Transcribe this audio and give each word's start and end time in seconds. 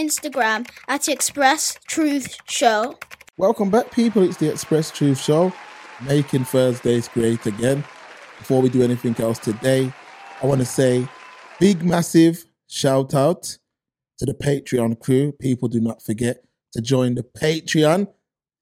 Instagram 0.00 0.66
at 0.88 1.10
Express 1.10 1.78
Truth 1.86 2.38
Show. 2.48 2.98
Welcome 3.36 3.68
back, 3.68 3.92
people. 3.92 4.22
It's 4.22 4.38
the 4.38 4.50
Express 4.50 4.90
Truth 4.90 5.20
Show, 5.20 5.52
making 6.06 6.44
Thursdays 6.44 7.06
great 7.08 7.44
again. 7.44 7.84
Before 8.38 8.62
we 8.62 8.70
do 8.70 8.82
anything 8.82 9.14
else 9.20 9.38
today, 9.38 9.92
I 10.42 10.46
want 10.46 10.60
to 10.62 10.64
say 10.64 11.06
big, 11.58 11.84
massive 11.84 12.46
shout 12.66 13.12
out 13.14 13.58
to 14.16 14.24
the 14.24 14.32
Patreon 14.32 14.98
crew. 15.00 15.32
People 15.32 15.68
do 15.68 15.80
not 15.80 16.02
forget 16.02 16.44
to 16.72 16.80
join 16.80 17.14
the 17.14 17.22
Patreon. 17.22 18.08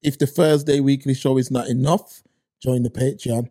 If 0.03 0.19
the 0.19 0.27
Thursday 0.27 0.81
weekly 0.81 1.15
show 1.15 1.39
is 1.39 1.53
not 1.53 1.69
enough, 1.69 2.21
join 2.61 2.83
the 2.83 2.91
Patreon. 2.91 3.49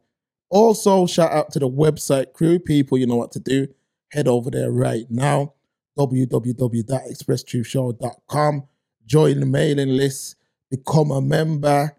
Also, 0.50 1.08
shout 1.08 1.32
out 1.32 1.52
to 1.52 1.60
the 1.60 1.70
website 1.70 2.34
crew. 2.34 2.60
People, 2.60 2.98
you 2.98 3.08
know 3.08 3.16
what 3.16 3.32
to 3.32 3.40
do. 3.40 3.68
Head 4.12 4.28
over 4.28 4.52
there 4.52 4.72
right 4.72 5.06
now 5.10 5.54
www.expresstruthshow.com. 5.98 8.64
Join 9.06 9.40
the 9.40 9.46
mailing 9.46 9.90
list, 9.90 10.38
become 10.70 11.12
a 11.12 11.22
member, 11.22 11.96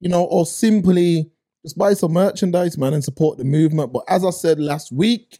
you 0.00 0.08
know, 0.08 0.24
or 0.24 0.46
simply 0.46 1.30
just 1.64 1.78
buy 1.78 1.94
some 1.94 2.12
merchandise, 2.12 2.76
man, 2.76 2.92
and 2.92 3.02
support 3.02 3.38
the 3.38 3.44
movement. 3.44 3.90
But 3.92 4.04
as 4.08 4.24
I 4.24 4.30
said 4.30 4.60
last 4.60 4.92
week, 4.92 5.38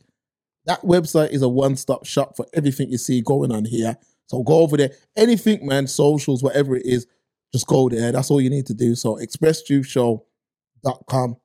that 0.65 0.81
website 0.81 1.31
is 1.31 1.43
a 1.43 1.49
one 1.49 1.77
stop 1.77 2.07
shop 2.07 2.37
for 2.37 2.47
everything 2.55 2.91
you 2.91 2.97
see 2.97 3.21
going 3.21 3.53
on 3.53 3.67
here. 3.67 3.99
So 4.27 4.43
go 4.43 4.61
over 4.61 4.79
there. 4.79 4.93
Anything, 5.17 5.67
man, 5.67 5.87
socials, 5.87 6.43
whatever 6.43 6.77
it 6.77 6.87
is, 6.87 7.07
just 7.53 7.67
go 7.67 7.91
there. 7.91 8.11
That's 8.11 8.31
all 8.31 8.41
you 8.41 8.49
need 8.49 8.65
to 8.67 8.75
do. 8.75 8.95
So 8.95 9.17
expresstruthshow.com. 9.17 11.37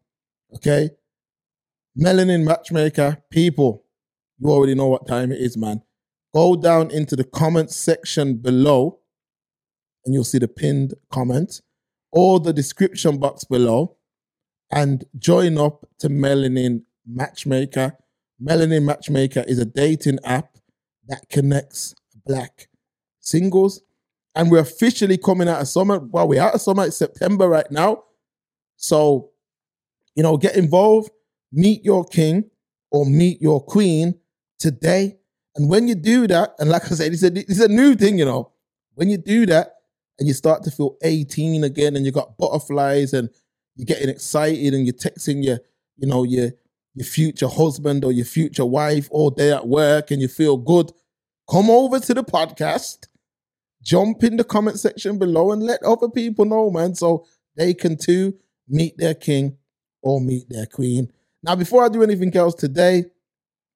Okay. 0.56 0.92
Melanin 2.00 2.46
Matchmaker, 2.46 3.18
people, 3.30 3.84
you 4.38 4.50
already 4.50 4.76
know 4.76 4.88
what 4.88 5.08
time 5.08 5.34
it 5.34 5.42
is, 5.42 5.58
man. 5.58 5.82
Go 6.34 6.56
down 6.56 6.92
into 6.92 7.16
the 7.16 7.24
comment 7.24 7.72
section 7.72 8.36
below 8.36 9.00
and 10.06 10.14
you'll 10.14 10.24
see 10.24 10.38
the 10.40 10.48
pinned 10.48 10.94
comment 11.12 11.62
or 12.12 12.40
the 12.40 12.54
description 12.54 13.18
box 13.18 13.44
below 13.44 13.98
and 14.72 15.06
join 15.18 15.58
up 15.58 15.86
to 16.00 16.10
Melanin 16.10 16.84
Matchmaker. 17.06 17.98
Melanin 18.42 18.84
Matchmaker 18.84 19.44
is 19.48 19.60
a 19.60 19.66
dating 19.66 20.20
app 20.24 20.58
that 21.08 21.28
connects 21.30 21.96
black 22.26 22.70
singles. 23.20 23.82
And 24.36 24.52
we're 24.52 24.60
officially 24.60 25.18
coming 25.18 25.50
out 25.50 25.62
of 25.62 25.68
summer. 25.68 26.00
Well, 26.00 26.28
we're 26.28 26.42
out 26.42 26.56
of 26.56 26.62
summer. 26.62 26.86
It's 26.86 26.98
September 26.98 27.50
right 27.50 27.70
now. 27.72 28.04
So, 28.78 29.32
you 30.16 30.24
know, 30.24 30.38
get 30.38 30.56
involved, 30.56 31.10
meet 31.52 31.84
your 31.84 32.06
king 32.06 32.50
or 32.92 33.06
meet 33.06 33.42
your 33.42 33.62
queen 33.62 34.20
today. 34.60 35.19
And 35.60 35.70
when 35.70 35.90
you 35.90 35.96
do 35.96 36.26
that, 36.28 36.56
and 36.58 36.70
like 36.70 36.86
I 36.86 36.96
said, 36.96 37.12
it's 37.12 37.22
a, 37.22 37.38
it's 37.38 37.60
a 37.60 37.68
new 37.68 37.94
thing, 37.94 38.18
you 38.18 38.24
know. 38.24 38.54
When 38.96 39.10
you 39.10 39.18
do 39.18 39.46
that 39.48 39.74
and 40.18 40.26
you 40.26 40.34
start 40.34 40.64
to 40.64 40.72
feel 40.72 40.96
18 41.04 41.66
again 41.66 41.98
and 41.98 42.06
you 42.06 42.14
got 42.14 42.38
butterflies 42.38 43.14
and 43.14 43.30
you're 43.76 43.86
getting 43.86 44.08
excited 44.08 44.74
and 44.74 44.88
you're 44.88 44.94
texting 44.94 45.44
your, 45.44 45.60
you 45.98 46.08
know, 46.08 46.24
your 46.24 46.52
your 46.96 47.06
future 47.06 47.50
husband 47.50 48.06
or 48.06 48.14
your 48.14 48.26
future 48.26 48.66
wife 48.66 49.10
all 49.12 49.30
day 49.30 49.52
at 49.52 49.68
work 49.68 50.12
and 50.12 50.22
you 50.22 50.30
feel 50.30 50.56
good, 50.56 50.94
come 51.52 51.70
over 51.70 52.00
to 52.00 52.14
the 52.14 52.24
podcast, 52.24 53.10
jump 53.84 54.24
in 54.24 54.38
the 54.38 54.46
comment 54.46 54.80
section 54.80 55.20
below 55.20 55.52
and 55.52 55.62
let 55.62 55.84
other 55.84 56.08
people 56.08 56.46
know, 56.46 56.72
man, 56.72 56.96
so 56.96 57.26
they 57.58 57.74
can 57.74 57.98
too 57.98 58.34
meet 58.70 58.98
their 58.98 59.14
king 59.14 59.58
or 60.02 60.22
meet 60.22 60.50
their 60.50 60.66
queen. 60.66 61.12
Now, 61.44 61.58
before 61.58 61.84
I 61.84 61.90
do 61.90 62.02
anything 62.02 62.36
else 62.36 62.56
today, 62.56 63.06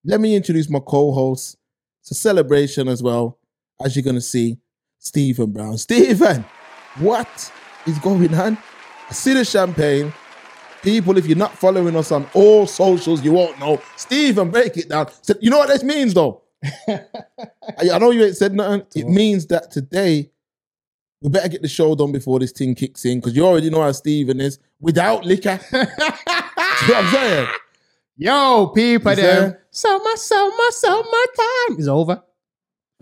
let 0.06 0.22
me 0.22 0.34
introduce 0.34 0.70
my 0.70 0.80
co-host. 0.80 1.58
It's 2.04 2.12
a 2.12 2.16
celebration 2.16 2.90
as 2.90 3.02
well, 3.02 3.40
as 3.82 3.96
you're 3.96 4.04
gonna 4.04 4.20
see, 4.20 4.58
Stephen 5.00 5.54
Brown. 5.54 5.78
Stephen, 5.78 6.44
what 7.00 7.50
is 7.88 7.98
going 8.00 8.34
on? 8.36 8.58
I 9.10 9.14
see 9.14 9.34
the 9.34 9.46
champagne. 9.46 10.12
People, 10.82 11.18
if 11.18 11.26
you're 11.26 11.38
not 11.38 11.58
following 11.58 11.96
us 11.96 12.12
on 12.12 12.28
all 12.34 12.68
socials, 12.68 13.24
you 13.24 13.32
won't 13.32 13.58
know. 13.58 13.82
Stephen, 13.96 14.52
break 14.52 14.76
it 14.76 14.90
down. 14.90 15.10
So, 15.22 15.34
you 15.40 15.50
know 15.50 15.60
what 15.60 15.70
this 15.70 15.82
means, 15.82 16.14
though? 16.14 16.42
I, 16.90 17.90
I 17.94 17.98
know 18.00 18.12
you 18.12 18.26
ain't 18.26 18.36
said 18.36 18.54
nothing. 18.54 18.86
It 18.94 19.08
means 19.08 19.48
that 19.48 19.72
today 19.72 20.30
we 21.22 21.30
better 21.30 21.48
get 21.48 21.62
the 21.62 21.70
show 21.70 21.96
done 21.96 22.12
before 22.12 22.38
this 22.38 22.52
thing 22.52 22.76
kicks 22.76 23.06
in 23.06 23.22
because 23.22 23.34
you 23.34 23.46
already 23.46 23.70
know 23.70 23.82
how 23.82 23.94
Stephen 23.94 24.42
is 24.42 24.60
without 24.82 25.24
liquor. 25.24 25.58
you 25.72 25.80
know 25.80 25.86
what 25.86 26.96
I'm 26.96 27.14
saying? 27.14 27.48
Yo, 28.18 28.74
people, 28.76 29.16
them. 29.16 29.56
Summer, 29.76 30.16
summer, 30.18 30.70
summertime 30.70 31.80
is 31.80 31.88
over. 31.88 32.22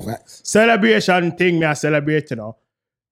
Facts. 0.03 0.41
Celebration 0.45 1.33
thing, 1.33 1.59
me 1.59 1.65
I 1.65 1.73
celebrate 1.73 2.29
you 2.31 2.37
know. 2.37 2.55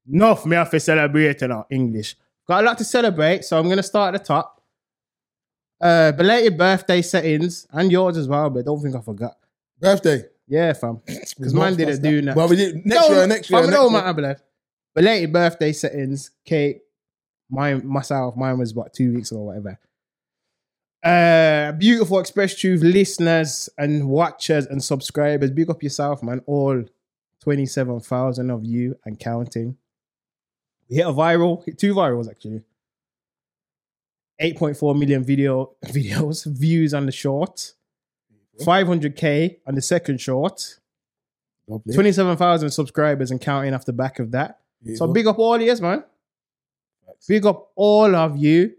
Enough, 0.09 0.45
me 0.45 0.55
have 0.55 0.69
to 0.71 0.79
celebrate 0.79 1.41
you 1.41 1.49
know, 1.49 1.65
English. 1.69 2.15
Got 2.47 2.63
a 2.63 2.67
lot 2.67 2.77
to 2.77 2.85
celebrate, 2.85 3.43
so 3.43 3.59
I'm 3.59 3.67
gonna 3.67 3.83
start 3.83 4.15
at 4.15 4.21
the 4.21 4.25
top. 4.25 4.61
Uh, 5.81 6.13
belated 6.13 6.57
birthday 6.57 7.01
settings 7.01 7.67
and 7.71 7.91
yours 7.91 8.15
as 8.15 8.29
well, 8.29 8.49
but 8.49 8.63
don't 8.63 8.81
think 8.81 8.95
I 8.95 9.01
forgot. 9.01 9.35
Birthday. 9.77 10.23
Yeah, 10.47 10.71
fam. 10.71 11.01
Because 11.37 11.53
man 11.53 11.75
didn't 11.75 12.01
do 12.01 12.21
that. 12.21 12.37
Well, 12.37 12.47
we 12.47 12.55
did 12.55 12.85
next 12.85 13.09
year, 13.09 13.27
next 13.27 13.49
year, 13.49 13.61
fam, 13.61 13.69
next 13.71 13.81
year. 13.81 13.91
matter, 13.91 14.13
blood. 14.13 14.37
Belated 14.95 15.33
birthday 15.33 15.73
settings, 15.73 16.31
cake. 16.45 16.79
Mine, 17.49 17.85
myself, 17.85 18.37
mine 18.37 18.57
was 18.57 18.73
what 18.73 18.93
two 18.93 19.13
weeks 19.15 19.31
ago, 19.31 19.41
whatever. 19.41 19.77
Uh, 21.03 21.71
beautiful 21.73 22.19
Express 22.19 22.55
Truth 22.55 22.81
listeners 22.81 23.69
and 23.77 24.09
watchers 24.09 24.65
and 24.65 24.83
subscribers. 24.83 25.51
Big 25.51 25.69
up 25.69 25.81
yourself, 25.81 26.21
man. 26.21 26.41
All 26.45 26.83
twenty-seven 27.41 28.01
thousand 28.01 28.49
of 28.49 28.65
you 28.65 28.97
and 29.05 29.17
counting. 29.19 29.77
We 30.89 30.97
hit 30.97 31.07
a 31.07 31.13
viral, 31.13 31.63
hit 31.65 31.77
two 31.77 31.93
virals 31.93 32.29
actually. 32.29 32.63
8.4 34.41 34.97
million 34.97 35.23
video 35.23 35.73
videos 35.85 36.45
views 36.45 36.93
on 36.93 37.05
the 37.05 37.11
short. 37.11 37.73
500k 38.61 39.57
on 39.67 39.75
the 39.75 39.81
second 39.81 40.19
short. 40.19 40.79
Lovely. 41.67 41.93
27,000 41.93 42.71
subscribers 42.71 43.31
and 43.31 43.39
counting 43.39 43.73
off 43.73 43.85
the 43.85 43.93
back 43.93 44.19
of 44.19 44.31
that. 44.31 44.59
So 44.95 45.07
big 45.07 45.27
up 45.27 45.37
all 45.39 45.61
yes, 45.61 45.81
man. 45.81 46.03
Big 47.27 47.45
up 47.45 47.71
all 47.75 48.15
of 48.15 48.37
you. 48.37 48.73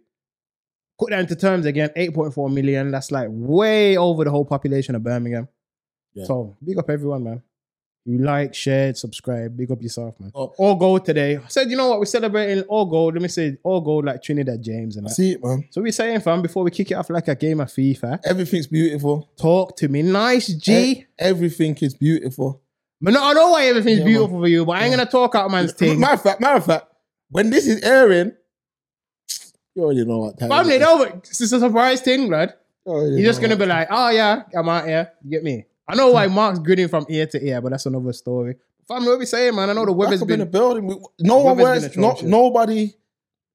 Put 1.00 1.10
that 1.10 1.20
into 1.20 1.34
terms 1.34 1.64
again, 1.66 1.90
8.4 1.96 2.52
million. 2.52 2.90
That's 2.90 3.10
like 3.10 3.28
way 3.30 3.96
over 3.96 4.22
the 4.22 4.30
whole 4.30 4.44
population 4.44 4.94
of 4.94 5.02
Birmingham. 5.02 5.48
Yeah. 6.14 6.24
So 6.26 6.56
big 6.64 6.78
up 6.78 6.90
everyone, 6.90 7.24
man. 7.24 7.42
You 8.04 8.18
like, 8.18 8.54
shared, 8.54 8.96
subscribe. 8.96 9.56
Big 9.56 9.70
up 9.70 9.80
yourself, 9.82 10.18
man. 10.20 10.30
Oh. 10.34 10.52
All 10.58 10.74
gold 10.74 11.04
today. 11.04 11.36
I 11.36 11.48
said, 11.48 11.70
you 11.70 11.76
know 11.76 11.88
what? 11.90 11.98
We're 12.00 12.06
celebrating 12.06 12.64
all 12.64 12.86
gold. 12.86 13.14
Let 13.14 13.22
me 13.22 13.28
say 13.28 13.56
all 13.62 13.80
gold 13.82 14.04
like 14.06 14.22
Trinidad 14.22 14.62
James 14.62 14.96
and 14.96 15.06
I 15.06 15.08
that. 15.10 15.14
see 15.14 15.32
it, 15.32 15.44
man. 15.44 15.66
So 15.70 15.80
we're 15.82 15.92
saying, 15.92 16.20
fam, 16.20 16.40
before 16.42 16.64
we 16.64 16.70
kick 16.70 16.90
it 16.90 16.94
off 16.94 17.10
like 17.10 17.28
a 17.28 17.34
game 17.34 17.60
of 17.60 17.68
FIFA, 17.68 18.20
Everything's 18.24 18.66
beautiful. 18.66 19.30
talk 19.36 19.76
to 19.78 19.88
me. 19.88 20.02
Nice, 20.02 20.48
G. 20.48 20.72
E- 20.74 21.06
Everything 21.18 21.76
is 21.82 21.94
beautiful. 21.94 22.62
Man, 23.02 23.16
I 23.16 23.32
know 23.34 23.50
why 23.50 23.66
everything's 23.66 24.00
Yeah, 24.00 24.04
beautiful 24.06 24.40
for 24.40 24.48
you, 24.48 24.64
but 24.66 24.72
I 24.72 24.84
ain't 24.84 24.92
gonna 24.96 25.08
talk 25.08 25.34
out 25.34 25.50
man's 25.50 25.72
thing. 25.72 26.00
Matter 26.00 26.14
of 26.14 26.22
fact, 26.22 26.40
matter 26.40 26.56
of 26.56 26.66
fact, 26.66 26.86
when 27.30 27.50
this 27.50 27.66
is 27.66 27.82
airing, 27.82 28.32
you 29.74 29.84
already 29.84 30.04
know 30.04 30.18
what 30.18 30.38
time. 30.38 30.48
Family, 30.50 30.74
it 30.74 30.82
is. 30.82 30.82
no, 30.82 30.98
but 30.98 31.14
it's 31.28 31.40
a 31.40 31.46
surprise 31.60 32.00
thing, 32.00 32.28
blood. 32.28 32.54
You 32.86 33.16
You're 33.16 33.22
just 33.26 33.40
gonna 33.40 33.56
be 33.56 33.66
like, 33.66 33.88
oh 33.90 34.08
yeah, 34.10 34.42
I'm 34.54 34.68
out 34.68 34.86
here. 34.86 35.12
You 35.22 35.30
get 35.30 35.44
me? 35.44 35.64
I 35.86 35.94
know 35.94 36.10
why 36.12 36.26
Mark's 36.28 36.58
grinning 36.58 36.88
from 36.88 37.06
ear 37.08 37.26
to 37.26 37.44
ear, 37.44 37.60
but 37.60 37.70
that's 37.70 37.86
another 37.86 38.12
story. 38.12 38.56
Family, 38.88 39.08
what 39.08 39.18
we 39.18 39.26
saying, 39.26 39.54
man? 39.54 39.70
I 39.70 39.72
know 39.72 39.84
the 39.86 39.92
weather's 39.92 40.22
up 40.22 40.30
in 40.30 40.40
the 40.40 40.46
building. 40.46 40.86
We- 40.86 40.96
No 41.20 41.38
one 41.38 41.58
works. 41.58 41.96
No, 41.96 42.16
nobody. 42.22 42.94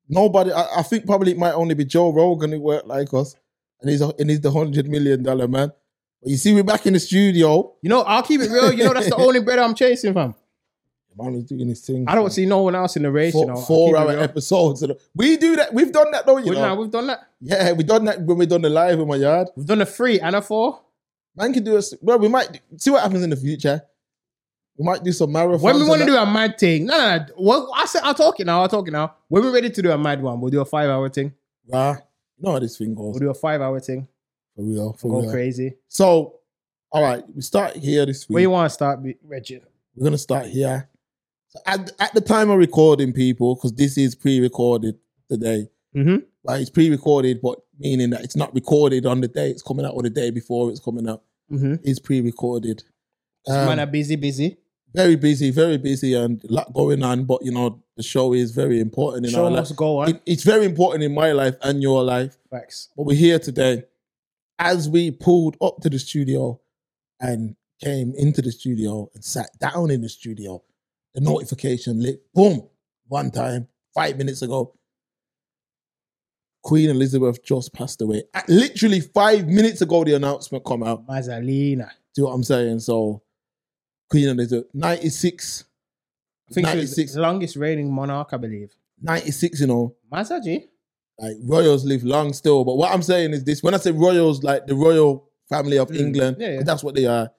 Nobody. 0.07 0.51
I, 0.51 0.79
I 0.79 0.81
think 0.83 1.05
probably 1.05 1.31
it 1.31 1.37
might 1.37 1.53
only 1.53 1.75
be 1.75 1.85
Joe 1.85 2.11
Rogan 2.13 2.51
who 2.51 2.59
work 2.61 2.85
like 2.85 3.13
us, 3.13 3.35
and 3.81 3.89
he's 3.89 4.01
a, 4.01 4.13
and 4.19 4.29
he's 4.29 4.41
the 4.41 4.51
hundred 4.51 4.87
million 4.87 5.23
dollar 5.23 5.47
man. 5.47 5.71
But 6.21 6.29
you 6.31 6.37
see, 6.37 6.53
we're 6.53 6.63
back 6.63 6.85
in 6.85 6.93
the 6.93 6.99
studio. 6.99 7.73
You 7.81 7.89
know, 7.89 8.01
I'll 8.01 8.21
keep 8.23 8.41
it 8.41 8.49
real. 8.51 8.71
You 8.71 8.83
know, 8.85 8.93
that's 8.93 9.09
the 9.09 9.15
only 9.27 9.41
bread 9.41 9.59
I'm 9.59 9.75
chasing, 9.75 10.13
fam. 10.13 10.35
Man 11.17 11.35
is 11.35 11.43
doing 11.45 11.67
his 11.69 11.79
thing. 11.81 12.05
I 12.07 12.15
don't 12.15 12.29
see 12.31 12.45
no 12.45 12.61
one 12.61 12.75
else 12.75 12.97
in 12.97 13.03
the 13.03 13.11
race. 13.11 13.31
four, 13.33 13.45
you 13.45 13.53
know, 13.53 13.61
four 13.61 13.97
hour 13.97 14.11
episodes. 14.11 14.83
We 15.15 15.37
do 15.37 15.55
that. 15.55 15.73
We've 15.73 15.91
done 15.91 16.11
that 16.11 16.25
though. 16.25 16.37
You 16.37 16.51
Well, 16.51 16.61
know. 16.61 16.75
nah, 16.75 16.81
we've 16.81 16.91
done 16.91 17.07
that. 17.07 17.19
Yeah, 17.39 17.71
we've 17.71 17.87
done 17.87 18.05
that 18.05 18.21
when 18.21 18.37
we 18.37 18.45
done 18.45 18.61
the 18.61 18.69
live 18.69 18.99
in 18.99 19.07
my 19.07 19.15
yard. 19.15 19.47
We've 19.55 19.65
done 19.65 19.81
a 19.81 19.85
three 19.85 20.19
and 20.19 20.35
a 20.35 20.41
four. 20.41 20.81
Man 21.37 21.53
can 21.53 21.63
do 21.63 21.77
us. 21.77 21.93
well. 22.01 22.19
We 22.19 22.27
might 22.27 22.59
see 22.77 22.89
what 22.91 23.01
happens 23.03 23.23
in 23.23 23.29
the 23.29 23.35
future. 23.37 23.81
We 24.77 24.83
might 24.83 25.03
do 25.03 25.11
some 25.13 25.29
marathons. 25.29 25.61
When 25.61 25.77
we 25.77 25.87
want 25.87 26.01
to 26.01 26.05
do 26.05 26.17
a 26.17 26.25
mad 26.25 26.57
thing, 26.57 26.85
no, 26.87 26.97
no, 26.97 27.17
no. 27.17 27.25
Well, 27.37 27.71
I 27.73 27.85
said, 27.85 28.01
I'll 28.03 28.13
talk 28.13 28.39
it 28.41 28.45
now. 28.45 28.61
I'll 28.61 28.67
talk 28.67 28.87
it 28.87 28.91
now. 28.91 29.15
When 29.29 29.41
we're 29.43 29.53
ready 29.53 29.69
to 29.69 29.81
do 29.81 29.89
a 29.91 29.97
mad 29.97 30.21
one, 30.21 30.41
we'll 30.41 30.51
do 30.51 30.59
a 30.59 30.65
five 30.65 30.89
hour 30.89 31.07
thing. 31.07 31.33
Rah, 31.71 31.91
you 31.93 32.43
know 32.43 32.51
how 32.51 32.59
this 32.59 32.77
thing 32.77 32.93
goes. 32.93 33.11
We'll 33.13 33.19
do 33.19 33.29
a 33.29 33.33
five 33.33 33.61
hour 33.61 33.79
thing. 33.79 34.05
For 34.55 34.63
real, 34.63 34.93
for 34.93 35.09
Go 35.11 35.21
real. 35.21 35.31
crazy. 35.31 35.75
So, 35.87 36.39
all 36.91 37.01
right, 37.03 37.23
we 37.33 37.41
start 37.41 37.77
here 37.77 38.05
this 38.05 38.27
week. 38.27 38.33
Where 38.33 38.41
you 38.41 38.49
want 38.49 38.69
to 38.69 38.73
start, 38.73 38.99
Reggie? 39.23 39.61
We're 39.95 40.03
gonna 40.05 40.17
start 40.17 40.47
here. 40.47 40.89
At, 41.65 41.91
at 41.99 42.13
the 42.13 42.21
time 42.21 42.49
of 42.49 42.57
recording, 42.59 43.13
people, 43.13 43.55
because 43.55 43.73
this 43.73 43.97
is 43.97 44.15
pre-recorded 44.15 44.97
today. 45.29 45.67
Mm-hmm. 45.95 46.17
Like 46.43 46.61
it's 46.61 46.69
pre-recorded, 46.69 47.39
but 47.41 47.59
meaning 47.79 48.09
that 48.11 48.23
it's 48.23 48.35
not 48.35 48.53
recorded 48.53 49.05
on 49.05 49.21
the 49.21 49.27
day 49.27 49.49
it's 49.49 49.61
coming 49.63 49.85
out 49.85 49.93
or 49.95 50.03
the 50.03 50.09
day 50.09 50.29
before 50.29 50.69
it's 50.69 50.79
coming 50.79 51.07
out. 51.09 51.23
Mm-hmm. 51.51 51.75
It's 51.83 51.99
pre-recorded. 51.99 52.83
Um, 53.47 53.65
Man, 53.67 53.79
are 53.79 53.85
busy, 53.85 54.15
busy. 54.15 54.57
very 54.93 55.15
busy, 55.15 55.51
very 55.51 55.77
busy, 55.77 56.13
and 56.13 56.43
a 56.43 56.51
lot 56.53 56.73
going 56.73 57.03
on. 57.03 57.25
But 57.25 57.43
you 57.43 57.51
know, 57.51 57.81
the 57.97 58.03
show 58.03 58.33
is 58.33 58.51
very 58.51 58.79
important 58.79 59.25
in 59.25 59.31
Show 59.31 59.45
our 59.45 59.51
life. 59.51 59.59
must 59.61 59.75
go 59.75 59.99
on. 59.99 60.09
It- 60.09 60.21
it's 60.25 60.43
very 60.43 60.65
important 60.65 61.03
in 61.03 61.13
my 61.13 61.31
life 61.31 61.55
and 61.61 61.81
your 61.81 62.03
life. 62.03 62.37
Facts. 62.49 62.89
But 62.95 63.03
we're 63.05 63.15
here 63.17 63.39
today. 63.39 63.83
As 64.59 64.87
we 64.89 65.11
pulled 65.11 65.57
up 65.61 65.77
to 65.81 65.89
the 65.89 65.99
studio 65.99 66.59
and 67.19 67.55
came 67.83 68.13
into 68.15 68.41
the 68.41 68.51
studio 68.51 69.09
and 69.13 69.23
sat 69.23 69.49
down 69.59 69.91
in 69.91 70.01
the 70.01 70.09
studio, 70.09 70.63
the 71.15 71.21
notification 71.21 72.01
lit, 72.01 72.21
boom, 72.33 72.67
one 73.07 73.31
time, 73.31 73.67
five 73.95 74.17
minutes 74.17 74.41
ago. 74.43 74.73
Queen 76.63 76.89
Elizabeth 76.89 77.43
just 77.43 77.73
passed 77.73 78.01
away. 78.01 78.23
Uh, 78.33 78.41
Literally 78.47 78.99
five 78.99 79.47
minutes 79.47 79.81
ago, 79.81 80.03
the 80.03 80.13
announcement 80.15 80.65
come 80.65 80.83
out. 80.83 81.07
Mazalina. 81.07 81.89
Do 82.13 82.21
you 82.21 82.23
know 82.23 82.29
what 82.29 82.33
I'm 82.35 82.43
saying? 82.43 82.79
So, 82.79 83.21
Queen 84.09 84.27
Elizabeth, 84.29 84.67
96, 84.73 85.63
I 86.49 86.53
think 86.53 86.67
she 86.67 86.75
was 86.77 86.89
96. 86.91 87.13
the 87.13 87.21
longest 87.21 87.55
reigning 87.55 87.93
monarch, 87.93 88.29
I 88.33 88.37
believe. 88.37 88.71
96, 89.01 89.61
you 89.61 89.67
know, 89.67 89.95
Mazaji. 90.11 90.65
like 91.19 91.35
royals 91.43 91.85
live 91.85 92.03
long 92.03 92.33
still. 92.33 92.63
But 92.65 92.75
what 92.77 92.91
I'm 92.91 93.01
saying 93.03 93.33
is 93.33 93.43
this: 93.43 93.61
when 93.61 93.73
I 93.73 93.77
say 93.77 93.91
royals, 93.91 94.41
like 94.43 94.65
the 94.65 94.75
royal 94.75 95.29
family 95.49 95.77
of 95.77 95.89
Mm, 95.89 95.99
England, 95.99 96.37
yeah, 96.39 96.49
yeah. 96.53 96.63
that's 96.63 96.83
what 96.83 96.95
they 96.95 97.05
are. 97.05 97.29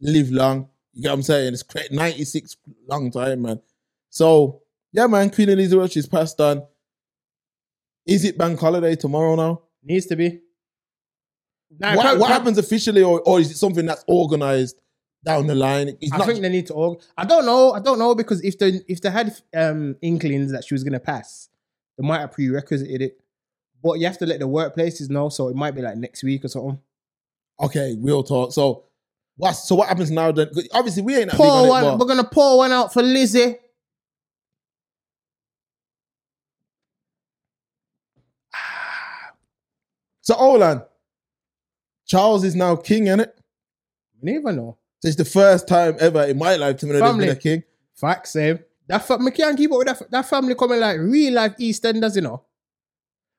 Live 0.00 0.30
long. 0.30 0.68
You 0.96 1.02
get 1.02 1.10
what 1.10 1.14
I'm 1.16 1.22
saying? 1.22 1.52
It's 1.52 1.62
cra 1.62 1.82
96 1.90 2.56
long 2.88 3.10
time, 3.10 3.42
man. 3.42 3.60
So 4.08 4.62
yeah, 4.92 5.06
man. 5.06 5.28
Queen 5.28 5.50
Elizabeth, 5.50 5.92
she's 5.92 6.06
passed 6.08 6.40
on. 6.40 6.62
Is 8.06 8.24
it 8.24 8.38
bank 8.38 8.58
holiday 8.58 8.96
tomorrow 8.96 9.34
now? 9.34 9.60
Needs 9.84 10.06
to 10.06 10.16
be. 10.16 10.40
Nah, 11.78 11.96
what 11.96 12.06
prob- 12.06 12.18
what 12.20 12.30
happens 12.30 12.56
officially, 12.56 13.02
or, 13.02 13.20
or 13.26 13.40
is 13.40 13.50
it 13.50 13.58
something 13.58 13.84
that's 13.84 14.04
organized 14.08 14.80
down 15.22 15.46
the 15.46 15.54
line? 15.54 15.98
It's 16.00 16.12
I 16.12 16.18
not. 16.18 16.26
think 16.26 16.40
they 16.40 16.48
need 16.48 16.66
to. 16.68 16.72
Org- 16.74 17.02
I 17.18 17.26
don't 17.26 17.44
know. 17.44 17.72
I 17.72 17.80
don't 17.80 17.98
know 17.98 18.14
because 18.14 18.42
if 18.42 18.58
they 18.58 18.80
if 18.88 19.02
they 19.02 19.10
had 19.10 19.36
um 19.54 19.96
inklings 20.00 20.50
that 20.52 20.64
she 20.64 20.72
was 20.74 20.82
gonna 20.82 20.98
pass, 21.00 21.50
they 21.98 22.06
might 22.06 22.20
have 22.20 22.32
prerequisited 22.32 23.02
it. 23.02 23.20
But 23.82 23.98
you 23.98 24.06
have 24.06 24.16
to 24.18 24.26
let 24.26 24.40
the 24.40 24.48
workplaces 24.48 25.10
know, 25.10 25.28
so 25.28 25.48
it 25.48 25.56
might 25.56 25.74
be 25.74 25.82
like 25.82 25.96
next 25.96 26.22
week 26.24 26.42
or 26.44 26.48
something. 26.48 26.80
okay, 27.60 27.96
real 28.00 28.22
talk. 28.22 28.52
So 28.54 28.85
what's 29.36 29.68
so 29.68 29.76
what 29.76 29.88
happens 29.88 30.10
now? 30.10 30.32
then? 30.32 30.48
obviously 30.72 31.02
we 31.02 31.16
ain't 31.16 31.30
Pour 31.30 31.46
on 31.46 31.68
one. 31.68 31.84
it, 31.84 31.98
We're 31.98 32.06
gonna 32.06 32.24
pour 32.24 32.58
one 32.58 32.72
out 32.72 32.92
for 32.92 33.02
Lizzie. 33.02 33.56
so 40.20 40.34
hold 40.34 40.62
on. 40.62 40.82
Charles 42.06 42.44
is 42.44 42.54
now 42.54 42.76
king, 42.76 43.04
innit? 43.06 43.30
You 44.20 44.32
never 44.34 44.52
know. 44.52 44.78
So 45.00 45.08
it's 45.08 45.16
the 45.16 45.24
first 45.24 45.68
time 45.68 45.96
ever 46.00 46.24
in 46.24 46.38
my 46.38 46.56
lifetime 46.56 46.90
that 46.90 47.00
there's 47.00 47.16
been 47.16 47.28
a 47.28 47.36
king. 47.36 47.62
Fact 47.94 48.28
same. 48.28 48.60
That 48.88 49.04
fa- 49.04 49.18
me 49.18 49.30
can't 49.30 49.56
keep 49.56 49.72
up 49.72 49.78
with 49.78 49.86
that. 49.88 50.10
That 50.10 50.26
family 50.28 50.54
coming 50.54 50.80
like 50.80 50.98
real 51.00 51.34
life 51.34 51.54
EastEnders, 51.58 52.16
you 52.16 52.22
know. 52.22 52.44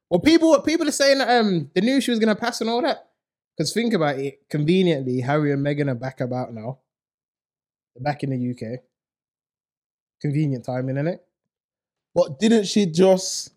Well, 0.10 0.20
people 0.20 0.60
people 0.62 0.88
are 0.88 0.92
saying 0.92 1.18
that 1.20 1.40
um 1.42 1.70
the 1.74 1.82
news 1.82 2.04
she 2.04 2.12
was 2.12 2.20
gonna 2.20 2.36
pass 2.36 2.62
and 2.62 2.70
all 2.70 2.82
that. 2.82 3.08
Because 3.58 3.74
think 3.74 3.94
about 3.94 4.20
it, 4.20 4.48
conveniently, 4.50 5.22
Harry 5.22 5.52
and 5.52 5.66
Meghan 5.66 5.90
are 5.90 5.96
back 5.96 6.22
about 6.22 6.54
now. 6.54 6.78
They're 7.96 8.04
back 8.04 8.24
in 8.24 8.30
the 8.30 8.52
UK. 8.52 8.82
Convenient 10.22 10.66
timing, 10.66 10.98
isn't 10.98 11.08
it? 11.08 11.26
But 12.14 12.40
didn't 12.40 12.66
she 12.66 12.86
just? 12.86 13.52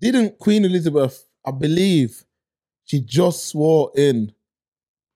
Didn't 0.00 0.38
Queen 0.38 0.64
Elizabeth? 0.64 1.26
I 1.44 1.52
believe 1.52 2.24
she 2.84 3.00
just 3.00 3.48
swore 3.48 3.92
in 3.96 4.32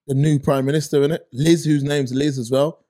the 0.07 0.13
new 0.15 0.39
prime 0.39 0.65
minister, 0.65 1.03
in 1.03 1.11
it, 1.11 1.27
Liz, 1.33 1.65
whose 1.65 1.83
name's 1.83 2.13
Liz 2.13 2.37
as 2.37 2.49
well. 2.49 2.85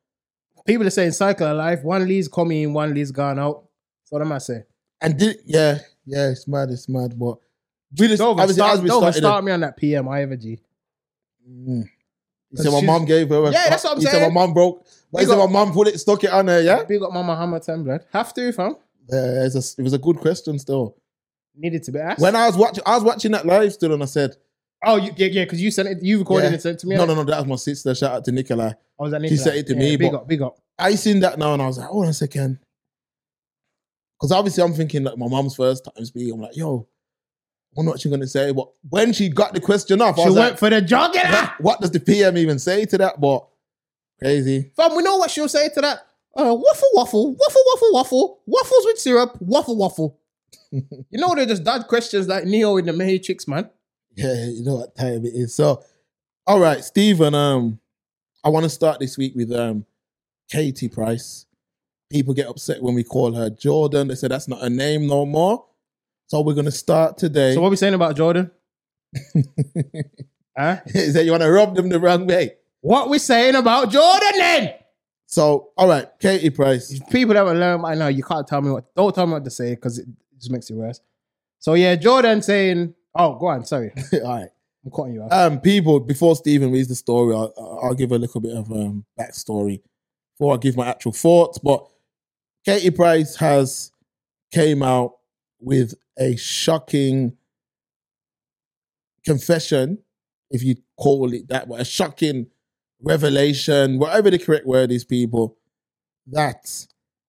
People 0.66 0.86
are 0.86 0.92
saying 0.92 1.12
cycle 1.12 1.48
of 1.48 1.58
life. 1.58 1.84
One 1.84 2.08
Liz 2.08 2.28
coming 2.28 2.64
in, 2.64 2.74
one 2.74 2.94
Lee's 2.94 3.12
gone 3.12 3.40
out. 3.40 3.64
That's 4.04 4.12
what 4.12 4.22
am 4.22 4.32
I 4.32 4.38
saying? 4.38 4.64
And 5.02 5.18
did 5.18 5.38
yeah, 5.46 5.80
yeah, 6.06 6.30
it's 6.30 6.48
mad, 6.48 6.70
it's 6.70 6.88
mad. 6.88 7.18
But 7.18 7.38
we 7.98 8.08
just 8.08 8.22
obviously 8.22 8.54
start, 8.56 8.74
as 8.76 8.82
we 8.82 8.88
don't 8.88 9.02
started. 9.02 9.18
start 9.20 9.44
me 9.44 9.52
on 9.52 9.60
that 9.62 9.78
PM 9.78 10.08
I 10.10 10.22
ever 10.24 10.36
G. 10.38 10.60
Mm. 11.50 11.84
He 12.52 12.58
said 12.58 12.66
my 12.72 12.80
she's- 12.80 12.84
mom 12.84 13.06
gave 13.06 13.30
her. 13.30 13.44
A, 13.46 13.52
Yeah, 13.52 13.70
that's 13.70 13.84
what 13.84 13.94
I'm 13.94 14.00
he 14.00 14.06
said 14.06 14.22
my 14.22 14.34
mom 14.34 14.54
broke. 14.54 14.86
He 15.12 15.18
Big 15.18 15.28
said 15.28 15.38
my 15.38 15.44
up- 15.44 15.52
mom 15.52 15.72
put 15.74 15.88
it, 15.88 16.00
stuck 16.00 16.24
it 16.24 16.32
on 16.32 16.48
her. 16.48 16.62
Yeah, 16.62 16.84
Big 16.84 17.02
up 17.02 17.12
Mama 17.14 17.36
Hammer 17.36 17.60
10 17.60 17.84
blood. 17.84 18.06
Have 18.14 18.34
to, 18.36 18.52
fam. 18.52 18.76
yeah 19.10 19.46
it's 19.46 19.56
a, 19.56 19.82
it 19.82 19.84
was 19.84 19.94
a 19.94 19.98
good 19.98 20.18
question 20.18 20.58
still. 20.60 20.96
Needed 21.56 21.84
to 21.84 21.92
be 21.92 22.00
asked. 22.00 22.22
When 22.22 22.36
I 22.36 22.48
was 22.48 22.58
watching, 22.58 22.84
I 22.86 22.96
was 22.96 23.04
watching 23.04 23.32
that 23.32 23.46
live 23.46 23.74
still, 23.74 23.94
and 23.94 24.02
I 24.02 24.06
said, 24.06 24.36
oh, 24.86 24.96
you, 24.96 25.12
yeah, 25.18 25.28
yeah, 25.28 25.44
because 25.44 25.62
you 25.62 25.70
sent 25.72 25.90
it, 25.90 26.02
you 26.02 26.20
recorded 26.20 26.50
Yeah. 26.50 26.56
it, 26.56 26.62
sent 26.62 26.76
it 26.76 26.80
to 26.80 26.88
me. 26.88 26.96
"No, 26.96 27.06
no, 27.06 27.14
no, 27.16 27.24
that 27.26 27.40
was 27.40 27.48
my 27.48 27.56
sister." 27.58 27.94
Shout 27.94 28.12
out 28.14 28.26
to 28.26 28.32
Nicola. 28.32 28.78
I 29.00 29.04
was 29.04 29.14
at 29.14 29.22
She 29.28 29.36
said 29.38 29.56
it 29.56 29.68
to 29.68 29.76
me, 29.76 29.98
Big 29.98 30.12
but- 30.12 30.22
up, 30.22 30.28
big 30.28 30.42
up. 30.42 30.58
I 30.80 30.96
seen 30.96 31.20
that 31.20 31.38
now 31.38 31.54
and 31.54 31.62
I 31.62 31.68
was 31.68 31.78
like, 31.78 31.88
hold 31.88 32.06
on 32.06 32.10
a 32.10 32.14
second. 32.14 32.58
Because 34.18 34.32
obviously 34.32 34.64
I'm 34.64 34.74
thinking 34.74 35.04
like 35.04 35.18
my 35.18 35.28
mom's 35.28 35.56
first 35.56 35.86
time 35.86 36.06
speaking. 36.06 36.34
I'm 36.34 36.42
like, 36.42 36.56
yo, 36.56 36.88
I 37.72 37.78
wonder 37.78 37.92
what 37.92 38.02
she's 38.02 38.12
gonna 38.12 38.28
say. 38.28 38.52
But 38.52 38.70
when 38.90 39.14
she 39.14 39.30
got 39.30 39.54
the 39.54 39.62
question 39.62 40.02
off, 40.02 40.20
I 40.20 40.24
She 40.24 40.30
went 40.30 40.36
like, 40.36 40.58
for 40.60 40.70
the 40.70 40.82
jugular. 40.82 41.24
what, 41.30 41.62
what 41.62 41.82
does 41.82 41.92
the 41.92 42.00
PM 42.00 42.38
even 42.38 42.60
say 42.60 42.86
to 42.86 42.98
that? 42.98 43.20
But 43.22 43.48
crazy. 44.20 44.72
Fam, 44.76 44.96
we 44.96 45.04
know 45.04 45.18
what 45.18 45.32
she'll 45.32 45.48
say 45.48 45.70
to 45.70 45.82
that. 45.82 46.00
Uh, 46.36 46.54
waffle, 46.56 46.88
waffle, 46.94 47.32
waffle, 47.34 47.62
waffle, 47.74 47.90
waffle, 47.94 48.42
waffles 48.46 48.86
with 48.86 49.00
syrup, 49.00 49.38
waffle, 49.42 49.76
waffle. 49.78 50.18
you 50.72 50.84
know 51.14 51.34
they're 51.36 51.46
just 51.46 51.64
dad 51.64 51.88
questions 51.88 52.28
like 52.28 52.46
Neo 52.46 52.78
in 52.78 52.86
the 52.86 52.94
Matrix, 52.94 53.48
man. 53.48 53.70
Yeah, 54.16 54.46
you 54.46 54.64
know 54.64 54.76
what 54.76 54.96
time 54.96 55.26
it 55.26 55.34
is. 55.34 55.56
So, 55.56 55.82
all 56.46 56.60
right, 56.60 56.84
Stephen. 56.84 57.34
Um, 57.34 57.80
I 58.44 58.50
want 58.50 58.64
to 58.66 58.70
start 58.70 59.00
this 59.00 59.18
week 59.18 59.34
with 59.36 59.52
um 59.54 59.86
Katie 60.50 60.90
Price. 60.90 61.46
People 62.10 62.34
get 62.34 62.48
upset 62.48 62.82
when 62.82 62.94
we 62.96 63.04
call 63.06 63.34
her 63.34 63.50
Jordan. 63.50 64.10
They 64.10 64.16
say 64.16 64.28
that's 64.28 64.50
not 64.50 64.62
her 64.62 64.70
name 64.70 65.08
no 65.08 65.26
more. 65.26 65.66
So 66.32 66.40
we're 66.40 66.54
gonna 66.54 66.72
start 66.72 67.18
today. 67.18 67.56
So 67.56 67.60
what 67.60 67.72
we 67.72 67.76
saying 67.76 67.94
about 67.94 68.16
Jordan? 68.16 68.52
huh? 70.58 70.78
Is 70.86 71.14
that 71.14 71.26
you 71.26 71.32
want 71.32 71.44
to 71.44 71.52
rub 71.52 71.76
them 71.76 71.90
the 71.90 72.00
wrong 72.00 72.26
way? 72.26 72.54
What 72.80 73.10
we 73.10 73.20
saying 73.20 73.56
about 73.56 73.92
Jordan 73.92 74.32
then? 74.38 74.74
So, 75.26 75.72
all 75.76 75.90
right, 75.90 76.08
Katie 76.22 76.50
Price. 76.50 76.98
People 77.10 77.34
that 77.34 77.44
will 77.44 77.56
learn 77.56 77.82
by 77.82 77.96
now, 77.96 78.08
you 78.08 78.24
can't 78.24 78.48
tell 78.48 78.62
me 78.62 78.72
what. 78.72 78.96
Don't 78.96 79.14
tell 79.14 79.28
me 79.28 79.34
what 79.34 79.44
to 79.44 79.50
say 79.50 79.72
because 79.72 80.00
it 80.00 80.08
just 80.38 80.50
makes 80.50 80.70
it 80.70 80.76
worse. 80.76 81.02
So 81.60 81.74
yeah, 81.74 81.98
Jordan 81.98 82.42
saying, 82.42 82.96
"Oh, 83.14 83.36
go 83.38 83.48
on. 83.48 83.66
Sorry, 83.66 83.92
all 84.14 84.22
right. 84.22 84.50
I'm 84.86 84.92
cutting 84.92 85.16
you 85.16 85.24
off." 85.24 85.34
Um, 85.34 85.60
people, 85.60 86.00
before 86.00 86.38
Stephen 86.38 86.72
reads 86.72 86.88
the 86.88 86.96
story, 86.96 87.36
I'll, 87.36 87.82
I'll 87.84 87.94
give 87.94 88.14
a 88.14 88.18
little 88.18 88.40
bit 88.40 88.56
of 88.56 88.72
um 88.72 89.04
backstory 89.20 89.82
before 90.34 90.54
I 90.54 90.58
give 90.60 90.78
my 90.78 90.88
actual 90.88 91.12
thoughts. 91.12 91.58
But 91.58 91.86
Katie 92.64 92.90
Price 92.92 93.36
has 93.36 93.92
came 94.54 94.82
out 94.82 95.16
with 95.62 95.94
a 96.18 96.36
shocking 96.36 97.38
confession, 99.26 100.00
if 100.50 100.64
you 100.64 100.76
call 100.98 101.32
it 101.34 101.48
that, 101.50 101.70
but 101.70 101.80
a 101.80 101.86
shocking 101.86 102.48
revelation, 103.02 104.00
whatever 104.00 104.30
the 104.30 104.40
correct 104.40 104.66
word 104.66 104.92
is, 104.92 105.04
people, 105.06 105.58
that 106.28 106.86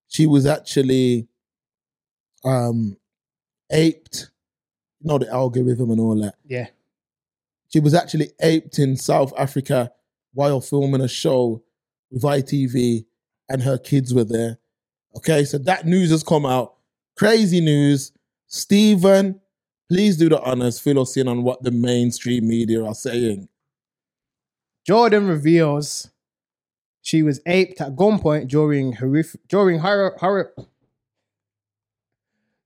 she 0.09 0.27
was 0.27 0.47
actually 0.47 1.29
um 2.45 2.97
aped, 3.71 4.31
you 5.01 5.09
know, 5.09 5.19
the 5.19 5.31
algorithm 5.31 5.91
and 5.91 6.01
all 6.01 6.21
that. 6.21 6.35
yeah, 6.47 6.67
She 7.73 7.81
was 7.81 7.95
actually 7.95 8.31
aped 8.41 8.79
in 8.79 8.97
South 8.97 9.33
Africa 9.39 9.93
while 10.35 10.61
filming 10.61 11.01
a 11.01 11.09
show 11.09 11.63
with 12.11 12.23
ITV, 12.23 13.05
and 13.49 13.63
her 13.63 13.79
kids 13.79 14.13
were 14.13 14.25
there. 14.25 14.59
Okay, 15.17 15.45
so 15.45 15.59
that 15.59 15.87
news 15.87 16.11
has 16.11 16.23
come 16.23 16.45
out. 16.47 16.75
Crazy 17.17 17.61
news. 17.61 18.13
Stephen, 18.53 19.41
please 19.89 20.19
do 20.19 20.29
the 20.29 20.39
honors, 20.43 20.79
fill 20.79 21.01
us 21.01 21.17
in 21.17 21.27
on 21.27 21.43
what 21.43 21.63
the 21.63 21.71
mainstream 21.71 22.47
media 22.47 22.85
are 22.85 22.95
saying. 22.95 23.49
Jordan 24.87 25.27
reveals 25.27 26.11
she 27.01 27.23
was 27.23 27.41
aped 27.47 27.81
at 27.81 27.97
gunpoint 27.97 28.49
during 28.49 28.93
horrific 28.93 29.41
during 29.49 29.79
horror 29.79 30.15
horror 30.21 30.53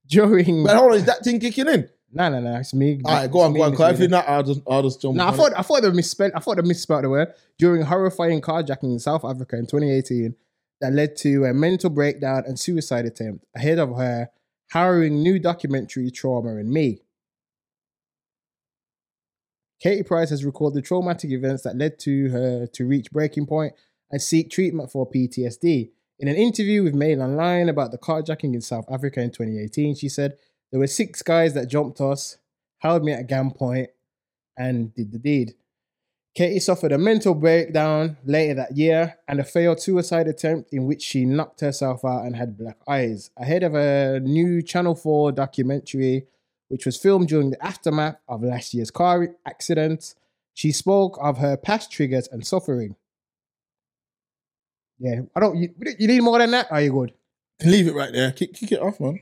during. 0.08 0.64
But 0.64 0.76
hold 0.76 0.92
on, 0.92 0.96
is 0.98 1.04
that 1.04 1.22
thing 1.22 1.38
kicking 1.38 1.68
in? 1.68 1.88
No, 2.12 2.30
no, 2.30 2.40
no. 2.40 2.56
It's 2.56 2.74
me. 2.74 3.00
All 3.04 3.14
right, 3.14 3.30
go 3.30 3.40
on, 3.40 3.52
go 3.52 3.62
on. 3.62 3.76
'cause 3.76 4.00
you're 4.00 4.08
not, 4.08 4.26
I'll 4.28 4.42
just, 4.42 4.60
I'll 4.68 4.82
just 4.82 5.00
jump. 5.02 5.16
No, 5.16 5.24
I 5.24 5.28
on 5.28 5.34
it. 5.34 5.36
thought 5.36 5.52
I 5.56 5.62
thought 5.62 5.82
they 5.82 5.90
misspelled. 5.92 6.32
I 6.34 6.40
thought 6.40 6.56
they 6.56 6.62
misspelled 6.62 7.04
the 7.04 7.10
word 7.10 7.32
during 7.58 7.82
horrifying 7.82 8.40
carjacking 8.40 8.84
in 8.92 8.98
South 8.98 9.24
Africa 9.24 9.56
in 9.56 9.66
2018 9.66 10.34
that 10.80 10.92
led 10.92 11.14
to 11.16 11.44
a 11.44 11.54
mental 11.54 11.90
breakdown 11.90 12.42
and 12.46 12.58
suicide 12.58 13.04
attempt 13.06 13.44
ahead 13.54 13.78
of 13.78 13.96
her 13.96 14.30
harrowing 14.70 15.22
new 15.22 15.38
documentary 15.38 16.10
Trauma 16.10 16.56
and 16.56 16.70
Me. 16.70 17.00
Katie 19.80 20.02
Price 20.02 20.30
has 20.30 20.44
recorded 20.44 20.84
traumatic 20.84 21.30
events 21.30 21.62
that 21.62 21.76
led 21.76 21.98
to 22.00 22.30
her 22.30 22.66
to 22.66 22.86
reach 22.86 23.10
breaking 23.10 23.46
point 23.46 23.74
and 24.10 24.22
seek 24.22 24.50
treatment 24.50 24.90
for 24.90 25.08
PTSD. 25.08 25.90
In 26.18 26.28
an 26.28 26.36
interview 26.36 26.82
with 26.82 26.94
Mail 26.94 27.22
Online 27.22 27.68
about 27.68 27.90
the 27.90 27.98
carjacking 27.98 28.54
in 28.54 28.62
South 28.62 28.86
Africa 28.90 29.20
in 29.20 29.30
2018, 29.30 29.94
she 29.94 30.08
said, 30.08 30.38
There 30.70 30.80
were 30.80 30.86
six 30.86 31.22
guys 31.22 31.52
that 31.54 31.68
jumped 31.68 32.00
us, 32.00 32.38
held 32.78 33.04
me 33.04 33.12
at 33.12 33.28
gunpoint, 33.28 33.88
and 34.56 34.94
did 34.94 35.12
the 35.12 35.18
deed. 35.18 35.54
Katie 36.36 36.60
suffered 36.60 36.92
a 36.92 36.98
mental 36.98 37.34
breakdown 37.34 38.18
later 38.26 38.52
that 38.52 38.76
year 38.76 39.16
and 39.26 39.40
a 39.40 39.44
failed 39.44 39.80
suicide 39.80 40.28
attempt 40.28 40.70
in 40.70 40.84
which 40.84 41.00
she 41.00 41.24
knocked 41.24 41.62
herself 41.62 42.04
out 42.04 42.26
and 42.26 42.36
had 42.36 42.58
black 42.58 42.76
eyes. 42.86 43.30
Ahead 43.38 43.62
of 43.62 43.74
a 43.74 44.20
new 44.20 44.60
Channel 44.60 44.94
4 44.94 45.32
documentary, 45.32 46.26
which 46.68 46.84
was 46.84 46.98
filmed 46.98 47.28
during 47.28 47.48
the 47.48 47.64
aftermath 47.64 48.18
of 48.28 48.42
last 48.42 48.74
year's 48.74 48.90
car 48.90 49.34
accident, 49.46 50.14
she 50.52 50.72
spoke 50.72 51.16
of 51.22 51.38
her 51.38 51.56
past 51.56 51.90
triggers 51.90 52.28
and 52.28 52.46
suffering. 52.46 52.96
Yeah, 54.98 55.22
I 55.34 55.40
don't. 55.40 55.56
You, 55.56 55.70
you 55.98 56.06
need 56.06 56.20
more 56.20 56.38
than 56.38 56.50
that? 56.50 56.70
Are 56.70 56.82
you 56.82 56.92
good? 56.92 57.14
Leave 57.64 57.86
it 57.86 57.94
right 57.94 58.12
there. 58.12 58.32
Kick, 58.32 58.52
kick 58.52 58.72
it 58.72 58.82
off, 58.82 59.00
man. 59.00 59.20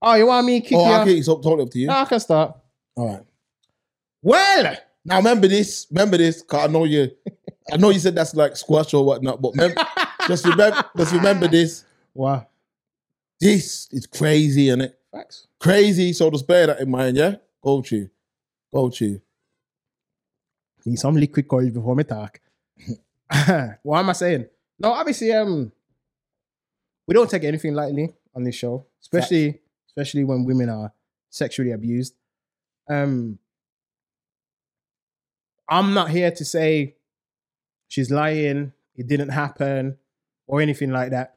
Oh, 0.00 0.14
you 0.14 0.26
want 0.26 0.46
me 0.46 0.60
to 0.60 0.68
kick 0.68 0.78
oh, 0.78 0.84
I'll 0.84 1.00
off? 1.00 1.08
kick 1.08 1.18
it 1.18 1.28
up, 1.28 1.42
totally 1.42 1.62
up 1.64 1.70
to 1.70 1.78
you. 1.80 1.86
No, 1.88 1.94
I 1.94 2.04
can 2.04 2.20
start. 2.20 2.56
All 2.94 3.08
right. 3.08 3.22
Well, 4.22 4.76
Now 5.06 5.18
remember 5.18 5.46
this. 5.46 5.86
Remember 5.90 6.16
this. 6.16 6.42
Cause 6.42 6.68
I 6.68 6.72
know 6.72 6.84
you. 6.84 7.10
I 7.72 7.76
know 7.76 7.90
you 7.90 7.98
said 8.00 8.16
that's 8.16 8.34
like 8.34 8.56
squash 8.56 8.92
or 8.92 9.04
whatnot, 9.04 9.40
but 9.40 9.54
just 10.26 10.44
remember. 10.44 10.84
Just 10.96 11.12
remember 11.14 11.48
this. 11.48 11.84
wow. 12.12 12.46
This 13.40 13.88
is 13.92 14.06
crazy, 14.06 14.70
and 14.70 14.82
it 14.82 14.98
Facts. 15.12 15.46
crazy. 15.60 16.12
So 16.12 16.30
just 16.30 16.46
bear 16.46 16.66
that 16.66 16.80
in 16.80 16.90
mind. 16.90 17.16
Yeah. 17.16 17.36
Go 17.62 17.82
to, 17.82 18.08
go 18.72 18.88
to. 18.90 19.20
Need 20.84 20.98
some 20.98 21.16
liquid 21.16 21.48
courage 21.48 21.74
before 21.74 21.96
me 21.96 22.04
talk. 22.04 22.40
what 23.82 23.98
am 23.98 24.10
I 24.10 24.12
saying? 24.12 24.46
No, 24.78 24.92
obviously, 24.92 25.32
um, 25.32 25.72
we 27.06 27.14
don't 27.14 27.28
take 27.28 27.42
anything 27.44 27.74
lightly 27.74 28.14
on 28.34 28.44
this 28.44 28.54
show, 28.54 28.86
especially 29.02 29.60
especially 29.88 30.24
when 30.24 30.44
women 30.44 30.68
are 30.68 30.92
sexually 31.30 31.72
abused. 31.72 32.14
Um, 32.88 33.38
I'm 35.68 35.94
not 35.94 36.10
here 36.10 36.30
to 36.30 36.44
say 36.44 36.96
she's 37.88 38.10
lying, 38.10 38.72
it 38.94 39.06
didn't 39.06 39.30
happen, 39.30 39.98
or 40.46 40.60
anything 40.60 40.90
like 40.90 41.10
that. 41.10 41.36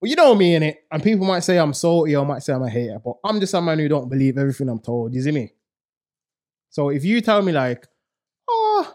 Well, 0.00 0.08
you 0.08 0.16
know 0.16 0.34
me 0.34 0.54
in 0.54 0.62
it, 0.62 0.84
and 0.92 1.02
people 1.02 1.26
might 1.26 1.40
say 1.40 1.58
I'm 1.58 1.74
salty 1.74 2.14
or 2.14 2.24
might 2.24 2.42
say 2.42 2.52
I'm 2.52 2.62
a 2.62 2.70
hater, 2.70 3.00
but 3.04 3.16
I'm 3.24 3.40
just 3.40 3.54
a 3.54 3.60
man 3.60 3.78
who 3.78 3.88
don't 3.88 4.08
believe 4.08 4.38
everything 4.38 4.68
I'm 4.68 4.78
told. 4.78 5.12
You 5.12 5.22
see 5.22 5.32
me? 5.32 5.52
So 6.70 6.90
if 6.90 7.04
you 7.04 7.20
tell 7.20 7.42
me 7.42 7.52
like, 7.52 7.86
oh, 8.48 8.94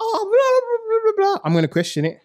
oh, 0.00 0.24
blah, 0.24 1.12
blah, 1.12 1.12
blah, 1.12 1.12
blah, 1.24 1.34
blah, 1.34 1.40
I'm 1.44 1.52
gonna 1.52 1.68
question 1.68 2.06
it. 2.06 2.20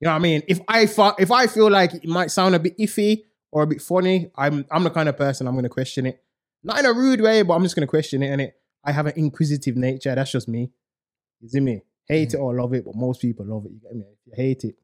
You 0.00 0.06
know 0.06 0.12
what 0.12 0.16
I 0.16 0.20
mean? 0.20 0.42
If 0.48 0.60
I 0.68 0.86
fi- 0.86 1.14
if 1.18 1.30
I 1.30 1.46
feel 1.46 1.70
like 1.70 1.94
it 1.94 2.06
might 2.06 2.30
sound 2.30 2.54
a 2.54 2.58
bit 2.58 2.76
iffy 2.78 3.24
or 3.52 3.62
a 3.62 3.66
bit 3.66 3.80
funny, 3.82 4.30
I'm 4.36 4.66
I'm 4.70 4.84
the 4.84 4.90
kind 4.90 5.08
of 5.08 5.16
person 5.16 5.46
I'm 5.46 5.54
gonna 5.54 5.68
question 5.68 6.06
it. 6.06 6.22
Not 6.62 6.78
in 6.78 6.86
a 6.86 6.92
rude 6.92 7.20
way, 7.20 7.42
but 7.42 7.54
I'm 7.54 7.62
just 7.62 7.74
gonna 7.74 7.86
question 7.86 8.22
it. 8.22 8.28
And 8.28 8.40
it, 8.42 8.59
I 8.84 8.92
have 8.92 9.06
an 9.06 9.14
inquisitive 9.16 9.76
nature. 9.76 10.14
That's 10.14 10.32
just 10.32 10.48
me. 10.48 10.70
You 11.40 11.48
see 11.48 11.60
me? 11.60 11.82
Hate 12.06 12.34
it 12.34 12.38
or 12.38 12.54
love 12.54 12.74
it, 12.74 12.84
but 12.84 12.94
most 12.94 13.20
people 13.20 13.46
love 13.46 13.66
it. 13.66 13.72
You 13.72 13.80
get 13.80 13.94
me? 13.94 14.04
If 14.10 14.26
you 14.26 14.32
hate 14.34 14.64
it, 14.64 14.74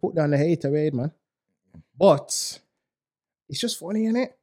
put 0.00 0.14
down 0.14 0.30
the 0.30 0.38
hate 0.38 0.64
raid, 0.64 0.94
man. 0.94 1.12
But 1.98 2.60
it's 3.48 3.60
just 3.60 3.78
funny, 3.78 4.06
is 4.06 4.16
it? 4.16 4.36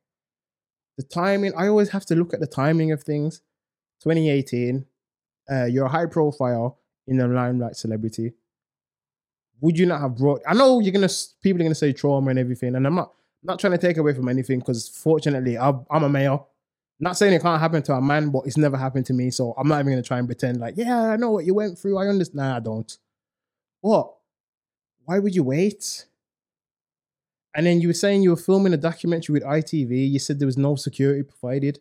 The 0.98 1.04
timing. 1.04 1.54
I 1.56 1.68
always 1.68 1.90
have 1.90 2.06
to 2.08 2.16
look 2.16 2.34
at 2.34 2.40
the 2.40 2.48
timing 2.48 2.92
of 2.92 3.04
things. 3.04 3.42
2018, 4.04 4.86
uh, 5.52 5.66
you're 5.66 5.86
a 5.86 5.90
high 5.90 6.06
profile 6.06 6.80
in 7.08 7.18
the 7.18 7.28
limelight 7.28 7.76
celebrity. 7.76 8.34
Would 9.62 9.78
you 9.78 9.86
not 9.86 10.00
have 10.00 10.16
brought? 10.16 10.42
I 10.48 10.54
know 10.54 10.80
you're 10.80 10.94
gonna 10.94 11.10
people 11.42 11.62
are 11.62 11.66
gonna 11.66 11.76
say 11.76 11.92
trauma 11.92 12.30
and 12.30 12.40
everything, 12.40 12.76
and 12.76 12.88
I'm 12.88 12.96
not 12.96 13.12
not 13.44 13.60
trying 13.60 13.72
to 13.72 13.78
take 13.78 13.98
away 13.98 14.14
from 14.14 14.30
anything 14.30 14.60
because 14.60 14.88
fortunately 14.88 15.58
I'm, 15.58 15.86
I'm 15.90 16.04
a 16.04 16.10
male. 16.10 16.50
Not 17.00 17.18
saying 17.18 17.34
it 17.34 17.42
can't 17.42 17.62
happen 17.62 17.82
to 17.84 17.94
a 17.94 18.02
man, 18.02 18.30
but 18.30 18.46
it's 18.46 18.58
never 18.58 18.76
happened 18.76 19.06
to 19.06 19.14
me, 19.14 19.32
so 19.32 19.54
I'm 19.58 19.68
not 19.68 19.80
even 19.80 19.94
gonna 19.94 20.04
try 20.04 20.20
and 20.20 20.28
pretend 20.28 20.60
like 20.60 20.76
yeah 20.78 21.12
I 21.12 21.16
know 21.16 21.32
what 21.32 21.46
you 21.46 21.54
went 21.54 21.78
through. 21.80 21.98
I 21.98 22.08
understand. 22.08 22.38
Nah, 22.38 22.58
I 22.58 22.60
don't. 22.60 22.98
What? 23.82 24.16
Why 25.06 25.20
would 25.20 25.34
you 25.34 25.44
wait? 25.44 26.06
And 27.56 27.66
then 27.66 27.82
you 27.82 27.88
were 27.88 27.94
saying 27.94 28.22
you 28.22 28.30
were 28.32 28.36
filming 28.36 28.74
a 28.74 28.78
documentary 28.78 29.34
with 29.34 29.44
ITV. 29.44 30.12
You 30.12 30.20
said 30.20 30.40
there 30.40 30.46
was 30.46 30.58
no 30.58 30.76
security 30.76 31.24
provided. 31.24 31.80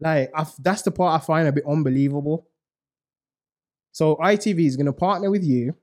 Like 0.00 0.32
that's 0.58 0.82
the 0.82 0.90
part 0.90 1.20
I 1.20 1.24
find 1.24 1.48
a 1.48 1.52
bit 1.52 1.64
unbelievable. 1.66 2.46
So 3.92 4.16
ITV 4.16 4.66
is 4.66 4.76
to 4.76 4.92
partner 4.92 5.30
with 5.30 5.42
you. 5.42 5.74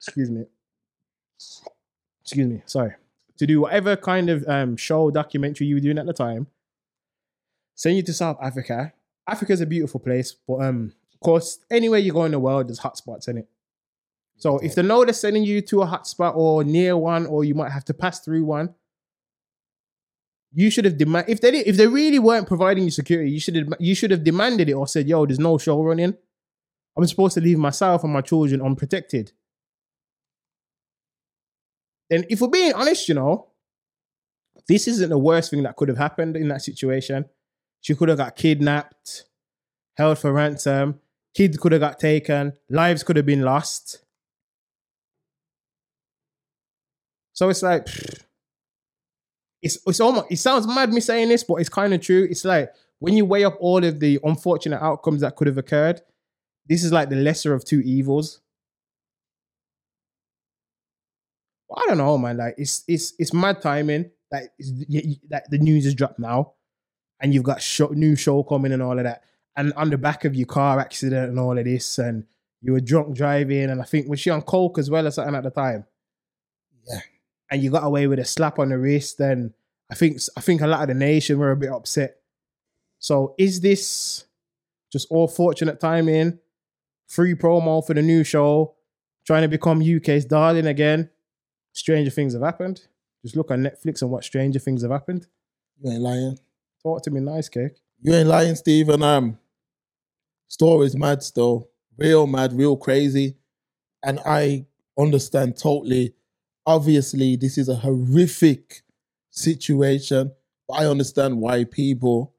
Excuse 0.00 0.30
me. 0.30 0.44
Excuse 2.22 2.46
me. 2.46 2.62
Sorry. 2.66 2.94
To 3.38 3.46
do 3.46 3.60
whatever 3.60 3.96
kind 3.96 4.30
of 4.30 4.44
um, 4.48 4.76
show 4.76 5.10
documentary 5.10 5.66
you 5.66 5.76
were 5.76 5.80
doing 5.80 5.98
at 5.98 6.06
the 6.06 6.14
time. 6.14 6.46
Send 7.76 7.96
you 7.96 8.02
to 8.02 8.12
South 8.12 8.38
Africa. 8.42 8.92
Africa's 9.28 9.60
a 9.60 9.66
beautiful 9.66 10.00
place, 10.00 10.34
but 10.48 10.62
um, 10.62 10.92
of 11.12 11.20
course, 11.20 11.58
anywhere 11.70 11.98
you 11.98 12.12
go 12.12 12.24
in 12.24 12.32
the 12.32 12.38
world, 12.38 12.68
there's 12.68 12.80
hotspots 12.80 13.28
in 13.28 13.38
it. 13.38 13.48
So 14.38 14.58
if 14.58 14.74
the 14.74 14.82
know 14.82 15.04
they're 15.04 15.14
sending 15.14 15.44
you 15.44 15.60
to 15.62 15.82
a 15.82 15.86
hotspot 15.86 16.36
or 16.36 16.64
near 16.64 16.96
one, 16.96 17.26
or 17.26 17.44
you 17.44 17.54
might 17.54 17.72
have 17.72 17.84
to 17.86 17.94
pass 17.94 18.20
through 18.20 18.44
one, 18.44 18.74
you 20.52 20.70
should 20.70 20.84
have 20.86 20.96
demand 20.96 21.26
if 21.28 21.40
they 21.40 21.50
if 21.58 21.76
they 21.76 21.86
really 21.86 22.18
weren't 22.18 22.48
providing 22.48 22.84
you 22.84 22.90
security, 22.90 23.30
you 23.30 23.40
should 23.40 23.56
have 23.56 23.68
you 23.78 23.94
should 23.94 24.10
have 24.10 24.24
demanded 24.24 24.68
it 24.68 24.74
or 24.74 24.86
said, 24.86 25.08
"Yo, 25.08 25.26
there's 25.26 25.38
no 25.38 25.58
show 25.58 25.82
running. 25.82 26.16
I'm 26.96 27.06
supposed 27.06 27.34
to 27.34 27.40
leave 27.40 27.58
myself 27.58 28.04
and 28.04 28.12
my 28.12 28.22
children 28.22 28.62
unprotected." 28.62 29.32
And 32.10 32.24
if 32.30 32.40
we're 32.40 32.48
being 32.48 32.72
honest, 32.72 33.08
you 33.08 33.14
know, 33.14 33.48
this 34.68 34.88
isn't 34.88 35.10
the 35.10 35.18
worst 35.18 35.50
thing 35.50 35.62
that 35.64 35.76
could 35.76 35.88
have 35.88 35.98
happened 35.98 36.36
in 36.36 36.48
that 36.48 36.62
situation. 36.62 37.26
She 37.80 37.94
could 37.94 38.08
have 38.08 38.18
got 38.18 38.36
kidnapped, 38.36 39.24
held 39.96 40.18
for 40.18 40.32
ransom. 40.32 41.00
Kids 41.34 41.56
could 41.56 41.72
have 41.72 41.80
got 41.80 41.98
taken. 41.98 42.54
Lives 42.68 43.02
could 43.02 43.16
have 43.16 43.26
been 43.26 43.42
lost. 43.42 44.02
So 47.32 47.48
it's 47.50 47.62
like, 47.62 47.86
it's 49.62 49.78
it's 49.86 50.00
almost 50.00 50.26
it 50.30 50.38
sounds 50.38 50.66
mad 50.66 50.92
me 50.92 51.00
saying 51.00 51.28
this, 51.28 51.44
but 51.44 51.56
it's 51.56 51.68
kind 51.68 51.92
of 51.92 52.00
true. 52.00 52.26
It's 52.30 52.44
like 52.44 52.72
when 52.98 53.14
you 53.14 53.24
weigh 53.24 53.44
up 53.44 53.56
all 53.60 53.84
of 53.84 54.00
the 54.00 54.18
unfortunate 54.24 54.82
outcomes 54.82 55.20
that 55.20 55.36
could 55.36 55.46
have 55.46 55.58
occurred, 55.58 56.00
this 56.66 56.82
is 56.82 56.92
like 56.92 57.10
the 57.10 57.16
lesser 57.16 57.52
of 57.52 57.64
two 57.64 57.80
evils. 57.80 58.40
I 61.74 61.84
don't 61.88 61.98
know, 61.98 62.16
man. 62.16 62.38
Like 62.38 62.54
it's 62.58 62.84
it's 62.88 63.12
it's 63.18 63.34
mad 63.34 63.60
timing. 63.60 64.10
Like 64.32 64.50
it's, 64.58 64.70
like 65.30 65.44
the 65.50 65.58
news 65.58 65.86
is 65.86 65.94
dropped 65.94 66.18
now, 66.18 66.54
and 67.20 67.32
you've 67.32 67.44
got 67.44 67.62
show, 67.62 67.88
new 67.88 68.16
show 68.16 68.42
coming 68.42 68.72
and 68.72 68.82
all 68.82 68.98
of 68.98 69.04
that, 69.04 69.24
and 69.56 69.72
on 69.74 69.90
the 69.90 69.98
back 69.98 70.24
of 70.24 70.34
your 70.34 70.46
car 70.46 70.78
accident 70.80 71.30
and 71.30 71.38
all 71.38 71.58
of 71.58 71.64
this, 71.64 71.98
and 71.98 72.24
you 72.60 72.72
were 72.72 72.80
drunk 72.80 73.16
driving, 73.16 73.70
and 73.70 73.80
I 73.80 73.84
think 73.84 74.08
was 74.08 74.20
she 74.20 74.30
on 74.30 74.42
coke 74.42 74.78
as 74.78 74.90
well 74.90 75.06
or 75.06 75.10
something 75.10 75.34
at 75.34 75.44
the 75.44 75.50
time? 75.50 75.84
Yeah. 76.88 77.00
And 77.50 77.62
you 77.62 77.70
got 77.70 77.84
away 77.84 78.06
with 78.06 78.18
a 78.18 78.24
slap 78.24 78.58
on 78.58 78.70
the 78.70 78.78
wrist, 78.78 79.20
and 79.20 79.52
I 79.90 79.94
think 79.94 80.20
I 80.36 80.40
think 80.40 80.60
a 80.60 80.66
lot 80.66 80.82
of 80.82 80.88
the 80.88 80.94
nation 80.94 81.38
were 81.38 81.52
a 81.52 81.56
bit 81.56 81.70
upset. 81.70 82.16
So 82.98 83.34
is 83.38 83.60
this 83.60 84.24
just 84.92 85.06
all 85.10 85.28
fortunate 85.28 85.80
timing? 85.80 86.38
Free 87.08 87.34
promo 87.34 87.86
for 87.86 87.94
the 87.94 88.02
new 88.02 88.24
show, 88.24 88.74
trying 89.26 89.42
to 89.42 89.48
become 89.48 89.80
UK's 89.80 90.24
darling 90.24 90.66
again. 90.66 91.10
Stranger 91.72 92.10
things 92.10 92.32
have 92.32 92.42
happened. 92.42 92.80
Just 93.22 93.36
look 93.36 93.50
on 93.50 93.62
Netflix 93.62 94.02
and 94.02 94.10
watch 94.10 94.26
Stranger 94.26 94.58
Things 94.58 94.82
have 94.82 94.90
happened. 94.90 95.26
You 95.80 95.92
ain't 95.92 96.00
lying. 96.00 96.38
Talk 96.86 97.02
to 97.02 97.10
me 97.10 97.18
nice, 97.18 97.48
cake. 97.48 97.72
You 98.00 98.14
ain't 98.14 98.28
lying, 98.28 98.54
Stephen. 98.54 99.02
Um, 99.02 99.38
story's 100.46 100.94
mad 100.94 101.20
still, 101.20 101.68
real 101.98 102.28
mad, 102.28 102.52
real 102.52 102.76
crazy, 102.76 103.34
and 104.04 104.20
I 104.24 104.66
understand 104.96 105.56
totally. 105.58 106.14
Obviously, 106.64 107.34
this 107.34 107.58
is 107.58 107.68
a 107.68 107.74
horrific 107.74 108.82
situation, 109.30 110.30
but 110.68 110.74
I 110.74 110.86
understand 110.86 111.40
why 111.40 111.64
people 111.64 112.32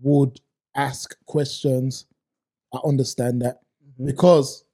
would 0.00 0.40
ask 0.74 1.14
questions. 1.26 2.06
I 2.72 2.78
understand 2.82 3.42
that 3.42 3.60
because 4.02 4.64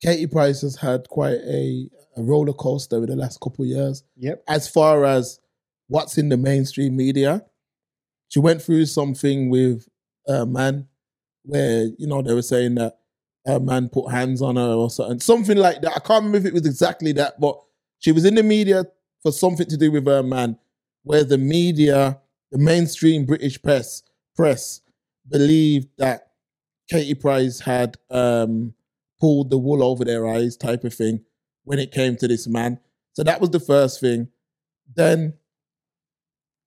Katie 0.00 0.28
Price 0.28 0.60
has 0.60 0.76
had 0.76 1.08
quite 1.08 1.40
a, 1.48 1.90
a 2.16 2.22
roller 2.22 2.52
coaster 2.52 2.94
over 2.94 3.06
the 3.06 3.16
last 3.16 3.40
couple 3.40 3.64
of 3.64 3.70
years 3.70 4.04
Yep. 4.18 4.44
as 4.46 4.68
far 4.68 5.04
as 5.04 5.40
what's 5.88 6.16
in 6.16 6.28
the 6.28 6.36
mainstream 6.36 6.94
media. 6.96 7.44
She 8.30 8.38
went 8.38 8.62
through 8.62 8.86
something 8.86 9.50
with 9.50 9.86
a 10.26 10.46
man 10.46 10.86
where, 11.42 11.88
you 11.98 12.06
know, 12.06 12.22
they 12.22 12.32
were 12.32 12.42
saying 12.42 12.76
that 12.76 12.98
a 13.46 13.58
man 13.58 13.88
put 13.88 14.10
hands 14.10 14.40
on 14.40 14.56
her 14.56 14.72
or 14.72 14.88
something, 14.88 15.20
something 15.20 15.58
like 15.58 15.82
that. 15.82 15.96
I 15.96 15.98
can't 15.98 16.24
remember 16.24 16.38
if 16.38 16.44
it 16.46 16.54
was 16.54 16.66
exactly 16.66 17.12
that, 17.12 17.40
but 17.40 17.60
she 17.98 18.12
was 18.12 18.24
in 18.24 18.36
the 18.36 18.42
media 18.42 18.84
for 19.22 19.32
something 19.32 19.66
to 19.66 19.76
do 19.76 19.90
with 19.90 20.06
her 20.06 20.22
man, 20.22 20.58
where 21.02 21.24
the 21.24 21.38
media, 21.38 22.20
the 22.52 22.58
mainstream 22.58 23.26
British 23.26 23.60
press, 23.60 24.02
press 24.36 24.80
believed 25.28 25.88
that 25.98 26.28
Katie 26.88 27.14
Price 27.14 27.60
had 27.60 27.96
um, 28.10 28.74
pulled 29.20 29.50
the 29.50 29.58
wool 29.58 29.82
over 29.82 30.04
their 30.04 30.28
eyes, 30.28 30.56
type 30.56 30.84
of 30.84 30.94
thing, 30.94 31.24
when 31.64 31.78
it 31.78 31.92
came 31.92 32.16
to 32.16 32.28
this 32.28 32.46
man. 32.46 32.78
So 33.12 33.24
that 33.24 33.40
was 33.40 33.50
the 33.50 33.60
first 33.60 34.00
thing. 34.00 34.28
Then 34.94 35.34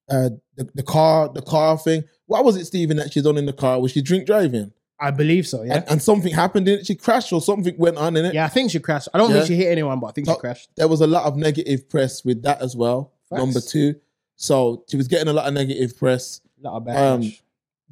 uh, 0.09 0.29
the, 0.55 0.69
the 0.75 0.83
car, 0.83 1.29
the 1.29 1.41
car 1.41 1.77
thing. 1.77 2.03
What 2.27 2.43
was 2.45 2.55
it, 2.55 2.65
Stephen, 2.65 2.97
that 2.97 3.11
she's 3.13 3.25
on 3.25 3.37
in 3.37 3.45
the 3.45 3.53
car? 3.53 3.79
Was 3.81 3.91
she 3.91 4.01
drink 4.01 4.25
driving? 4.25 4.71
I 4.99 5.11
believe 5.11 5.47
so. 5.47 5.63
Yeah. 5.63 5.75
and, 5.77 5.85
and 5.89 6.01
something 6.01 6.33
happened 6.33 6.67
in 6.67 6.79
it. 6.79 6.85
She 6.85 6.95
crashed 6.95 7.33
or 7.33 7.41
something 7.41 7.75
went 7.77 7.97
on 7.97 8.15
in 8.15 8.25
it. 8.25 8.33
yeah, 8.33 8.45
I 8.45 8.49
think 8.49 8.71
she 8.71 8.79
crashed. 8.79 9.09
I 9.13 9.17
don't 9.17 9.29
Yeah. 9.31 9.37
think 9.37 9.47
she 9.47 9.55
hit 9.55 9.71
anyone, 9.71 9.99
but 9.99 10.07
I 10.07 10.11
think 10.11 10.27
she 10.27 10.35
crashed. 10.35 10.69
There 10.77 10.87
was 10.87 11.01
a 11.01 11.07
lot 11.07 11.25
of 11.25 11.35
negative 11.35 11.89
press 11.89 12.23
with 12.23 12.43
that 12.43 12.61
as 12.61 12.75
well. 12.75 13.11
Facts. 13.29 13.39
Number 13.39 13.59
two, 13.61 13.95
so 14.35 14.83
she 14.89 14.95
was 14.97 15.07
getting 15.07 15.27
a 15.27 15.33
lot 15.33 15.47
of 15.47 15.53
negative 15.53 15.97
press. 15.97 16.39
A 16.63 16.69
lot 16.69 16.87
of 16.87 16.87
Um. 17.23 17.33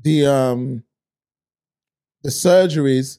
The 0.03 0.25
um, 0.25 0.83
the 2.23 2.29
surgeries, 2.29 3.17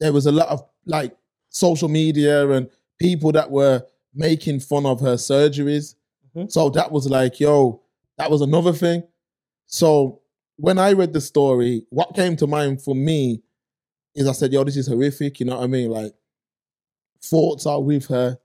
there 0.00 0.12
was 0.12 0.26
a 0.26 0.32
lot 0.32 0.48
of 0.48 0.64
like 0.86 1.16
social 1.50 1.88
media 1.88 2.48
and 2.50 2.68
people 3.00 3.32
that 3.32 3.50
were 3.50 3.82
making 4.14 4.60
fun 4.60 4.86
of 4.86 5.00
her 5.00 5.14
surgeries. 5.14 5.94
Mhm. 6.36 6.50
So 6.50 6.68
that 6.70 6.92
was 6.92 7.08
like, 7.08 7.40
yo, 7.40 7.80
that 8.18 8.30
was 8.30 8.40
another 8.40 8.72
thing. 8.72 9.02
So 9.66 10.20
when 10.56 10.78
I 10.78 10.92
read 10.92 11.12
the 11.12 11.20
story, 11.20 11.86
what 11.90 12.14
came 12.14 12.36
to 12.36 12.46
mind 12.46 12.82
for 12.82 12.94
me 12.94 13.42
is 14.14 14.28
I 14.28 14.32
said, 14.32 14.52
yo, 14.52 14.62
this 14.64 14.76
is 14.76 14.86
horrific. 14.86 15.40
You 15.40 15.46
know 15.46 15.56
what 15.56 15.64
I 15.64 15.66
mean? 15.66 15.90
Like, 15.90 16.14
thoughts 17.22 17.66
are 17.66 17.82
with 17.82 18.06
her. 18.06 18.38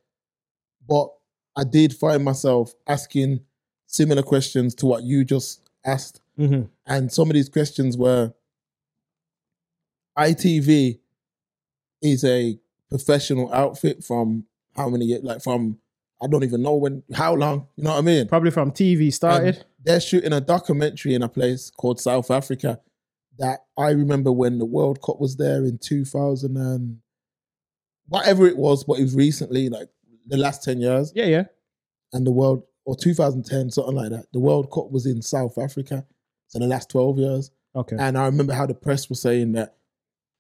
But 0.88 1.10
I 1.56 1.64
did 1.64 1.94
find 1.94 2.24
myself 2.24 2.74
asking 2.88 3.42
similar 3.86 4.24
questions 4.24 4.74
to 4.76 4.86
what 4.86 5.04
you 5.04 5.24
just 5.24 5.62
asked. 5.86 6.22
Mhm. 6.38 6.70
And 6.86 7.12
some 7.12 7.30
of 7.30 7.34
these 7.34 7.50
questions 7.50 7.98
were 7.98 8.34
ITV 10.18 11.00
is 12.02 12.24
a 12.24 12.60
professional 12.90 13.54
outfit 13.54 14.04
from 14.04 14.46
how 14.76 14.90
many 14.90 15.06
years? 15.06 15.24
Like 15.24 15.44
from 15.44 15.80
I 16.22 16.28
don't 16.28 16.44
even 16.44 16.62
know 16.62 16.76
when, 16.76 17.04
how 17.14 17.34
long. 17.34 17.68
You 17.76 17.86
know 17.86 17.92
what 17.92 18.00
I 18.00 18.02
mean? 18.02 18.28
Probably 18.28 18.52
from 18.52 18.72
TV 18.72 19.12
started. 19.14 19.56
And 19.56 19.66
they're 19.84 20.02
shooting 20.02 20.34
a 20.34 20.42
documentary 20.42 21.14
in 21.14 21.24
a 21.24 21.30
place 21.30 21.70
called 21.70 22.00
South 22.00 22.30
Africa 22.30 22.80
that 23.38 23.60
I 23.78 23.92
remember 23.92 24.32
when 24.32 24.58
the 24.60 24.66
World 24.66 25.02
Cup 25.02 25.20
was 25.20 25.38
there 25.38 25.64
in 25.64 25.78
2000 25.78 26.58
and 26.58 26.98
whatever 28.08 28.46
it 28.46 28.58
was, 28.58 28.84
but 28.84 29.00
it 29.00 29.04
was 29.04 29.16
recently, 29.16 29.70
like 29.70 29.88
the 30.28 30.38
last 30.38 30.64
10 30.64 30.82
years, 30.82 31.14
yeah, 31.16 31.26
yeah. 31.26 31.44
and 32.12 32.28
the 32.28 32.32
World, 32.32 32.64
or 32.86 32.98
2010, 32.98 33.72
something 33.72 33.96
like 33.96 34.12
that. 34.12 34.26
The 34.34 34.40
World 34.40 34.70
Cup 34.72 34.92
was 34.92 35.06
in 35.06 35.22
South 35.22 35.58
Africa. 35.58 36.06
So 36.48 36.60
the 36.60 36.68
last 36.68 36.90
12 36.90 37.20
years. 37.20 37.52
Okay. 37.76 37.96
And 37.98 38.18
I 38.18 38.26
remember 38.26 38.54
how 38.54 38.66
the 38.66 38.74
press 38.74 39.08
was 39.08 39.22
saying 39.22 39.54
that 39.54 39.78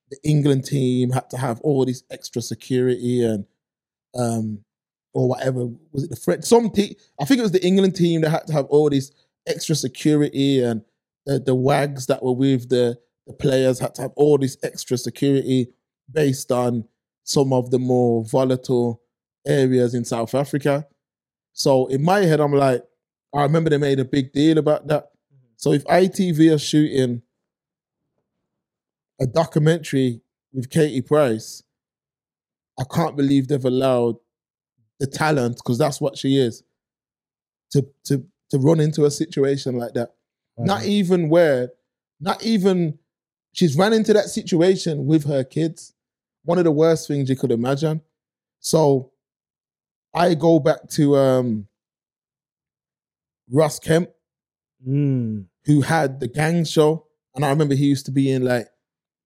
the 0.09 0.17
England 0.23 0.65
team 0.65 1.11
had 1.11 1.29
to 1.29 1.37
have 1.37 1.61
all 1.61 1.85
this 1.85 2.03
extra 2.09 2.41
security 2.41 3.23
and 3.23 3.45
um 4.15 4.63
or 5.13 5.29
whatever 5.29 5.67
was 5.91 6.03
it 6.03 6.09
the 6.09 6.15
French 6.15 6.43
some 6.43 6.67
I 6.67 7.25
think 7.25 7.39
it 7.39 7.41
was 7.41 7.51
the 7.51 7.65
England 7.65 7.95
team 7.95 8.21
that 8.21 8.29
had 8.29 8.47
to 8.47 8.53
have 8.53 8.65
all 8.65 8.89
this 8.89 9.11
extra 9.47 9.75
security 9.75 10.61
and 10.61 10.83
the 11.25 11.39
the 11.39 11.55
wags 11.55 12.05
that 12.07 12.23
were 12.23 12.33
with 12.33 12.69
the 12.69 12.97
the 13.27 13.33
players 13.33 13.79
had 13.79 13.95
to 13.95 14.03
have 14.03 14.11
all 14.15 14.37
this 14.37 14.57
extra 14.63 14.97
security 14.97 15.67
based 16.11 16.51
on 16.51 16.85
some 17.23 17.53
of 17.53 17.69
the 17.71 17.79
more 17.79 18.23
volatile 18.25 19.01
areas 19.45 19.93
in 19.93 20.03
South 20.03 20.33
Africa. 20.33 20.87
So 21.53 21.87
in 21.87 22.03
my 22.03 22.21
head 22.21 22.39
I'm 22.39 22.53
like 22.53 22.83
I 23.33 23.43
remember 23.43 23.69
they 23.69 23.77
made 23.77 23.99
a 23.99 24.05
big 24.05 24.31
deal 24.33 24.57
about 24.57 24.87
that. 24.87 25.11
So 25.57 25.73
if 25.73 25.83
ITV 25.85 26.53
are 26.53 26.59
shooting 26.59 27.21
a 29.19 29.27
documentary 29.27 30.21
with 30.53 30.69
Katie 30.69 31.01
Price, 31.01 31.63
I 32.79 32.83
can't 32.89 33.17
believe 33.17 33.47
they've 33.47 33.63
allowed 33.63 34.15
the 34.99 35.07
talent, 35.07 35.57
because 35.57 35.77
that's 35.77 35.99
what 36.01 36.17
she 36.17 36.37
is, 36.37 36.63
to 37.71 37.85
to 38.05 38.25
to 38.49 38.57
run 38.57 38.79
into 38.79 39.05
a 39.05 39.11
situation 39.11 39.77
like 39.77 39.93
that. 39.93 40.13
Not 40.57 40.83
even 40.85 41.29
where, 41.29 41.69
not 42.19 42.43
even 42.43 42.99
she's 43.53 43.77
ran 43.77 43.93
into 43.93 44.11
that 44.13 44.25
situation 44.25 45.05
with 45.05 45.25
her 45.25 45.43
kids. 45.43 45.93
One 46.43 46.57
of 46.57 46.63
the 46.65 46.71
worst 46.71 47.07
things 47.07 47.29
you 47.29 47.35
could 47.35 47.51
imagine. 47.51 48.01
So 48.59 49.11
I 50.13 50.33
go 50.33 50.59
back 50.59 50.89
to 50.91 51.15
um 51.17 51.67
Ross 53.49 53.79
Kemp 53.79 54.09
Mm. 54.87 55.45
who 55.65 55.81
had 55.81 56.21
the 56.21 56.27
gang 56.29 56.63
show. 56.63 57.05
And 57.35 57.43
I 57.43 57.49
remember 57.49 57.75
he 57.75 57.85
used 57.85 58.05
to 58.05 58.11
be 58.13 58.31
in 58.31 58.45
like 58.45 58.67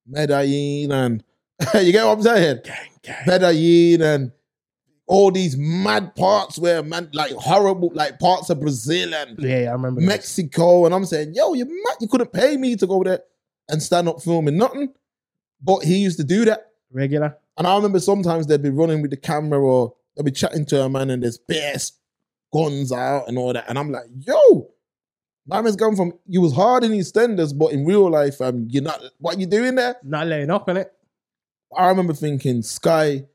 Medellin 0.08 0.92
and 0.92 1.24
you 1.76 1.92
get 1.92 2.06
what 2.06 2.14
I'm 2.18 2.22
saying? 2.24 2.60
Gang, 2.64 2.90
gang. 3.04 3.24
Medellin 3.28 4.02
and 4.02 4.32
all 5.06 5.32
these 5.32 5.58
mad 5.58 6.16
parts 6.16 6.58
where 6.58 6.82
man 6.82 7.10
like 7.14 7.32
horrible 7.34 7.92
like 7.94 8.20
parts 8.20 8.50
of 8.50 8.60
Brazil 8.60 9.14
and 9.14 9.38
Yeah, 9.40 9.60
yeah, 9.64 9.70
I 9.70 9.74
remember. 9.74 10.00
this. 10.02 10.08
Mexico. 10.08 10.86
And 10.86 10.96
I'm 10.96 11.06
saying, 11.06 11.34
yo, 11.36 11.54
you 11.54 11.66
mad, 11.66 11.98
you 12.00 12.08
couldn't 12.08 12.32
pay 12.32 12.56
me 12.58 12.76
to 12.78 12.88
go 12.88 13.04
there 13.04 13.20
and 13.70 13.82
stand 13.84 14.08
up 14.08 14.22
filming 14.22 14.58
nothing. 14.58 14.94
But 15.62 15.84
he 15.84 15.98
used 15.98 16.18
to 16.20 16.24
do 16.24 16.46
that. 16.46 16.68
Regular. 16.92 17.38
And 17.58 17.68
I 17.68 17.76
remember 17.76 18.00
sometimes 18.00 18.48
they'd 18.48 18.62
be 18.62 18.70
running 18.70 19.02
with 19.02 19.12
the 19.12 19.18
camera 19.18 19.60
or 19.62 19.94
they'd 20.16 20.26
be 20.26 20.32
chatting 20.32 20.66
to 20.68 20.82
a 20.84 20.90
man 20.90 21.10
and 21.10 21.22
there's 21.24 21.38
best 21.38 22.00
guns 22.54 22.92
out 22.92 23.28
and 23.28 23.38
all 23.38 23.52
that. 23.54 23.66
And 23.68 23.78
I'm 23.78 23.92
like, 23.92 24.06
yo, 24.20 24.70
my 25.46 25.62
man's 25.62 25.76
gone 25.76 25.96
from 25.98 26.14
you 26.28 26.40
was 26.42 26.54
hard 26.54 26.84
in 26.86 26.92
EastEnders, 26.92 27.58
but 27.58 27.74
in 27.74 27.86
real 27.86 28.10
life, 28.10 28.40
um, 28.42 28.68
you're 28.70 28.84
not 28.84 29.02
what 29.20 29.38
you 29.38 29.46
doing 29.48 29.76
there? 29.76 29.98
Not 30.04 30.28
laying 30.28 30.50
up 30.50 30.70
in 30.70 30.78
it. 30.78 30.94
I 31.76 31.90
remember 31.90 32.14
thinking 32.14 32.62
Sky 32.62 33.26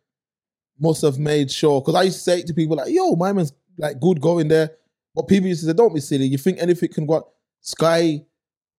must 0.81 1.03
have 1.03 1.19
made 1.19 1.51
sure 1.51 1.81
because 1.81 1.95
I 1.95 2.03
used 2.03 2.19
to 2.19 2.23
say 2.23 2.39
it 2.41 2.47
to 2.49 2.55
people 2.55 2.77
like, 2.77 2.93
yo, 2.93 3.17
my 3.17 3.33
man's 3.33 3.53
like 3.77 4.01
good 4.01 4.21
going 4.21 4.49
there. 4.49 4.71
But 5.15 5.29
people 5.29 5.49
used 5.49 5.63
to 5.63 5.67
say, 5.67 5.73
don't 5.73 5.95
be 5.95 6.01
silly. 6.01 6.27
You 6.27 6.39
think 6.39 6.59
anything 6.61 6.91
can 6.93 7.07
go 7.07 7.29
Sky, 7.61 8.25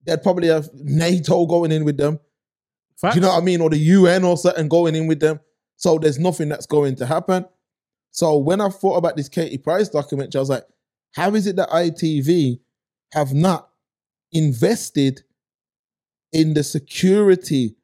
they'd 0.05 0.23
probably 0.23 0.47
have 0.47 0.69
NATO 0.73 1.45
going 1.45 1.71
in 1.71 1.83
with 1.85 1.97
them. 1.97 2.19
Facts. 2.99 3.15
Do 3.15 3.19
you 3.19 3.21
know 3.21 3.33
what 3.33 3.41
I 3.41 3.45
mean? 3.45 3.61
Or 3.61 3.69
the 3.69 3.77
UN 3.77 4.23
or 4.23 4.37
something 4.37 4.67
going 4.67 4.95
in 4.95 5.07
with 5.07 5.19
them. 5.19 5.39
So 5.75 5.97
there's 5.97 6.19
nothing 6.19 6.49
that's 6.49 6.65
going 6.65 6.95
to 6.97 7.05
happen. 7.05 7.45
So 8.11 8.37
when 8.37 8.59
I 8.59 8.69
thought 8.69 8.97
about 8.97 9.15
this 9.15 9.29
Katie 9.29 9.57
Price 9.57 9.89
documentary, 9.89 10.39
I 10.39 10.41
was 10.41 10.49
like, 10.49 10.65
how 11.13 11.33
is 11.35 11.47
it 11.47 11.55
that 11.55 11.69
ITV 11.69 12.59
have 13.13 13.33
not 13.33 13.69
invested 14.31 15.21
in 16.31 16.53
the 16.53 16.63
security 16.63 17.75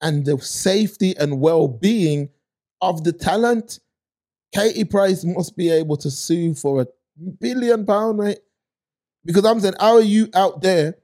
and 0.00 0.24
the 0.24 0.38
safety 0.38 1.16
and 1.16 1.40
well-being 1.40 2.30
of 2.80 3.04
the 3.04 3.12
talent? 3.12 3.80
Katie 4.54 4.84
Price 4.84 5.24
must 5.24 5.56
be 5.56 5.70
able 5.70 5.96
to 5.98 6.10
sue 6.10 6.54
for 6.54 6.82
a 6.82 6.86
billion 7.40 7.84
pound, 7.84 8.18
right? 8.18 8.38
Because 9.24 9.44
I'm 9.44 9.60
saying, 9.60 9.74
how 9.80 9.94
are 9.96 10.00
you 10.00 10.28
out 10.34 10.62
there 10.62 10.94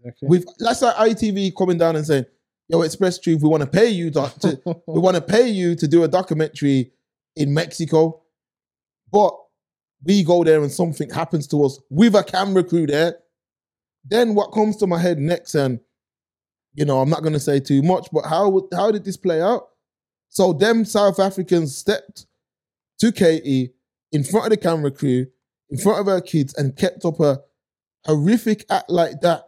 Exactly. 0.00 0.28
with 0.28 0.46
that's 0.58 0.82
like 0.82 0.96
ITV 0.96 1.56
coming 1.56 1.78
down 1.78 1.96
and 1.96 2.06
saying, 2.06 2.26
"Yo, 2.68 2.82
Express 2.82 3.18
Truth, 3.18 3.42
we 3.42 3.48
want 3.48 3.62
to 3.62 3.68
pay 3.68 3.88
you 3.88 4.10
to, 4.10 4.32
to 4.40 4.60
we 4.86 5.00
want 5.00 5.16
to 5.16 5.22
pay 5.22 5.48
you 5.48 5.74
to 5.76 5.88
do 5.88 6.02
a 6.04 6.08
documentary 6.08 6.92
in 7.36 7.54
Mexico, 7.54 8.22
but 9.12 9.32
we 10.04 10.22
go 10.22 10.44
there 10.44 10.62
and 10.62 10.70
something 10.70 11.10
happens 11.10 11.46
to 11.48 11.64
us 11.64 11.80
with 11.90 12.14
a 12.14 12.24
camera 12.24 12.64
crew 12.64 12.86
there." 12.86 13.18
Then 14.04 14.34
what 14.34 14.52
comes 14.52 14.76
to 14.78 14.86
my 14.86 14.98
head 14.98 15.18
next, 15.18 15.54
and 15.54 15.80
you 16.74 16.84
know, 16.84 17.00
I'm 17.00 17.10
not 17.10 17.22
going 17.22 17.32
to 17.34 17.40
say 17.40 17.60
too 17.60 17.82
much, 17.82 18.08
but 18.12 18.24
how 18.24 18.68
how 18.74 18.90
did 18.90 19.04
this 19.04 19.16
play 19.16 19.40
out? 19.40 19.68
So 20.28 20.52
them 20.52 20.84
South 20.84 21.18
Africans 21.18 21.76
stepped 21.76 22.26
to 23.00 23.12
Katie 23.12 23.72
in 24.12 24.24
front 24.24 24.46
of 24.46 24.50
the 24.50 24.56
camera 24.56 24.90
crew, 24.90 25.26
in 25.70 25.78
front 25.78 26.00
of 26.00 26.06
her 26.06 26.20
kids, 26.20 26.54
and 26.54 26.76
kept 26.76 27.04
up 27.04 27.20
a 27.20 27.40
horrific 28.04 28.64
act 28.70 28.90
like 28.90 29.20
that. 29.22 29.44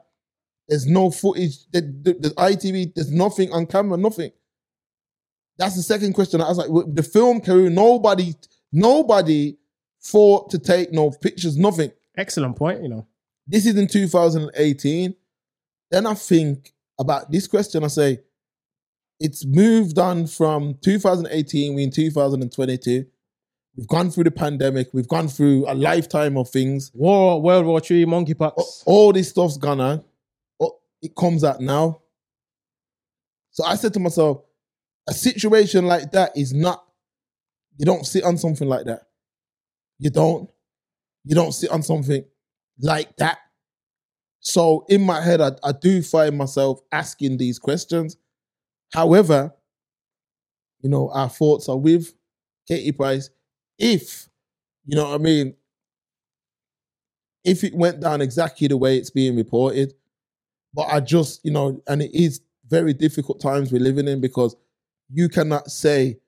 There's 0.68 0.86
no 0.86 1.10
footage. 1.10 1.66
The, 1.72 1.80
the, 1.80 2.14
the 2.14 2.30
ITV, 2.30 2.94
there's 2.94 3.10
nothing 3.10 3.52
on 3.52 3.66
camera, 3.66 3.96
nothing. 3.96 4.30
That's 5.58 5.76
the 5.76 5.82
second 5.82 6.14
question. 6.14 6.40
I 6.40 6.48
was 6.48 6.58
like, 6.58 6.94
the 6.94 7.02
film 7.02 7.40
crew, 7.40 7.68
nobody, 7.68 8.34
nobody 8.72 9.56
fought 10.00 10.50
to 10.50 10.58
take 10.58 10.92
no 10.92 11.10
pictures, 11.10 11.56
nothing. 11.56 11.92
Excellent 12.16 12.56
point. 12.56 12.82
You 12.82 12.88
know. 12.88 13.06
This 13.46 13.66
is 13.66 13.76
in 13.76 13.88
2018. 13.88 15.14
Then 15.90 16.06
I 16.06 16.14
think 16.14 16.72
about 16.98 17.30
this 17.30 17.46
question. 17.46 17.82
I 17.82 17.88
say, 17.88 18.20
it's 19.20 19.44
moved 19.44 19.98
on 19.98 20.26
from 20.26 20.74
2018, 20.82 21.74
we 21.74 21.84
in 21.84 21.90
2022. 21.90 23.06
We've 23.76 23.86
gone 23.86 24.10
through 24.10 24.24
the 24.24 24.30
pandemic. 24.30 24.88
We've 24.92 25.06
gone 25.08 25.28
through 25.28 25.70
a 25.70 25.74
lifetime 25.74 26.36
of 26.36 26.48
things. 26.48 26.90
War, 26.94 27.40
World 27.40 27.66
War 27.66 27.80
Three, 27.80 28.04
monkeypox. 28.04 28.52
A- 28.58 28.84
all 28.86 29.12
this 29.12 29.28
stuff's 29.28 29.58
gone 29.58 29.80
on. 29.80 30.04
It 31.02 31.14
comes 31.14 31.44
out 31.44 31.60
now. 31.60 32.02
So 33.52 33.64
I 33.64 33.76
said 33.76 33.94
to 33.94 34.00
myself, 34.00 34.42
a 35.08 35.14
situation 35.14 35.86
like 35.86 36.12
that 36.12 36.36
is 36.36 36.52
not, 36.52 36.84
you 37.78 37.86
don't 37.86 38.06
sit 38.06 38.24
on 38.24 38.36
something 38.36 38.68
like 38.68 38.84
that. 38.86 39.02
You 39.98 40.10
don't. 40.10 40.50
You 41.24 41.34
don't 41.34 41.52
sit 41.52 41.70
on 41.70 41.82
something 41.82 42.24
like 42.80 43.16
that. 43.16 43.38
So 44.40 44.84
in 44.88 45.02
my 45.02 45.20
head, 45.20 45.40
I, 45.40 45.52
I 45.62 45.72
do 45.72 46.02
find 46.02 46.36
myself 46.36 46.80
asking 46.92 47.36
these 47.36 47.58
questions. 47.58 48.16
However, 48.92 49.54
you 50.80 50.90
know, 50.90 51.10
our 51.10 51.28
thoughts 51.28 51.68
are 51.68 51.76
with 51.76 52.14
Katie 52.66 52.92
Price. 52.92 53.30
If, 53.78 54.28
you 54.86 54.96
know 54.96 55.10
what 55.10 55.14
I 55.14 55.18
mean, 55.18 55.54
if 57.44 57.64
it 57.64 57.74
went 57.74 58.00
down 58.00 58.20
exactly 58.20 58.68
the 58.68 58.76
way 58.76 58.96
it's 58.96 59.10
being 59.10 59.36
reported. 59.36 59.94
But 60.74 60.88
I 60.90 61.00
just, 61.00 61.44
you 61.44 61.50
know, 61.50 61.82
and 61.88 62.02
it 62.02 62.14
is 62.14 62.40
very 62.68 62.94
difficult 62.94 63.40
times 63.40 63.72
we're 63.72 63.80
living 63.80 64.06
in 64.08 64.20
because 64.20 64.54
you 65.12 65.28
cannot 65.28 65.70
say, 65.70 66.18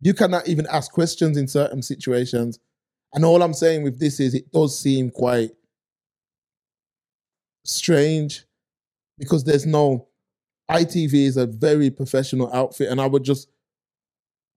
you 0.00 0.14
cannot 0.14 0.48
even 0.48 0.66
ask 0.70 0.92
questions 0.92 1.36
in 1.36 1.48
certain 1.48 1.82
situations. 1.82 2.58
And 3.12 3.24
all 3.24 3.42
I'm 3.42 3.54
saying 3.54 3.82
with 3.82 3.98
this 3.98 4.20
is 4.20 4.34
it 4.34 4.52
does 4.52 4.78
seem 4.78 5.10
quite 5.10 5.50
strange 7.64 8.44
because 9.18 9.44
there's 9.44 9.66
no 9.66 10.08
ITV 10.70 11.12
is 11.14 11.36
a 11.36 11.46
very 11.46 11.90
professional 11.90 12.52
outfit, 12.52 12.88
and 12.90 13.00
I 13.00 13.06
would 13.06 13.24
just 13.24 13.48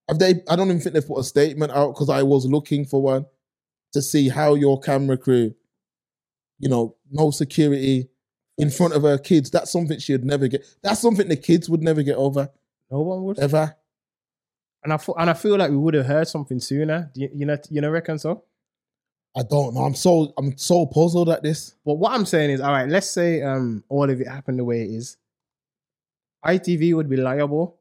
have 0.08 0.20
they. 0.20 0.42
I 0.50 0.56
don't 0.56 0.68
even 0.68 0.80
think 0.80 0.94
they've 0.94 1.08
put 1.08 1.20
a 1.20 1.24
statement 1.24 1.72
out 1.72 1.94
because 1.94 2.10
I 2.10 2.24
was 2.24 2.46
looking 2.46 2.86
for 2.86 3.02
one 3.02 3.26
to 3.94 4.02
see 4.02 4.30
how 4.30 4.54
your 4.56 4.80
camera 4.80 5.18
crew, 5.18 5.54
you 6.60 6.70
know, 6.70 6.96
no 7.12 7.32
security 7.32 8.10
in 8.58 8.70
front 8.70 8.94
of 8.94 9.04
her 9.04 9.18
kids. 9.18 9.50
That's 9.50 9.72
something 9.72 10.00
she'd 10.00 10.24
never 10.26 10.48
get. 10.48 10.66
That's 10.84 11.00
something 11.02 11.28
the 11.28 11.36
kids 11.38 11.70
would 11.70 11.82
never 11.82 12.04
get 12.04 12.16
over 12.16 12.50
No 12.92 13.02
one 13.02 13.24
would. 13.24 13.40
ever. 13.40 13.76
And 14.84 14.92
I 14.92 14.98
feel, 14.98 15.16
and 15.18 15.30
I 15.30 15.34
feel 15.34 15.58
like 15.58 15.72
we 15.72 15.78
would 15.78 15.94
have 15.94 16.06
heard 16.06 16.28
something 16.28 16.60
sooner. 16.60 17.10
Do 17.14 17.22
you, 17.22 17.30
you 17.34 17.46
know, 17.46 17.58
you 17.70 17.82
know, 17.82 17.90
reckon 17.90 18.20
so? 18.20 18.44
I 19.36 19.42
don't 19.44 19.74
know. 19.74 19.82
I'm 19.82 19.96
so 19.96 20.34
I'm 20.38 20.56
so 20.58 20.86
puzzled 20.86 21.30
at 21.30 21.42
this. 21.42 21.74
But 21.86 21.96
what 21.96 22.12
I'm 22.12 22.26
saying 22.26 22.52
is, 22.52 22.62
all 22.62 22.72
right, 22.72 22.88
let's 22.88 23.10
say 23.10 23.42
um 23.42 23.84
all 23.90 24.10
of 24.10 24.20
it 24.22 24.28
happened 24.28 24.60
the 24.60 24.64
way 24.66 24.82
it 24.84 24.90
is. 24.92 25.18
ITV 26.46 26.94
would 26.96 27.10
be 27.10 27.18
liable. 27.18 27.78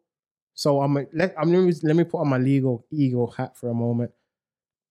So 0.55 0.81
I'm 0.81 0.95
let 1.13 1.35
I'm 1.39 1.53
let 1.53 1.63
me, 1.63 1.73
let 1.83 1.97
me 1.97 2.05
put 2.05 2.21
on 2.21 2.29
my 2.29 2.39
legal 2.39 2.87
ego 2.91 3.27
hat 3.27 3.57
for 3.57 3.71
a 3.71 3.75
moment. 3.75 4.11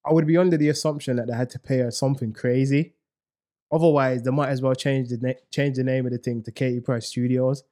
I 0.05 0.11
would 0.11 0.25
be 0.25 0.37
under 0.37 0.57
the 0.57 0.69
assumption 0.69 1.17
that 1.17 1.27
they 1.27 1.33
had 1.33 1.49
to 1.51 1.59
pay 1.59 1.79
her 1.79 1.91
something 1.91 2.33
crazy. 2.33 2.93
Otherwise, 3.71 4.23
they 4.23 4.31
might 4.31 4.49
as 4.49 4.61
well 4.61 4.73
change 4.73 5.09
the 5.09 5.17
na- 5.17 5.39
change 5.51 5.77
the 5.77 5.83
name 5.83 6.05
of 6.05 6.11
the 6.11 6.17
thing 6.17 6.41
to 6.43 6.51
Katie 6.51 6.81
Price 6.81 7.07
Studios 7.07 7.63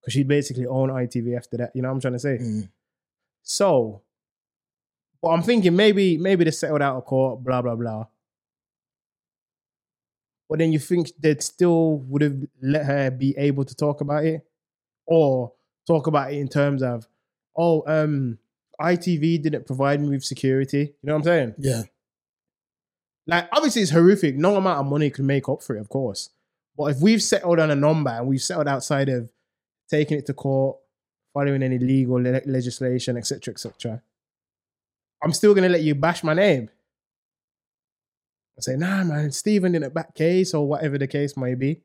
because 0.00 0.14
she'd 0.14 0.28
basically 0.28 0.66
own 0.66 0.88
ITV 0.88 1.36
after 1.36 1.58
that. 1.58 1.72
You 1.74 1.82
know 1.82 1.88
what 1.88 1.94
I'm 1.94 2.00
trying 2.00 2.14
to 2.14 2.18
say? 2.18 2.38
Mm. 2.38 2.68
So, 3.42 4.02
but 5.22 5.28
I'm 5.28 5.42
thinking 5.42 5.76
maybe 5.76 6.16
maybe 6.16 6.44
they 6.44 6.50
settled 6.50 6.82
out 6.82 6.96
of 6.96 7.04
court, 7.04 7.44
blah 7.44 7.62
blah 7.62 7.76
blah. 7.76 8.06
But 10.48 10.60
then 10.60 10.72
you 10.72 10.78
think 10.78 11.12
they'd 11.20 11.42
still 11.42 11.98
would 11.98 12.22
have 12.22 12.36
let 12.62 12.86
her 12.86 13.10
be 13.10 13.36
able 13.36 13.66
to 13.66 13.74
talk 13.74 14.00
about 14.00 14.24
it, 14.24 14.47
or 15.08 15.52
talk 15.86 16.06
about 16.06 16.32
it 16.32 16.38
in 16.38 16.48
terms 16.48 16.82
of, 16.82 17.08
oh, 17.56 17.82
um, 17.86 18.38
ITV 18.80 19.42
didn't 19.42 19.66
provide 19.66 20.00
me 20.00 20.10
with 20.10 20.22
security. 20.22 20.78
You 20.78 20.94
know 21.02 21.14
what 21.14 21.18
I'm 21.20 21.24
saying? 21.24 21.54
Yeah. 21.58 21.82
Like, 23.26 23.48
obviously, 23.52 23.82
it's 23.82 23.90
horrific. 23.90 24.36
No 24.36 24.56
amount 24.56 24.80
of 24.80 24.86
money 24.86 25.10
can 25.10 25.26
make 25.26 25.48
up 25.48 25.62
for 25.62 25.76
it, 25.76 25.80
of 25.80 25.88
course. 25.88 26.30
But 26.76 26.92
if 26.92 27.00
we've 27.00 27.22
settled 27.22 27.58
on 27.58 27.70
a 27.70 27.74
number 27.74 28.10
and 28.10 28.28
we've 28.28 28.42
settled 28.42 28.68
outside 28.68 29.08
of 29.08 29.32
taking 29.90 30.18
it 30.18 30.26
to 30.26 30.34
court, 30.34 30.76
following 31.34 31.62
any 31.62 31.78
legal 31.78 32.22
le- 32.22 32.42
legislation, 32.46 33.16
etc., 33.16 33.52
etc., 33.52 34.02
I'm 35.22 35.32
still 35.32 35.54
gonna 35.54 35.68
let 35.68 35.82
you 35.82 35.94
bash 35.94 36.22
my 36.22 36.34
name. 36.34 36.70
I 38.56 38.60
say, 38.60 38.76
nah, 38.76 39.04
man, 39.04 39.32
Stephen 39.32 39.72
didn't 39.72 39.94
back 39.94 40.14
case 40.14 40.54
or 40.54 40.68
whatever 40.68 40.98
the 40.98 41.06
case 41.06 41.36
may 41.36 41.54
be. 41.54 41.80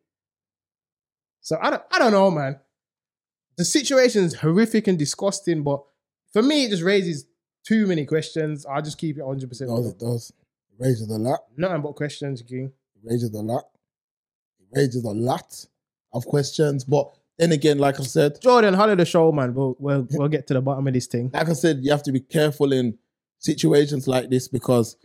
So 1.41 1.57
I 1.61 1.71
don't, 1.71 1.83
I 1.91 1.99
don't 1.99 2.11
know, 2.11 2.31
man. 2.31 2.59
The 3.57 3.65
situation 3.65 4.23
is 4.23 4.35
horrific 4.35 4.87
and 4.87 4.97
disgusting, 4.97 5.63
but 5.63 5.83
for 6.31 6.41
me, 6.41 6.65
it 6.65 6.69
just 6.71 6.83
raises 6.83 7.25
too 7.65 7.85
many 7.87 8.05
questions. 8.05 8.65
I'll 8.65 8.81
just 8.81 8.97
keep 8.97 9.17
it 9.17 9.21
100%. 9.23 9.43
It 9.43 9.49
does. 9.67 9.85
It 9.87 9.99
does. 9.99 10.33
It 10.71 10.83
raises 10.83 11.09
a 11.09 11.17
lot. 11.19 11.39
Nothing 11.55 11.81
but 11.81 11.95
questions, 11.95 12.41
King. 12.41 12.71
It 12.95 13.01
raises 13.11 13.33
a 13.33 13.41
lot. 13.41 13.65
It 14.59 14.67
raises 14.79 15.03
a 15.03 15.11
lot 15.11 15.65
of 16.13 16.25
questions. 16.25 16.83
But 16.83 17.11
then 17.37 17.51
again, 17.51 17.77
like 17.77 17.99
I 17.99 18.03
said, 18.03 18.41
Jordan, 18.41 18.73
hollow 18.73 18.95
the 18.95 19.05
show, 19.05 19.31
man. 19.31 19.53
We'll, 19.53 19.75
we'll 19.79 20.07
we'll 20.11 20.27
get 20.27 20.47
to 20.47 20.53
the 20.55 20.61
bottom 20.61 20.87
of 20.87 20.93
this 20.93 21.07
thing. 21.07 21.29
like 21.33 21.49
I 21.49 21.53
said, 21.53 21.79
you 21.81 21.91
have 21.91 22.03
to 22.03 22.11
be 22.11 22.19
careful 22.19 22.73
in 22.73 22.97
situations 23.39 24.07
like 24.07 24.29
this 24.29 24.47
because, 24.47 24.95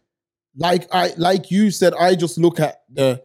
like 0.57 0.87
I, 0.93 1.13
like 1.17 1.51
you 1.51 1.71
said, 1.71 1.93
I 1.95 2.15
just 2.15 2.39
look 2.39 2.61
at 2.61 2.83
the 2.91 3.23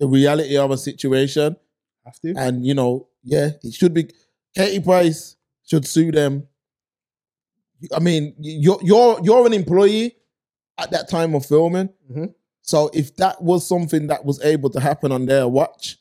the 0.00 0.06
reality 0.08 0.56
of 0.56 0.70
a 0.70 0.78
situation, 0.78 1.56
Have 2.04 2.18
to. 2.20 2.34
and 2.36 2.64
you 2.66 2.74
know, 2.74 3.08
yeah, 3.22 3.50
it 3.62 3.74
should 3.74 3.94
be. 3.94 4.08
Katie 4.56 4.80
Price 4.82 5.36
should 5.64 5.86
sue 5.86 6.10
them. 6.10 6.46
I 7.94 8.00
mean, 8.00 8.34
you're 8.38 8.78
you're 8.82 9.20
you're 9.22 9.46
an 9.46 9.52
employee 9.54 10.16
at 10.78 10.90
that 10.90 11.08
time 11.08 11.34
of 11.34 11.46
filming, 11.46 11.90
Mhm. 12.10 12.34
so 12.62 12.90
if 12.92 13.14
that 13.16 13.42
was 13.42 13.66
something 13.66 14.06
that 14.08 14.24
was 14.24 14.40
able 14.42 14.70
to 14.70 14.80
happen 14.80 15.12
on 15.12 15.26
their 15.26 15.46
watch, 15.48 15.98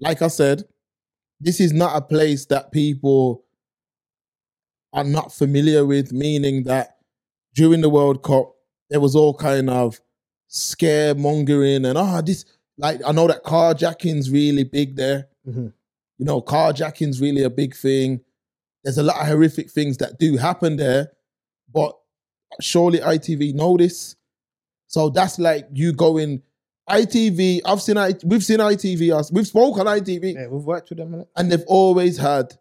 like 0.00 0.22
I 0.22 0.28
said, 0.28 0.64
this 1.40 1.60
is 1.60 1.72
not 1.72 1.96
a 1.96 2.00
place 2.00 2.46
that 2.46 2.72
people 2.72 3.44
are 4.92 5.04
not 5.04 5.32
familiar 5.32 5.84
with, 5.86 6.12
meaning 6.12 6.64
that 6.64 6.96
during 7.54 7.80
the 7.80 7.88
World 7.90 8.22
Cup, 8.22 8.54
there 8.88 9.00
was 9.00 9.14
all 9.14 9.34
kind 9.34 9.70
of 9.70 10.00
scaremongering 10.48 11.86
and 11.88 11.96
ah, 11.96 12.20
this 12.20 12.44
like 12.76 13.00
I 13.06 13.12
know 13.12 13.28
that 13.28 13.44
carjacking's 13.44 14.30
really 14.30 14.64
big 14.64 14.96
there. 14.96 15.28
Mhm. 15.46 15.72
You 16.20 16.26
know, 16.26 16.42
carjacking's 16.42 17.18
really 17.18 17.42
a 17.44 17.48
big 17.50 17.74
thing. 17.74 18.20
There's 18.84 18.98
a 18.98 19.02
lot 19.02 19.22
of 19.22 19.26
horrific 19.26 19.70
things 19.70 19.96
that 19.96 20.18
do 20.18 20.36
happen 20.36 20.76
there, 20.76 21.12
but 21.72 21.96
surely 22.60 22.98
ITV 22.98 23.54
know 23.54 23.78
this. 23.78 24.16
So 24.86 25.08
that's 25.08 25.38
like 25.38 25.66
you 25.72 25.94
going 25.94 26.42
ITV. 26.90 27.60
I've 27.64 27.80
seen 27.80 27.96
I, 27.96 28.12
we've 28.22 28.44
seen 28.44 28.58
ITV. 28.58 29.16
us- 29.18 29.32
We've 29.32 29.46
spoken 29.46 29.86
ITV 29.86 30.34
Yeah, 30.34 30.48
we've 30.48 30.62
worked 30.64 30.90
with 30.90 30.98
them. 30.98 31.24
and 31.36 31.50
they've 31.50 31.64
always 31.66 32.18
had 32.18 32.52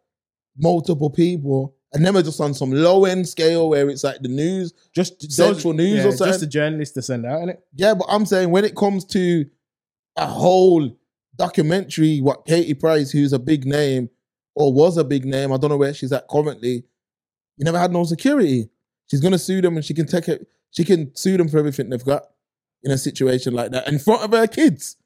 multiple 0.57 1.09
people, 1.09 1.75
and 1.91 2.01
never 2.01 2.21
just 2.23 2.39
on 2.39 2.53
some 2.53 2.71
low 2.71 3.03
end 3.03 3.27
scale 3.27 3.67
where 3.69 3.89
it's 3.89 4.05
like 4.05 4.21
the 4.21 4.29
news. 4.29 4.71
Just 4.95 5.29
Central 5.31 5.73
News 5.73 5.97
yeah, 5.97 6.01
or 6.03 6.05
Just 6.11 6.17
something. 6.19 6.39
the 6.39 6.47
journalists 6.47 6.93
to 6.93 7.01
send 7.01 7.25
out, 7.25 7.41
innit? 7.41 7.57
Yeah, 7.75 7.93
but 7.93 8.05
I'm 8.09 8.25
saying 8.25 8.51
when 8.51 8.63
it 8.63 8.75
comes 8.77 9.03
to 9.07 9.45
a 10.15 10.27
whole 10.27 10.95
documentary, 11.39 12.19
what 12.19 12.45
Katie 12.45 12.75
Price, 12.75 13.09
who's 13.09 13.33
a 13.33 13.39
big 13.39 13.65
name 13.65 14.09
or 14.53 14.71
was 14.71 14.97
a 14.97 15.03
big 15.03 15.25
name, 15.25 15.51
I 15.51 15.57
don't 15.57 15.71
know 15.71 15.77
where 15.77 15.93
she's 15.93 16.11
at 16.11 16.27
currently. 16.27 16.83
You 17.57 17.65
never 17.65 17.79
had 17.79 17.91
no 17.91 18.03
security. 18.03 18.69
She's 19.09 19.21
gonna 19.21 19.39
sue 19.39 19.61
them, 19.61 19.75
and 19.75 19.83
she 19.83 19.95
can 19.95 20.05
take 20.05 20.27
it. 20.27 20.47
She 20.71 20.83
can 20.83 21.15
sue 21.15 21.37
them 21.37 21.47
for 21.47 21.57
everything 21.57 21.89
they've 21.89 22.05
got 22.05 22.23
in 22.83 22.91
a 22.91 22.97
situation 22.97 23.53
like 23.53 23.71
that 23.71 23.87
in 23.87 23.97
front 23.97 24.21
of 24.21 24.31
her 24.31 24.45
kids. 24.45 24.97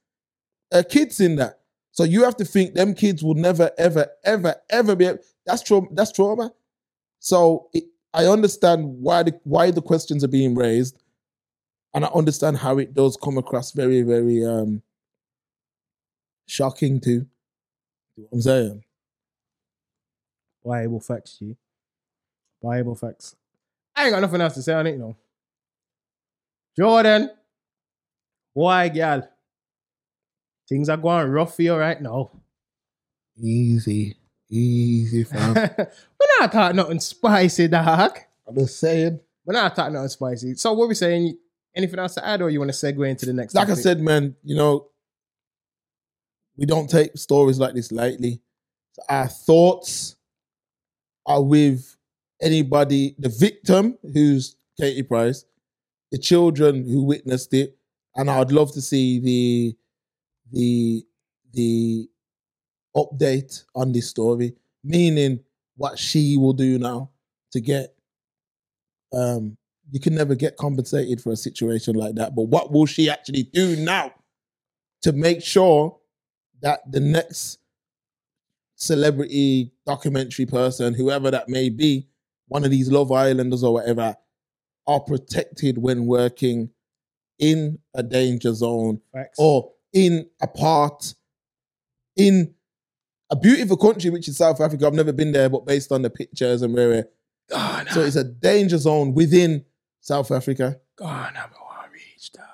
Her 0.71 0.83
kids 0.83 1.21
in 1.21 1.37
that. 1.37 1.59
So 1.91 2.03
you 2.03 2.23
have 2.23 2.35
to 2.37 2.45
think 2.45 2.73
them 2.73 2.95
kids 2.95 3.23
will 3.23 3.35
never, 3.35 3.71
ever, 3.77 4.07
ever, 4.25 4.55
ever 4.69 4.95
be. 4.95 5.09
That's 5.45 5.61
trauma. 5.61 5.87
That's 5.91 6.11
trauma. 6.11 6.51
So 7.19 7.69
it, 7.73 7.85
I 8.13 8.25
understand 8.25 8.85
why 8.99 9.23
the 9.23 9.39
why 9.43 9.71
the 9.71 9.81
questions 9.81 10.23
are 10.23 10.27
being 10.39 10.55
raised, 10.55 11.01
and 11.93 12.03
I 12.03 12.09
understand 12.09 12.57
how 12.57 12.79
it 12.79 12.93
does 12.93 13.17
come 13.17 13.37
across 13.37 13.71
very, 13.71 14.01
very 14.01 14.43
um 14.45 14.81
shocking 16.45 16.99
too. 16.99 17.27
You 18.15 18.23
know 18.23 18.27
what 18.29 18.37
I'm 18.37 18.41
saying? 18.41 18.83
Bible 20.63 20.99
facts, 20.99 21.37
G. 21.39 21.55
Bible 22.61 22.95
facts. 22.95 23.35
I 23.95 24.05
ain't 24.05 24.13
got 24.13 24.21
nothing 24.21 24.41
else 24.41 24.53
to 24.55 24.61
say 24.61 24.73
on 24.73 24.87
it, 24.87 24.91
you 24.91 24.97
know. 24.97 25.15
Jordan, 26.77 27.29
why, 28.53 28.89
gal? 28.89 29.29
Things 30.67 30.89
are 30.89 30.97
going 30.97 31.27
rough 31.27 31.55
for 31.55 31.61
you 31.61 31.75
right 31.75 32.01
now. 32.01 32.31
Easy, 33.37 34.15
easy, 34.49 35.23
fam. 35.23 35.53
We're 35.77 36.39
not 36.39 36.51
talking 36.51 36.77
nothing 36.77 36.99
spicy, 36.99 37.67
dog. 37.67 38.17
I'm 38.47 38.55
just 38.55 38.79
saying. 38.79 39.19
We're 39.45 39.53
not 39.53 39.75
talking 39.75 39.93
nothing 39.93 40.09
spicy. 40.09 40.55
So 40.55 40.73
what 40.73 40.87
we 40.87 40.95
saying? 40.95 41.37
Anything 41.75 41.99
else 41.99 42.13
to 42.15 42.25
add, 42.25 42.41
or 42.41 42.49
you 42.49 42.59
want 42.59 42.71
to 42.71 42.77
segue 42.77 43.09
into 43.09 43.25
the 43.25 43.33
next? 43.33 43.55
Like 43.55 43.69
I 43.69 43.73
said, 43.73 43.99
man, 43.99 44.35
you 44.43 44.55
know, 44.55 44.89
we 46.57 46.65
don't 46.65 46.89
take 46.89 47.17
stories 47.17 47.59
like 47.59 47.73
this 47.73 47.91
lightly. 47.91 48.41
So 48.93 49.01
our 49.09 49.27
thoughts 49.27 50.15
are 51.25 51.41
with 51.41 51.95
anybody, 52.41 53.15
the 53.17 53.29
victim 53.29 53.97
who's 54.13 54.55
Katie 54.79 55.03
Price, 55.03 55.45
the 56.11 56.17
children 56.17 56.87
who 56.87 57.03
witnessed 57.03 57.53
it, 57.53 57.75
and 58.15 58.29
I'd 58.29 58.51
love 58.51 58.71
to 58.73 58.81
see 58.81 59.19
the 59.19 59.75
the 60.51 61.05
the 61.53 62.07
update 62.95 63.63
on 63.75 63.91
this 63.91 64.09
story, 64.09 64.53
meaning 64.83 65.39
what 65.77 65.97
she 65.97 66.37
will 66.37 66.53
do 66.53 66.77
now 66.77 67.09
to 67.51 67.59
get 67.59 67.95
um 69.11 69.57
you 69.91 69.99
can 69.99 70.15
never 70.15 70.33
get 70.35 70.57
compensated 70.57 71.21
for 71.21 71.31
a 71.31 71.35
situation 71.35 71.95
like 71.95 72.15
that. 72.15 72.35
But 72.35 72.43
what 72.43 72.71
will 72.71 72.85
she 72.85 73.09
actually 73.09 73.43
do 73.43 73.75
now 73.75 74.11
to 75.01 75.11
make 75.11 75.43
sure 75.43 75.97
that 76.63 76.79
the 76.89 76.99
next 76.99 77.59
celebrity 78.75 79.71
documentary 79.85 80.45
person, 80.45 80.93
whoever 80.93 81.29
that 81.29 81.47
may 81.47 81.69
be, 81.69 82.07
one 82.47 82.63
of 82.63 82.71
these 82.71 82.91
Love 82.91 83.11
Islanders 83.11 83.63
or 83.63 83.73
whatever, 83.73 84.15
are 84.87 84.99
protected 84.99 85.77
when 85.77 86.07
working 86.07 86.69
in 87.37 87.79
a 87.93 88.01
danger 88.01 88.53
zone 88.53 89.01
Facts. 89.13 89.37
or 89.37 89.71
in 89.93 90.27
a 90.41 90.47
part 90.47 91.13
in 92.15 92.53
a 93.29 93.35
beautiful 93.35 93.77
country, 93.77 94.09
which 94.09 94.27
is 94.27 94.37
South 94.37 94.59
Africa. 94.61 94.87
I've 94.87 94.93
never 94.93 95.13
been 95.13 95.31
there, 95.31 95.49
but 95.49 95.65
based 95.65 95.91
on 95.91 96.01
the 96.01 96.09
pictures 96.09 96.61
and 96.61 96.73
where 96.73 96.89
we're 96.89 97.07
so 97.91 98.01
it's 98.01 98.15
a 98.15 98.23
danger 98.23 98.77
zone 98.77 99.13
within 99.13 99.65
South 99.99 100.31
Africa. 100.31 100.79
God, 100.95 101.33
I'm 101.35 101.49
a 101.49 101.91
reach, 101.91 102.31
dog. 102.31 102.45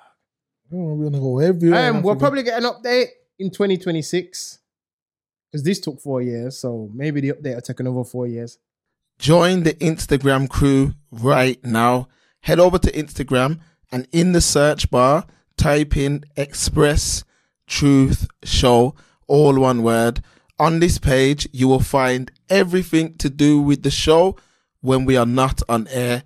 We're 0.71 1.09
gonna 1.09 1.21
go 1.21 1.39
everywhere. 1.39 1.91
Um, 1.91 2.01
we'll 2.01 2.15
probably 2.15 2.43
get 2.43 2.61
an 2.61 2.69
update 2.69 3.07
in 3.39 3.49
2026 3.49 4.59
because 5.51 5.63
this 5.63 5.79
took 5.79 5.99
four 5.99 6.21
years, 6.21 6.59
so 6.59 6.89
maybe 6.93 7.21
the 7.21 7.29
update 7.33 7.55
will 7.55 7.61
take 7.61 7.79
another 7.79 8.03
four 8.03 8.27
years. 8.27 8.59
join 9.17 9.63
the 9.63 9.73
Instagram 9.75 10.47
crew 10.47 10.93
right 11.11 11.63
now. 11.63 12.07
Head 12.41 12.59
over 12.59 12.77
to 12.77 12.91
Instagram 12.91 13.59
and 13.91 14.07
in 14.11 14.33
the 14.33 14.41
search 14.41 14.89
bar, 14.91 15.25
type 15.57 15.97
in 15.97 16.23
Express 16.37 17.23
Truth 17.67 18.27
Show, 18.43 18.95
all 19.27 19.59
one 19.59 19.83
word. 19.83 20.23
On 20.59 20.79
this 20.79 20.97
page, 20.97 21.47
you 21.51 21.67
will 21.67 21.79
find 21.79 22.31
everything 22.49 23.17
to 23.17 23.29
do 23.29 23.61
with 23.61 23.83
the 23.83 23.91
show 23.91 24.35
when 24.81 25.05
we 25.05 25.17
are 25.17 25.25
not 25.25 25.61
on 25.67 25.87
air. 25.87 26.23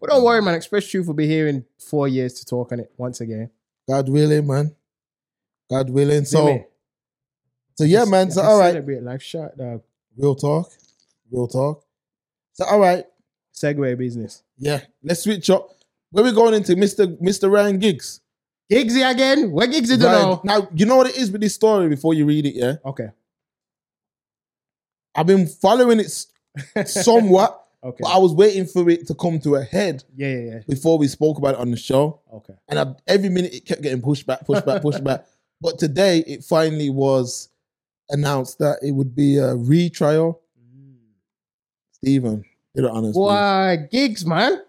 But 0.00 0.10
don't 0.10 0.24
worry, 0.24 0.42
man. 0.42 0.54
Express 0.54 0.88
Truth 0.88 1.06
will 1.06 1.14
be 1.14 1.28
here 1.28 1.46
in 1.46 1.64
four 1.78 2.08
years 2.08 2.34
to 2.34 2.44
talk 2.44 2.72
on 2.72 2.80
it 2.80 2.92
once 2.96 3.20
again. 3.20 3.50
God 3.88 4.08
willing, 4.08 4.46
man. 4.46 4.74
God 5.72 5.88
willing. 5.90 6.24
So, 6.26 6.64
so 7.76 7.84
yeah, 7.84 8.04
man. 8.04 8.30
So, 8.30 8.42
all 8.42 8.58
right. 8.58 8.72
Celebrate 8.72 9.02
life 9.02 9.22
shot, 9.22 9.56
dog. 9.56 9.82
Real 10.18 10.34
talk. 10.34 10.70
Real 11.30 11.48
talk. 11.48 11.82
So, 12.52 12.64
all 12.66 12.78
right. 12.78 13.04
Segway 13.54 13.96
business. 13.96 14.42
Yeah. 14.58 14.80
Let's 15.02 15.22
switch 15.22 15.48
up. 15.48 15.70
Where 16.10 16.22
we 16.24 16.32
going 16.32 16.52
into 16.52 16.74
Mr. 16.74 17.16
Mr. 17.22 17.50
Ryan 17.50 17.78
Giggs? 17.78 18.20
Giggsy 18.70 19.10
again? 19.10 19.50
Where 19.50 19.66
Giggsy 19.66 19.98
do 19.98 20.04
Ryan- 20.06 20.22
know? 20.22 20.40
Now, 20.44 20.68
you 20.74 20.84
know 20.84 20.96
what 20.96 21.06
it 21.08 21.16
is 21.16 21.30
with 21.30 21.40
this 21.40 21.54
story 21.54 21.88
before 21.88 22.12
you 22.12 22.26
read 22.26 22.44
it, 22.44 22.54
yeah? 22.54 22.74
Okay. 22.84 23.08
I've 25.14 25.26
been 25.26 25.46
following 25.46 26.00
it 26.00 26.26
somewhat, 26.88 27.66
Okay. 27.84 27.98
but 28.02 28.08
I 28.14 28.18
was 28.18 28.32
waiting 28.32 28.66
for 28.66 28.88
it 28.90 29.06
to 29.08 29.14
come 29.14 29.40
to 29.40 29.56
a 29.56 29.62
head 29.64 30.04
Yeah, 30.14 30.28
yeah, 30.28 30.38
yeah. 30.54 30.58
before 30.68 30.96
we 30.98 31.08
spoke 31.08 31.38
about 31.38 31.54
it 31.54 31.60
on 31.60 31.70
the 31.70 31.76
show. 31.76 32.20
Okay. 32.32 32.54
And 32.68 32.78
I, 32.78 32.94
every 33.06 33.28
minute 33.28 33.52
it 33.54 33.64
kept 33.66 33.82
getting 33.82 34.00
pushed 34.02 34.26
back, 34.26 34.44
pushed 34.46 34.64
back, 34.64 34.80
pushed 34.82 35.02
back. 35.10 35.26
But 35.62 35.78
today 35.78 36.24
it 36.26 36.42
finally 36.44 36.90
was 36.90 37.48
announced 38.10 38.58
that 38.58 38.78
it 38.82 38.90
would 38.90 39.14
be 39.14 39.38
a 39.38 39.54
retrial. 39.54 40.40
Mm. 40.60 40.94
Stephen, 41.92 42.44
did 42.74 42.84
it 42.84 42.90
honest. 42.90 43.18
Why, 43.18 43.76
Giggs, 43.90 44.26
man. 44.26 44.60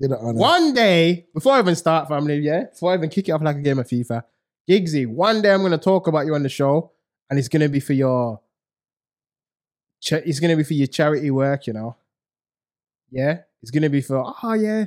Did 0.00 0.12
it 0.12 0.18
honest. 0.18 0.40
One 0.40 0.72
day, 0.72 1.26
before 1.34 1.52
I 1.52 1.58
even 1.60 1.76
start, 1.76 2.08
family, 2.08 2.38
yeah, 2.38 2.64
before 2.64 2.92
I 2.92 2.94
even 2.94 3.10
kick 3.10 3.28
it 3.28 3.32
off 3.32 3.42
like 3.42 3.56
a 3.56 3.60
game 3.60 3.78
of 3.78 3.86
FIFA, 3.86 4.24
Giggsy, 4.68 5.06
one 5.06 5.42
day 5.42 5.52
I'm 5.52 5.60
going 5.60 5.72
to 5.72 5.78
talk 5.78 6.06
about 6.06 6.24
you 6.24 6.34
on 6.34 6.42
the 6.42 6.48
show, 6.48 6.92
and 7.28 7.38
it's 7.38 7.48
going 7.48 7.60
to 7.62 7.68
be 7.68 7.80
for 7.80 7.92
your, 7.92 8.40
cha- 10.00 10.16
it's 10.24 10.40
going 10.40 10.50
to 10.52 10.56
be 10.56 10.64
for 10.64 10.72
your 10.74 10.86
charity 10.86 11.30
work, 11.30 11.66
you 11.66 11.74
know. 11.74 11.96
Yeah, 13.10 13.40
it's 13.60 13.70
going 13.70 13.82
to 13.82 13.88
be 13.90 14.00
for 14.00 14.32
oh 14.42 14.52
yeah, 14.54 14.86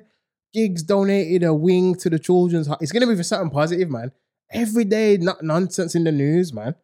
Giggs 0.51 0.81
donated 0.81 1.43
a 1.43 1.53
wing 1.53 1.93
to 1.95 2.09
the 2.09 2.17
children's. 2.17 2.65
ho- 2.67 2.77
It's 2.81 2.91
going 2.91 3.01
to 3.01 3.07
be 3.07 3.15
for 3.15 3.23
something 3.23 3.51
positive, 3.51 3.91
man. 3.91 4.11
Every 4.53 4.85
day, 4.85 5.17
not 5.17 5.43
nonsense 5.43 5.95
in 5.95 6.03
the 6.03 6.11
news, 6.11 6.53
man. 6.53 6.75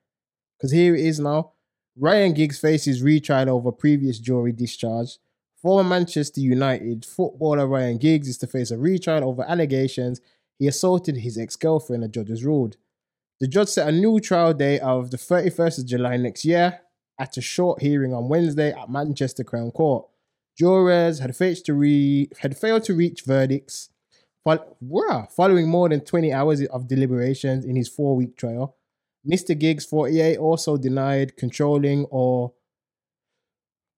Because 0.58 0.72
here 0.72 0.96
it 0.96 1.06
is 1.06 1.20
now. 1.20 1.54
Ryan 1.98 2.34
Giggs 2.34 2.60
faces 2.60 3.02
retrial 3.02 3.50
over 3.50 3.72
previous 3.72 4.20
jury 4.20 4.52
discharge. 4.52 5.18
Former 5.62 5.88
Manchester 5.88 6.42
United 6.42 7.06
footballer 7.06 7.68
Ryan 7.68 7.98
Giggs 7.98 8.28
is 8.28 8.38
to 8.40 8.48
face 8.48 8.72
a 8.72 8.78
retrial 8.78 9.30
over 9.30 9.44
allegations 9.44 10.22
he 10.60 10.68
assaulted 10.68 11.18
his 11.18 11.38
ex-girlfriend, 11.38 12.04
the 12.04 12.10
judges 12.10 12.44
ruled. 12.44 12.76
The 13.40 13.48
judge 13.48 13.70
set 13.70 13.88
a 13.88 13.92
new 13.94 14.20
trial 14.20 14.54
date 14.54 14.82
of 14.82 15.10
the 15.10 15.18
31st 15.18 15.80
of 15.80 15.86
July 15.86 16.18
next 16.18 16.44
year 16.44 16.82
at 17.18 17.38
a 17.38 17.42
short 17.42 17.82
hearing 17.82 18.14
on 18.14 18.28
Wednesday 18.28 18.74
at 18.74 18.90
Manchester 18.90 19.46
Crown 19.46 19.72
Court. 19.72 20.06
Jurors 20.58 21.20
had 21.20 21.36
failed 21.36 21.64
to, 21.64 21.74
re- 21.74 22.30
had 22.40 22.58
failed 22.58 22.84
to 22.84 22.94
reach 22.94 23.22
verdicts 23.22 23.90
fol- 24.58 25.28
following 25.30 25.68
more 25.68 25.90
than 25.90 26.02
20 26.02 26.34
hours 26.34 26.66
of 26.68 26.88
deliberations 26.88 27.66
in 27.66 27.76
his 27.76 27.88
four-week 27.88 28.36
trial. 28.38 28.76
Mr. 29.28 29.58
Giggs, 29.58 29.86
48, 29.86 30.38
also 30.38 30.78
denied 30.78 31.36
controlling 31.36 32.06
or 32.06 32.54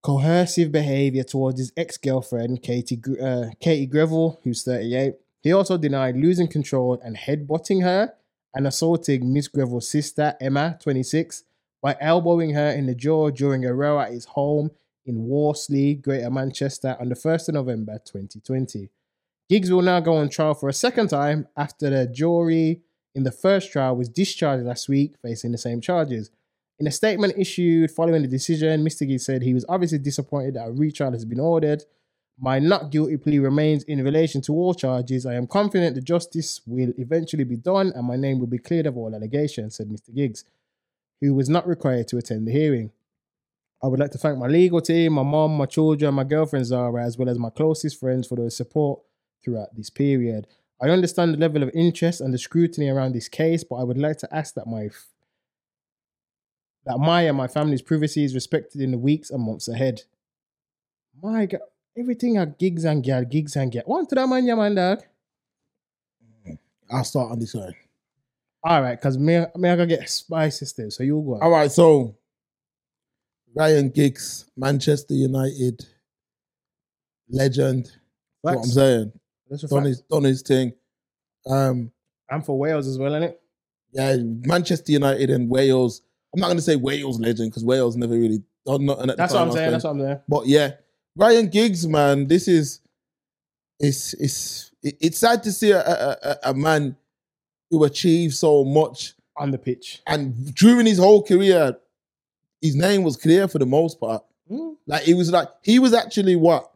coercive 0.04 0.72
behavior 0.72 1.24
towards 1.24 1.60
his 1.60 1.72
ex-girlfriend 1.78 2.64
Katie 2.64 2.96
Gr- 2.96 3.22
uh, 3.22 3.50
Katie 3.60 3.86
Greville, 3.86 4.40
who's 4.44 4.64
38. 4.64 5.14
He 5.42 5.54
also 5.54 5.78
denied 5.78 6.16
losing 6.18 6.48
control 6.48 7.00
and 7.04 7.18
headbutting 7.18 7.84
her 7.84 8.14
and 8.54 8.68
assaulting 8.68 9.32
Miss 9.32 9.48
Greville's 9.48 9.90
sister 9.90 10.36
Emma, 10.42 10.78
26, 10.82 11.44
by 11.82 11.96
elbowing 12.00 12.54
her 12.54 12.70
in 12.70 12.86
the 12.88 12.96
jaw 12.96 13.30
during 13.30 13.66
a 13.66 13.74
row 13.74 14.00
at 14.00 14.12
his 14.12 14.26
home 14.26 14.72
in 15.06 15.26
Worsley, 15.26 15.96
Greater 15.96 16.30
Manchester, 16.30 16.96
on 17.00 17.10
the 17.10 17.16
1st 17.16 17.50
of 17.50 17.56
November 17.56 18.00
2020. 18.06 18.90
Giggs 19.52 19.70
will 19.70 19.82
now 19.82 20.00
go 20.00 20.16
on 20.16 20.30
trial 20.30 20.54
for 20.54 20.70
a 20.70 20.74
second 20.74 21.10
time 21.10 21.46
after 21.58 21.90
the 21.90 22.08
jury 22.08 22.80
in 23.14 23.24
the 23.24 23.34
first 23.34 23.70
trial 23.70 23.98
was 23.98 24.08
discharged 24.08 24.66
last 24.66 24.88
week, 24.88 25.16
facing 25.22 25.52
the 25.52 25.58
same 25.58 25.82
charges. 25.82 26.32
In 26.80 26.88
a 26.88 26.92
statement 26.92 27.34
issued 27.36 27.92
following 27.92 28.22
the 28.22 28.30
decision, 28.30 28.82
Mr. 28.82 29.06
Giggs 29.06 29.26
said 29.26 29.42
he 29.42 29.54
was 29.54 29.66
obviously 29.68 29.98
disappointed 29.98 30.54
that 30.54 30.70
a 30.70 30.72
retrial 30.72 31.12
has 31.12 31.26
been 31.26 31.42
ordered. 31.42 31.84
My 32.40 32.60
not 32.60 32.92
guilty 32.92 33.18
plea 33.18 33.40
remains 33.40 33.84
in 33.84 34.02
relation 34.02 34.40
to 34.44 34.54
all 34.54 34.74
charges. 34.74 35.26
I 35.26 35.34
am 35.34 35.48
confident 35.48 35.96
the 35.96 36.02
justice 36.02 36.62
will 36.66 36.94
eventually 36.98 37.44
be 37.44 37.58
done 37.58 37.92
and 37.94 38.08
my 38.08 38.16
name 38.16 38.40
will 38.40 38.48
be 38.48 38.58
cleared 38.58 38.88
of 38.88 38.96
all 38.96 39.14
allegations, 39.14 39.76
said 39.76 39.90
Mr. 39.90 40.16
Giggs, 40.16 40.46
who 41.20 41.34
was 41.34 41.50
not 41.50 41.68
required 41.68 42.08
to 42.08 42.18
attend 42.18 42.48
the 42.48 42.54
hearing. 42.54 42.92
I 43.84 43.88
would 43.88 44.00
like 44.00 44.12
to 44.12 44.18
thank 44.18 44.38
my 44.38 44.48
legal 44.48 44.80
team, 44.80 45.12
my 45.12 45.24
mom, 45.24 45.58
my 45.58 45.66
children, 45.66 46.14
my 46.14 46.24
girlfriend 46.24 46.68
Zara, 46.68 47.04
as 47.04 47.18
well 47.18 47.28
as 47.28 47.38
my 47.38 47.50
closest 47.50 48.00
friends 48.00 48.30
for 48.30 48.38
their 48.38 48.50
support 48.50 49.02
throughout 49.44 49.76
this 49.76 49.90
period. 49.90 50.48
I 50.82 50.90
understand 50.90 51.34
the 51.34 51.38
level 51.38 51.62
of 51.62 51.70
interest 51.74 52.22
and 52.22 52.34
the 52.34 52.38
scrutiny 52.38 52.90
around 52.90 53.14
this 53.14 53.30
case, 53.30 53.64
but 53.64 53.76
I 53.76 53.84
would 53.84 53.98
like 53.98 54.18
to 54.20 54.36
ask 54.36 54.56
that 54.56 54.68
my 54.68 54.90
that 56.86 56.98
my 56.98 57.22
and 57.24 57.38
my 57.38 57.48
family's 57.48 57.84
privacy 57.84 58.24
is 58.24 58.34
respected 58.34 58.82
in 58.82 58.92
the 58.92 58.98
weeks 58.98 59.30
and 59.30 59.44
months 59.44 59.68
ahead. 59.68 60.02
My 61.22 61.46
God, 61.46 61.62
everything 61.96 62.38
at 62.38 62.58
gigs 62.58 62.86
and 62.86 63.04
get 63.04 63.30
gigs 63.30 63.56
and 63.56 63.72
get. 63.72 63.88
One 63.88 64.08
to 64.08 64.16
that 64.16 64.28
man, 64.28 64.46
yeah, 64.46 64.56
man, 64.56 64.76
dog. 64.76 65.04
I'll 66.92 67.04
start 67.04 67.32
on 67.32 67.40
this 67.40 67.54
one. 67.54 67.74
All 68.64 68.82
right, 68.82 69.00
because 69.00 69.18
me, 69.18 69.46
me, 69.56 69.70
I 69.70 69.76
gotta 69.76 69.88
get 69.88 70.10
spicy 70.10 70.66
still. 70.66 70.92
So 70.92 71.04
you 71.04 71.22
go. 71.26 71.36
on. 71.36 71.42
All 71.42 71.52
right, 71.52 71.72
so 71.72 72.16
Ryan 73.56 73.90
Giggs, 73.90 74.46
Manchester 74.58 75.14
United 75.14 75.86
legend. 77.30 77.92
That's 78.44 78.56
what 78.56 78.58
I'm 78.58 78.64
saying. 78.66 79.14
That's 79.52 79.64
a 79.64 79.68
Done 80.10 80.24
his, 80.24 80.42
thing. 80.42 80.74
Um, 81.46 81.92
I'm 82.30 82.42
for 82.42 82.58
Wales 82.58 82.88
as 82.88 82.98
well, 82.98 83.12
innit? 83.12 83.36
yeah, 83.92 84.16
Manchester 84.18 84.92
United 84.94 85.30
and 85.30 85.50
Wales. 85.50 86.02
I'm 86.34 86.40
not 86.40 86.48
going 86.48 86.58
to 86.58 86.64
say 86.64 86.78
Wales 86.78 87.20
legend 87.20 87.52
because 87.52 87.66
Wales 87.66 87.96
never 87.98 88.14
really 88.14 88.42
done 88.66 88.86
nothing 88.86 89.10
at 89.10 89.18
the 89.18 89.22
That's 89.22 89.34
what 89.34 89.42
I'm 89.44 89.52
saying. 89.52 89.72
That's 89.72 89.84
what 89.84 89.90
I'm 89.92 90.00
saying. 90.00 90.20
But 90.30 90.48
yeah, 90.48 90.72
Ryan 91.18 91.48
Giggs, 91.50 91.86
man, 91.86 92.28
this 92.28 92.48
is 92.48 92.80
it's 93.80 94.14
it's 94.14 94.72
it's 94.82 95.18
sad 95.20 95.44
to 95.44 95.52
see 95.52 95.72
a, 95.72 95.82
a, 95.82 96.18
a- 96.24 96.38
a 96.52 96.54
man 96.54 96.96
who 97.70 97.84
achieved 97.84 98.34
so 98.36 98.64
much 98.64 99.14
On 99.36 99.52
the 99.52 99.58
pitch. 99.58 100.02
and 100.08 100.56
during 100.56 100.86
his 100.86 100.98
whole 101.00 101.22
career, 101.24 101.76
his 102.62 102.76
name 102.76 103.04
was 103.04 103.18
clear 103.18 103.48
for 103.50 103.60
the 103.60 103.66
most 103.66 104.00
part. 104.00 104.24
Mm. 104.50 104.76
Like 104.88 105.04
he 105.04 105.14
was 105.14 105.32
like 105.32 105.50
he 105.64 105.80
was 105.80 105.94
actually 105.94 106.38
what 106.38 106.71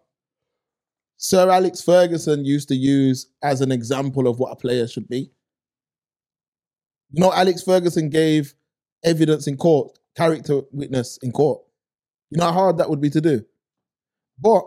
Sir 1.17 1.49
Alex 1.49 1.81
Ferguson 1.81 2.45
used 2.45 2.67
to 2.69 2.75
use 2.75 3.27
as 3.41 3.61
an 3.61 3.71
example 3.71 4.27
of 4.27 4.39
what 4.39 4.51
a 4.51 4.55
player 4.55 4.87
should 4.87 5.07
be. 5.07 5.31
You 7.11 7.21
know, 7.21 7.31
Alex 7.33 7.61
Ferguson 7.61 8.09
gave 8.09 8.53
evidence 9.03 9.47
in 9.47 9.57
court, 9.57 9.97
character 10.15 10.61
witness 10.71 11.17
in 11.17 11.31
court. 11.31 11.61
You 12.29 12.39
know 12.39 12.45
how 12.45 12.53
hard 12.53 12.77
that 12.79 12.89
would 12.89 13.01
be 13.01 13.09
to 13.11 13.21
do. 13.21 13.45
But 14.39 14.65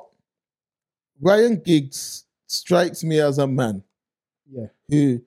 Ryan 1.20 1.60
Giggs 1.60 2.24
strikes 2.46 3.04
me 3.04 3.20
as 3.20 3.38
a 3.38 3.46
man 3.46 3.82
Yeah. 4.50 4.68
who 4.88 5.22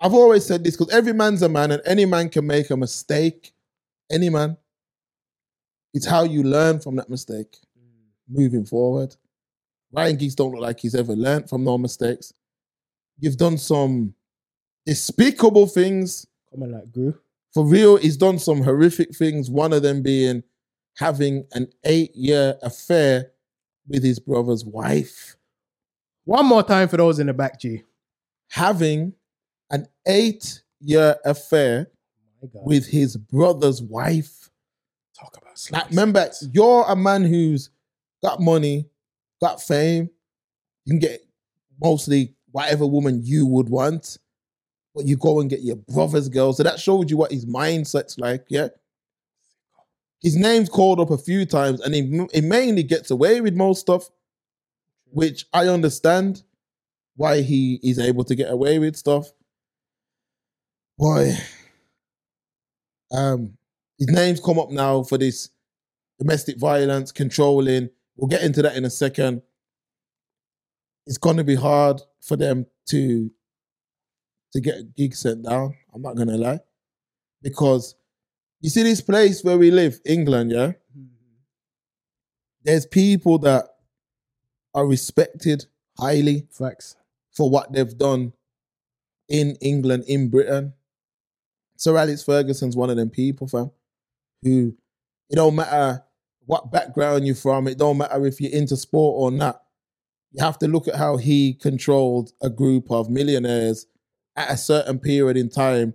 I've 0.00 0.14
always 0.14 0.44
said 0.44 0.62
this 0.64 0.76
because 0.76 0.92
every 0.92 1.12
man's 1.12 1.42
a 1.42 1.48
man 1.48 1.70
and 1.70 1.82
any 1.86 2.04
man 2.04 2.28
can 2.28 2.46
make 2.46 2.70
a 2.70 2.76
mistake. 2.76 3.54
Any 4.10 4.28
man. 4.28 4.56
It's 5.94 6.06
how 6.06 6.24
you 6.24 6.42
learn 6.42 6.80
from 6.80 6.96
that 6.96 7.08
mistake 7.08 7.56
mm. 7.78 8.10
moving 8.28 8.66
forward. 8.66 9.16
Ryan 9.92 10.16
Giggs 10.16 10.34
don't 10.34 10.52
look 10.52 10.60
like 10.60 10.80
he's 10.80 10.94
ever 10.94 11.14
learned 11.14 11.48
from 11.48 11.64
no 11.64 11.78
mistakes. 11.78 12.32
You've 13.18 13.36
done 13.36 13.58
some 13.58 14.14
despicable 14.84 15.66
things. 15.66 16.26
Come 16.50 16.64
on, 16.64 16.72
like 16.72 16.92
Gru. 16.92 17.14
For 17.54 17.64
real, 17.64 17.96
he's 17.96 18.16
done 18.16 18.38
some 18.38 18.62
horrific 18.62 19.16
things. 19.16 19.50
One 19.50 19.72
of 19.72 19.82
them 19.82 20.02
being 20.02 20.42
having 20.98 21.46
an 21.52 21.68
eight-year 21.84 22.58
affair 22.62 23.32
with 23.88 24.02
his 24.02 24.18
brother's 24.18 24.64
wife. 24.64 25.36
One 26.24 26.46
more 26.46 26.62
time 26.62 26.88
for 26.88 26.96
those 26.96 27.18
in 27.18 27.28
the 27.28 27.34
back, 27.34 27.60
G. 27.60 27.82
Having 28.50 29.14
an 29.70 29.86
eight-year 30.06 31.16
affair 31.24 31.88
oh 32.42 32.50
My 32.52 32.60
with 32.64 32.86
his 32.88 33.16
brother's 33.16 33.80
wife. 33.80 34.50
talk 35.18 35.36
about 35.36 35.58
Like, 35.70 35.90
remember, 35.90 36.30
you're 36.52 36.84
a 36.86 36.96
man 36.96 37.24
who's 37.24 37.70
got 38.22 38.40
money, 38.40 38.88
got 39.40 39.62
fame. 39.62 40.10
You 40.84 40.92
can 40.92 40.98
get 40.98 41.20
mostly 41.80 42.34
whatever 42.52 42.86
woman 42.86 43.20
you 43.22 43.46
would 43.46 43.68
want, 43.68 44.18
but 44.94 45.04
you 45.04 45.16
go 45.16 45.40
and 45.40 45.50
get 45.50 45.62
your 45.62 45.76
brother's 45.76 46.28
girl. 46.28 46.52
So 46.52 46.62
that 46.62 46.80
shows 46.80 47.10
you 47.10 47.16
what 47.16 47.32
his 47.32 47.44
mindset's 47.44 48.18
like, 48.18 48.46
yeah? 48.48 48.68
His 50.22 50.36
name's 50.36 50.68
called 50.68 51.00
up 51.00 51.10
a 51.10 51.18
few 51.18 51.44
times 51.44 51.80
and 51.80 51.94
he, 51.94 52.26
he 52.32 52.40
mainly 52.40 52.82
gets 52.82 53.10
away 53.10 53.40
with 53.40 53.54
most 53.54 53.80
stuff, 53.80 54.08
which 55.10 55.44
I 55.52 55.68
understand 55.68 56.42
why 57.16 57.42
he 57.42 57.80
is 57.82 57.98
able 57.98 58.24
to 58.24 58.34
get 58.34 58.50
away 58.50 58.78
with 58.78 58.96
stuff. 58.96 59.30
Boy, 60.98 61.34
um, 63.12 63.56
his 63.98 64.08
name's 64.08 64.40
come 64.40 64.58
up 64.58 64.70
now 64.70 65.02
for 65.02 65.18
this 65.18 65.50
domestic 66.18 66.58
violence, 66.58 67.12
controlling. 67.12 67.90
We'll 68.16 68.28
get 68.28 68.42
into 68.42 68.62
that 68.62 68.76
in 68.76 68.84
a 68.84 68.90
second. 68.90 69.42
It's 71.06 71.18
going 71.18 71.36
to 71.36 71.44
be 71.44 71.54
hard 71.54 72.00
for 72.20 72.36
them 72.36 72.66
to 72.86 73.30
to 74.52 74.60
get 74.60 74.94
Giggs 74.96 75.20
sent 75.20 75.44
down. 75.44 75.76
I'm 75.94 76.02
not 76.02 76.16
going 76.16 76.28
to 76.28 76.36
lie, 76.36 76.60
because 77.42 77.94
you 78.60 78.70
see 78.70 78.82
this 78.82 79.00
place 79.00 79.44
where 79.44 79.58
we 79.58 79.70
live, 79.70 80.00
England. 80.04 80.50
Yeah, 80.50 80.72
mm-hmm. 80.96 81.04
there's 82.62 82.86
people 82.86 83.38
that 83.40 83.66
are 84.74 84.86
respected 84.86 85.66
highly 85.98 86.46
Facts. 86.50 86.96
for 87.32 87.50
what 87.50 87.72
they've 87.72 87.96
done 87.96 88.32
in 89.28 89.56
England, 89.60 90.04
in 90.06 90.28
Britain. 90.28 90.72
Sir 91.76 91.96
Alex 91.96 92.22
Ferguson's 92.22 92.76
one 92.76 92.90
of 92.90 92.96
them 92.96 93.10
people, 93.10 93.46
fam, 93.46 93.70
who 94.42 94.74
it 95.28 95.36
don't 95.36 95.54
matter 95.54 96.02
what 96.46 96.70
background 96.72 97.26
you're 97.26 97.34
from, 97.36 97.68
it 97.68 97.78
don't 97.78 97.98
matter 97.98 98.24
if 98.26 98.40
you're 98.40 98.52
into 98.52 98.76
sport 98.76 99.14
or 99.18 99.30
not. 99.36 99.62
You 100.32 100.42
have 100.44 100.58
to 100.60 100.68
look 100.68 100.88
at 100.88 100.96
how 100.96 101.16
he 101.16 101.54
controlled 101.54 102.32
a 102.42 102.50
group 102.50 102.90
of 102.90 103.08
millionaires 103.10 103.86
at 104.36 104.50
a 104.50 104.56
certain 104.56 104.98
period 104.98 105.36
in 105.36 105.48
time, 105.48 105.94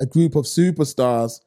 a 0.00 0.06
group 0.06 0.34
of 0.34 0.44
superstars, 0.44 1.40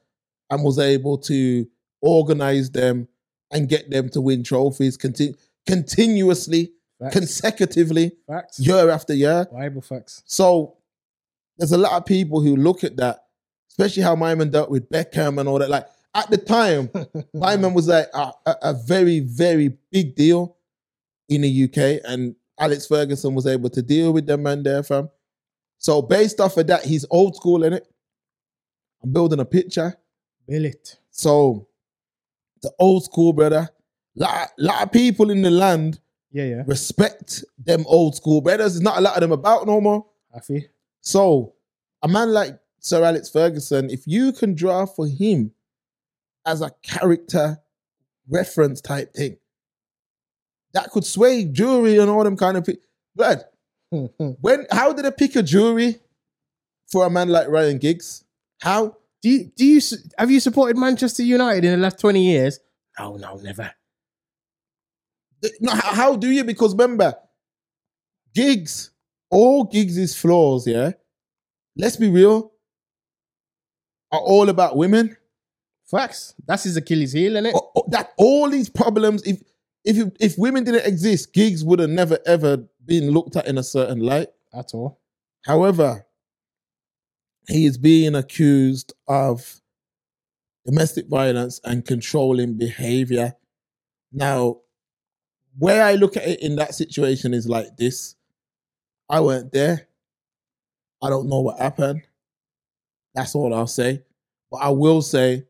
and 0.50 0.64
was 0.64 0.80
able 0.80 1.18
to 1.20 1.68
organize 2.02 2.72
them 2.72 3.08
and 3.52 3.68
get 3.70 3.90
them 3.92 4.10
to 4.10 4.22
win 4.22 4.44
trophies 4.44 4.96
conti- 4.98 5.36
continuously, 5.68 6.72
Facts. 7.00 7.14
consecutively, 7.14 8.12
facts. 8.28 8.60
year 8.60 8.90
after 8.90 9.14
year. 9.14 9.48
Bible 9.52 9.82
facts. 9.82 10.24
So 10.26 10.78
there's 11.58 11.72
a 11.72 11.78
lot 11.78 11.94
of 11.94 12.06
people 12.06 12.42
who 12.42 12.56
look 12.56 12.84
at 12.84 12.98
that, 12.98 13.26
especially 13.70 14.04
how 14.04 14.16
my 14.16 14.34
man 14.36 14.50
dealt 14.50 14.70
with 14.72 14.90
Beckham 14.90 15.40
and 15.40 15.50
all 15.50 15.60
that. 15.60 15.70
Like 15.70 15.88
at 16.20 16.30
the 16.32 16.38
time, 16.38 16.90
my 17.34 17.56
man 17.58 17.74
was 17.74 17.88
like 17.88 18.08
a, 18.14 18.32
a, 18.46 18.56
a 18.64 18.74
very, 18.74 19.20
very 19.22 19.78
big 19.92 20.16
deal 20.16 20.58
in 21.28 21.42
the 21.42 21.64
UK, 21.66 22.02
and 22.06 22.36
Alex 22.60 22.88
Ferguson 22.88 23.34
was 23.36 23.48
able 23.48 23.70
to 23.70 23.82
deal 23.82 24.12
with 24.14 24.26
them 24.26 24.44
man 24.44 24.64
there, 24.64 24.84
fam. 24.84 25.10
So 25.78 26.02
based 26.02 26.40
off 26.42 26.58
of 26.58 26.68
that, 26.68 26.84
he's 26.86 27.06
old 27.10 27.36
school 27.36 27.64
in 27.64 27.74
it. 27.74 27.88
I'm 29.02 29.14
building 29.14 29.40
a 29.40 29.46
picture. 29.46 29.96
Bill 30.48 30.66
it. 30.66 30.98
So 31.12 31.68
the 32.62 32.72
old 32.80 33.06
school 33.06 33.34
brother. 33.34 33.70
Lot, 34.16 34.50
lot 34.58 34.84
of 34.84 34.92
people 34.92 35.30
in 35.30 35.42
the 35.42 35.52
land 35.52 36.00
Yeah, 36.32 36.44
yeah. 36.44 36.64
respect 36.68 37.46
them 37.58 37.86
old 37.88 38.16
school 38.16 38.42
brothers. 38.42 38.74
There's 38.74 38.82
not 38.82 38.98
a 38.98 39.02
lot 39.02 39.16
of 39.16 39.22
them 39.22 39.32
about 39.32 39.66
no 39.66 39.80
more. 39.80 40.06
Happy. 40.34 40.68
So, 41.00 41.54
a 42.02 42.08
man 42.10 42.34
like 42.34 42.60
Sir 42.80 43.04
Alex 43.04 43.30
Ferguson, 43.30 43.90
if 43.90 44.06
you 44.06 44.34
can 44.34 44.56
draw 44.56 44.86
for 44.86 45.08
him 45.08 45.52
as 46.50 46.62
a 46.62 46.72
character 46.82 47.60
reference 48.28 48.82
type 48.82 49.14
thing, 49.14 49.38
that 50.74 50.90
could 50.90 51.06
sway 51.06 51.46
jury 51.46 51.98
and 51.98 52.10
all 52.10 52.24
them 52.24 52.36
kind 52.36 52.58
of 52.58 52.66
people. 52.66 52.82
Blood, 53.16 53.44
when 54.42 54.66
how 54.72 54.94
did 54.94 55.06
they 55.06 55.12
pick 55.12 55.36
a 55.36 55.44
jury 55.44 56.00
for 56.92 57.06
a 57.06 57.10
man 57.10 57.30
like 57.30 57.48
Ryan 57.48 57.78
Giggs? 57.78 58.24
How? 58.62 58.98
Do 59.22 59.30
you 59.30 59.52
do 59.56 59.66
you 59.66 59.82
have 60.18 60.32
you 60.32 60.40
supported 60.40 60.78
Manchester 60.78 61.24
United 61.24 61.66
in 61.66 61.72
the 61.72 61.78
last 61.78 62.00
twenty 62.00 62.24
years? 62.24 62.60
No, 62.98 63.18
no, 63.18 63.36
never. 63.38 63.72
No, 65.62 65.72
how, 65.72 65.94
how 65.94 66.16
do 66.16 66.30
you? 66.30 66.44
Because 66.44 66.74
remember, 66.74 67.16
Giggs, 68.34 68.92
all 69.30 69.66
Giggs' 69.66 70.18
flaws, 70.18 70.68
yeah. 70.68 70.92
Let's 71.78 71.96
be 71.96 72.10
real, 72.10 72.52
are 74.12 74.20
all 74.20 74.50
about 74.50 74.76
women. 74.76 75.16
Facts. 75.90 76.36
That's 76.46 76.64
his 76.64 76.78
Achilles 76.78 77.14
heel, 77.14 77.36
isn't 77.36 77.48
it? 77.48 77.56
O- 77.56 77.58
oh, 77.60 77.72
o- 77.76 77.84
oh, 77.86 77.90
that 77.90 78.12
all 78.18 78.50
these 78.50 78.70
problems, 78.70 79.24
if 79.24 79.42
if 79.84 79.98
if 80.20 80.38
women 80.38 80.64
didn't 80.64 80.86
exist, 80.86 81.34
Giggs 81.34 81.64
would 81.66 81.80
have 81.80 81.90
never 81.90 82.20
ever 82.26 82.58
been 82.86 83.12
looked 83.12 83.36
at 83.36 83.48
in 83.48 83.58
a 83.58 83.64
certain 83.64 84.00
light. 84.00 84.30
At 84.54 84.74
all. 84.74 85.00
However, 85.46 86.06
he 87.48 87.66
is 87.66 87.78
being 87.78 88.16
accused 88.16 88.94
of 89.08 89.62
domestic 90.66 91.08
violence 91.08 91.60
and 91.64 91.86
controlling 91.86 92.58
behavior. 92.58 93.36
Now, 94.12 94.58
where 95.58 95.84
I 95.84 95.94
look 95.96 96.18
at 96.18 96.28
it 96.28 96.42
in 96.42 96.56
that 96.58 96.76
situation 96.76 97.34
is 97.34 97.48
like 97.48 97.78
this. 97.78 98.16
I 99.08 99.22
weren't 99.22 99.52
there. 99.52 99.88
I 101.02 101.10
don't 101.10 101.30
know 101.30 101.40
what 101.40 101.60
happened. 101.60 102.04
That's 103.16 103.34
all 103.34 103.54
I'll 103.54 103.68
say. 103.68 104.04
But 104.52 104.58
I 104.58 104.70
will 104.70 105.02
say 105.02 105.46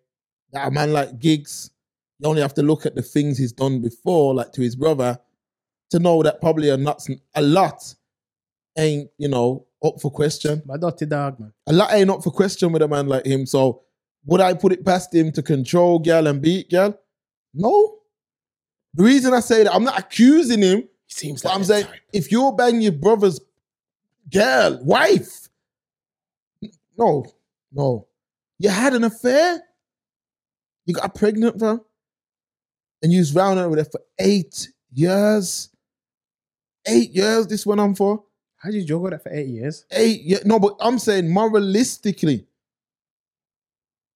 that 0.53 0.67
a 0.67 0.71
man 0.71 0.93
like 0.93 1.19
Giggs, 1.19 1.71
you 2.19 2.27
only 2.29 2.41
have 2.41 2.53
to 2.55 2.63
look 2.63 2.85
at 2.85 2.95
the 2.95 3.01
things 3.01 3.38
he's 3.38 3.51
done 3.51 3.81
before, 3.81 4.33
like 4.33 4.51
to 4.53 4.62
his 4.62 4.75
brother, 4.75 5.19
to 5.91 5.99
know 5.99 6.21
that 6.23 6.41
probably 6.41 6.69
a, 6.69 6.77
not, 6.77 7.05
a 7.35 7.41
lot 7.41 7.93
ain't, 8.77 9.09
you 9.17 9.27
know, 9.27 9.65
up 9.83 10.01
for 10.01 10.12
question. 10.12 10.62
My 10.65 10.77
dirty 10.77 11.05
dog, 11.05 11.39
man. 11.39 11.53
A 11.67 11.73
lot 11.73 11.93
ain't 11.93 12.09
up 12.09 12.23
for 12.23 12.31
question 12.31 12.71
with 12.71 12.81
a 12.81 12.88
man 12.88 13.07
like 13.07 13.25
him. 13.25 13.45
So 13.45 13.83
would 14.25 14.41
I 14.41 14.53
put 14.53 14.71
it 14.73 14.85
past 14.85 15.13
him 15.13 15.31
to 15.33 15.41
control 15.41 15.99
girl 15.99 16.27
and 16.27 16.41
beat 16.41 16.69
girl? 16.69 16.99
No. 17.53 17.99
The 18.93 19.03
reason 19.03 19.33
I 19.33 19.39
say 19.39 19.63
that, 19.63 19.73
I'm 19.73 19.83
not 19.83 19.99
accusing 19.99 20.62
him, 20.62 20.79
He 21.05 21.13
seems 21.13 21.45
like 21.45 21.55
I'm 21.55 21.63
saying 21.63 21.85
type. 21.85 21.95
if 22.12 22.31
you're 22.31 22.51
banging 22.51 22.81
your 22.81 22.91
brother's 22.91 23.39
girl, 24.31 24.79
wife, 24.83 25.47
no, 26.97 27.25
no. 27.71 28.07
You 28.57 28.69
had 28.69 28.93
an 28.93 29.05
affair, 29.05 29.62
you 30.89 30.95
got 30.95 31.13
pregnant, 31.13 31.60
bro, 31.60 31.86
and 33.04 33.13
you 33.13 33.19
was 33.19 33.36
round 33.36 33.60
over 33.60 33.75
there 33.75 33.86
for 33.86 34.02
eight 34.17 34.69
years. 34.91 35.69
Eight 36.88 37.12
years 37.12 37.45
this 37.45 37.63
went 37.63 37.80
on 37.80 37.93
for. 37.93 38.23
How 38.58 38.71
did 38.71 38.80
you 38.80 38.86
juggle 38.86 39.12
that 39.12 39.21
for 39.21 39.32
eight 39.32 39.49
years? 39.49 39.86
Eight 39.91 40.21
years. 40.21 40.45
No, 40.45 40.60
but 40.60 40.75
I'm 40.80 40.97
saying 40.97 41.25
moralistically, 41.25 42.47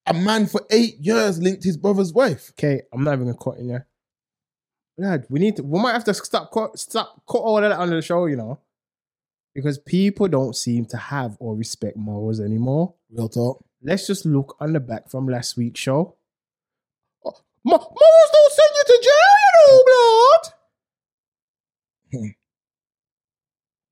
a 0.08 0.16
man 0.16 0.48
for 0.48 0.62
eight 0.72 0.98
years 1.00 1.40
linked 1.40 1.64
his 1.64 1.78
brother's 1.78 2.12
wife. 2.12 2.52
Okay, 2.54 2.82
I'm 2.92 3.04
not 3.04 3.14
even 3.14 3.28
gonna 3.28 3.38
cut 3.38 3.60
in 3.60 3.68
there. 3.68 3.86
Lad, 4.98 5.28
we 5.30 5.40
need 5.40 5.58
to. 5.58 5.64
We 5.64 5.80
might 5.80 5.94
have 5.94 6.06
to 6.06 6.14
stop 6.16 6.52
cut, 6.52 6.80
stop 6.80 7.22
cut 7.30 7.38
all 7.38 7.58
of 7.58 7.70
that 7.70 7.78
on 7.80 7.92
the 7.92 8.02
show, 8.02 8.26
you 8.26 8.36
know, 8.36 8.60
because 9.54 9.78
people 9.78 10.28
don't 10.28 10.56
seem 10.56 10.86
to 10.88 10.98
have 10.98 11.38
or 11.40 11.56
respect 11.56 11.98
morals 11.98 12.40
anymore. 12.40 12.96
Real 13.12 13.30
talk. 13.30 13.64
Let's 13.84 14.08
just 14.08 14.26
look 14.26 14.56
on 14.60 14.74
the 14.74 14.80
back 14.80 15.12
from 15.12 15.28
last 15.28 15.56
week's 15.56 15.80
show. 15.80 16.16
Mo- 17.66 17.78
morals 17.78 18.32
don't 18.34 18.54
send 18.54 18.72
you 18.76 18.84
to 18.88 19.04
jail, 19.04 19.34
you 19.44 19.52
know, 19.56 19.84
blood. 19.88 20.54
Hmm. 22.12 22.32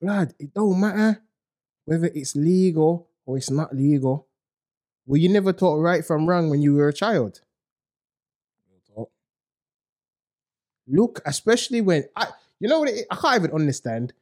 Blood, 0.01 0.33
it 0.39 0.53
don't 0.53 0.79
matter 0.79 1.21
whether 1.85 2.11
it's 2.13 2.35
legal 2.35 3.07
or 3.25 3.37
it's 3.37 3.49
not 3.51 3.75
legal. 3.75 4.27
Well, 5.05 5.17
you 5.17 5.29
never 5.29 5.53
taught 5.53 5.79
right 5.79 6.05
from 6.05 6.27
wrong 6.27 6.49
when 6.49 6.61
you 6.61 6.73
were 6.73 6.87
a 6.87 6.93
child? 6.93 7.41
Look, 10.87 11.21
especially 11.25 11.81
when 11.81 12.05
I, 12.15 12.27
you 12.59 12.67
know 12.67 12.79
what, 12.79 12.89
it, 12.89 13.05
I 13.09 13.15
can't 13.15 13.35
even 13.43 13.51
understand. 13.55 14.13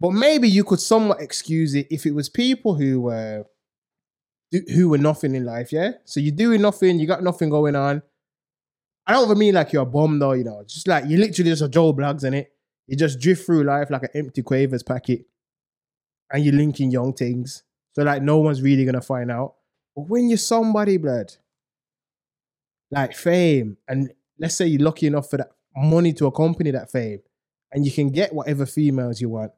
But 0.00 0.10
maybe 0.10 0.48
you 0.48 0.62
could 0.62 0.80
somewhat 0.80 1.20
excuse 1.20 1.74
it 1.74 1.88
if 1.90 2.06
it 2.06 2.12
was 2.12 2.28
people 2.28 2.74
who 2.74 3.00
were 3.00 3.46
who 4.72 4.88
were 4.88 4.98
nothing 4.98 5.34
in 5.34 5.44
life, 5.44 5.72
yeah. 5.72 5.92
So 6.04 6.20
you're 6.20 6.34
doing 6.34 6.62
nothing, 6.62 6.98
you 6.98 7.06
got 7.06 7.22
nothing 7.22 7.50
going 7.50 7.76
on. 7.76 8.02
I 9.08 9.14
don't 9.14 9.38
mean 9.38 9.54
like 9.54 9.72
you're 9.72 9.82
a 9.82 9.86
bum 9.86 10.18
though, 10.18 10.32
you 10.32 10.44
know. 10.44 10.62
Just 10.66 10.86
like 10.86 11.06
you 11.06 11.16
literally 11.16 11.50
just 11.50 11.62
a 11.62 11.68
Joe 11.68 11.94
Bloggs 11.94 12.24
in 12.24 12.34
it. 12.34 12.52
You 12.86 12.96
just 12.96 13.18
drift 13.18 13.46
through 13.46 13.64
life 13.64 13.90
like 13.90 14.02
an 14.02 14.10
empty 14.14 14.42
Quavers 14.42 14.82
packet, 14.82 15.24
and 16.30 16.44
you're 16.44 16.54
linking 16.54 16.90
young 16.90 17.14
things. 17.14 17.62
So 17.92 18.02
like 18.02 18.22
no 18.22 18.36
one's 18.38 18.60
really 18.60 18.84
gonna 18.84 19.00
find 19.00 19.30
out. 19.30 19.54
But 19.96 20.02
when 20.08 20.28
you're 20.28 20.36
somebody, 20.36 20.98
blood, 20.98 21.32
like 22.90 23.14
fame, 23.14 23.78
and 23.88 24.12
let's 24.38 24.56
say 24.56 24.66
you're 24.66 24.82
lucky 24.82 25.06
enough 25.06 25.30
for 25.30 25.38
that 25.38 25.52
money 25.74 26.12
to 26.12 26.26
accompany 26.26 26.70
that 26.72 26.90
fame, 26.90 27.20
and 27.72 27.86
you 27.86 27.92
can 27.92 28.10
get 28.10 28.34
whatever 28.34 28.66
females 28.66 29.22
you 29.22 29.30
want. 29.30 29.52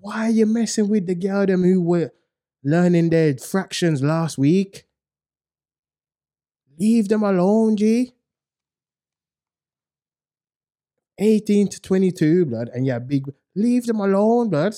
Why 0.00 0.26
are 0.26 0.30
you 0.30 0.46
messing 0.46 0.88
with 0.88 1.06
the 1.06 1.14
girl 1.14 1.46
them 1.46 1.62
who 1.62 1.80
were 1.80 2.12
learning 2.64 3.10
their 3.10 3.36
fractions 3.36 4.02
last 4.02 4.36
week? 4.36 4.84
Leave 6.78 7.08
them 7.08 7.22
alone, 7.22 7.76
G. 7.76 8.12
18 11.18 11.68
to 11.68 11.80
22, 11.80 12.46
blood, 12.46 12.70
and 12.74 12.86
yeah, 12.86 12.98
big. 12.98 13.30
Leave 13.54 13.86
them 13.86 14.00
alone, 14.00 14.50
blood. 14.50 14.74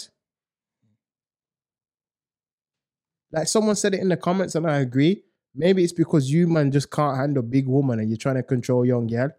Like 3.33 3.49
someone 3.49 3.77
said 3.77 3.95
it 3.95 4.01
in 4.01 4.09
the 4.09 4.17
comments, 4.17 4.55
and 4.55 4.67
I 4.67 4.79
agree. 4.79 5.23
Maybe 5.55 5.83
it's 5.83 5.93
because 5.93 6.31
you, 6.31 6.47
man, 6.47 6.71
just 6.71 6.91
can't 6.91 7.17
handle 7.17 7.43
big 7.43 7.67
woman 7.67 7.99
and 7.99 8.11
you're 8.11 8.19
trying 8.19 8.35
to 8.35 8.43
control 8.43 8.85
young 8.85 9.07
girl. 9.07 9.31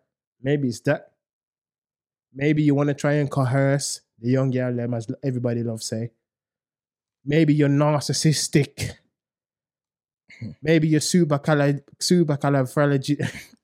Maybe 0.42 0.68
it's 0.68 0.80
that. 0.82 1.12
Maybe 2.34 2.64
you 2.64 2.74
want 2.74 2.88
to 2.88 2.96
try 2.96 3.14
and 3.14 3.30
coerce 3.30 4.02
the 4.20 4.32
young 4.32 4.50
girl, 4.50 4.76
them 4.76 4.96
as 4.96 5.08
everybody 5.24 5.62
loves 5.62 5.86
say. 5.86 6.12
Maybe 7.24 7.54
you're 7.54 7.70
narcissistic. 7.70 8.94
Maybe 10.62 10.88
you're 10.88 11.02
super 11.02 11.38
cala 11.40 11.76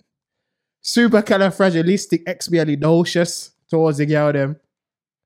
super 0.84 1.22
califragilistic 1.22 2.26
expialidocious 2.26 3.52
towards 3.70 3.98
the 3.98 4.06
girl 4.06 4.32
them. 4.32 4.60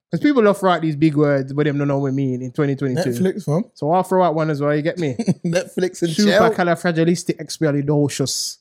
Because 0.09 0.23
people 0.23 0.41
love 0.41 0.57
to 0.59 0.65
write 0.65 0.81
these 0.81 0.95
big 0.95 1.15
words, 1.15 1.51
but 1.51 1.65
them 1.65 1.77
don't 1.77 1.89
know 1.89 1.99
what 1.99 2.09
I 2.09 2.11
mean 2.11 2.41
in 2.41 2.51
2022. 2.51 3.21
Netflix, 3.21 3.43
fam. 3.43 3.65
So 3.73 3.91
I'll 3.91 4.03
throw 4.03 4.23
out 4.23 4.35
one 4.35 4.49
as 4.49 4.61
well, 4.61 4.73
you 4.73 4.81
get 4.81 4.97
me? 4.97 5.15
Netflix 5.45 6.01
and 6.01 6.13
chill. 6.13 6.27
Supercalifragilistic 6.27 7.37
expialidocious. 7.43 8.59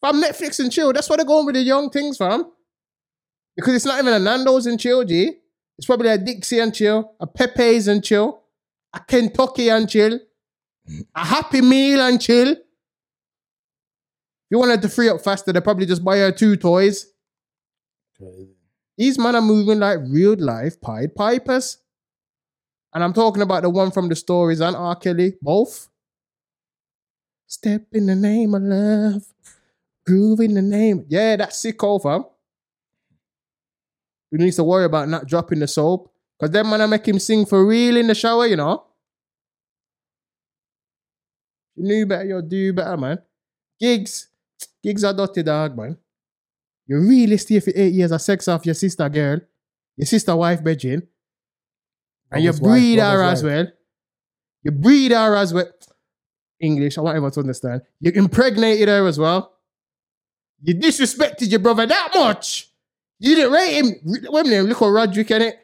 Fam, 0.00 0.20
Netflix 0.20 0.58
and 0.58 0.72
chill. 0.72 0.92
That's 0.92 1.08
why 1.08 1.16
they're 1.16 1.24
going 1.24 1.46
with 1.46 1.54
the 1.54 1.60
young 1.60 1.88
things, 1.90 2.16
fam. 2.16 2.50
Because 3.54 3.74
it's 3.76 3.84
not 3.84 4.00
even 4.00 4.12
a 4.12 4.18
Nando's 4.18 4.66
and 4.66 4.80
chill, 4.80 5.04
G. 5.04 5.34
It's 5.78 5.86
probably 5.86 6.08
a 6.08 6.18
Dixy 6.18 6.60
and 6.60 6.74
chill, 6.74 7.14
a 7.20 7.26
Pepe's 7.28 7.86
and 7.86 8.02
chill, 8.02 8.42
a 8.92 8.98
Kentucky 8.98 9.68
and 9.68 9.88
chill, 9.88 10.18
a 11.14 11.24
Happy 11.24 11.60
Meal 11.60 12.00
and 12.00 12.20
chill. 12.20 12.56
If 14.46 14.52
you 14.52 14.58
wanted 14.60 14.80
to 14.82 14.88
free 14.88 15.08
up 15.08 15.20
faster, 15.20 15.52
they 15.52 15.60
probably 15.60 15.86
just 15.86 16.04
buy 16.04 16.18
her 16.18 16.30
two 16.30 16.54
toys. 16.56 17.06
These 18.96 19.18
men 19.18 19.34
are 19.34 19.42
moving 19.42 19.80
like 19.80 19.98
real 20.06 20.36
life 20.38 20.80
Pied 20.80 21.16
Pipers. 21.16 21.78
And 22.94 23.02
I'm 23.02 23.12
talking 23.12 23.42
about 23.42 23.62
the 23.64 23.70
one 23.70 23.90
from 23.90 24.08
the 24.08 24.14
stories 24.14 24.60
and 24.60 24.76
R. 24.76 24.94
Kelly, 24.94 25.34
both. 25.42 25.88
Step 27.48 27.82
in 27.92 28.06
the 28.06 28.14
name 28.14 28.54
of 28.54 28.62
love. 28.62 29.24
Groove 30.06 30.40
in 30.40 30.54
the 30.54 30.62
name. 30.62 31.04
Yeah, 31.08 31.36
that's 31.36 31.58
sick 31.58 31.80
fam. 31.80 32.24
You 34.30 34.38
need 34.38 34.52
to 34.52 34.64
worry 34.64 34.84
about 34.84 35.08
not 35.08 35.26
dropping 35.26 35.58
the 35.58 35.66
soap. 35.66 36.12
Because 36.38 36.52
then 36.52 36.68
man, 36.70 36.80
I 36.80 36.86
make 36.86 37.06
him 37.06 37.18
sing 37.18 37.46
for 37.46 37.66
real 37.66 37.96
in 37.96 38.06
the 38.06 38.14
shower, 38.14 38.46
you 38.46 38.56
know. 38.56 38.84
You 41.74 41.84
knew 41.84 42.06
better, 42.06 42.24
you'll 42.24 42.42
do 42.42 42.72
better, 42.72 42.96
man. 42.96 43.18
Giggs. 43.80 44.28
Giggs 44.82 45.04
are 45.04 45.12
dirty 45.14 45.42
dog, 45.42 45.76
man. 45.76 45.96
You 46.86 46.98
really 47.00 47.36
stay 47.38 47.60
for 47.60 47.72
eight 47.74 47.92
years 47.94 48.12
of 48.12 48.22
sex 48.22 48.46
off 48.48 48.64
your 48.64 48.74
sister 48.74 49.08
girl, 49.08 49.40
your 49.96 50.06
sister 50.06 50.34
wife 50.36 50.62
bedroom, 50.62 51.02
and 52.30 52.44
you 52.44 52.50
Brother's 52.50 52.60
wife, 52.60 52.70
breed 52.80 52.98
her 52.98 53.22
as 53.22 53.42
wife. 53.42 53.52
well. 53.52 53.66
You 54.62 54.70
breed 54.70 55.12
her 55.12 55.34
as 55.36 55.52
well. 55.52 55.68
English, 56.60 56.96
I 56.96 57.00
want 57.02 57.16
everyone 57.16 57.32
to 57.32 57.40
understand. 57.40 57.82
You 58.00 58.12
impregnated 58.12 58.88
her 58.88 59.06
as 59.06 59.18
well. 59.18 59.52
You 60.62 60.74
disrespected 60.74 61.50
your 61.50 61.60
brother 61.60 61.86
that 61.86 62.10
much. 62.14 62.70
You 63.18 63.34
didn't 63.34 63.52
rate 63.52 63.74
him. 63.74 63.94
Wait 64.04 64.46
a 64.46 64.48
minute, 64.48 64.68
look 64.68 64.80
at 64.82 64.86
Roderick 64.86 65.30
in 65.30 65.42
it. 65.42 65.58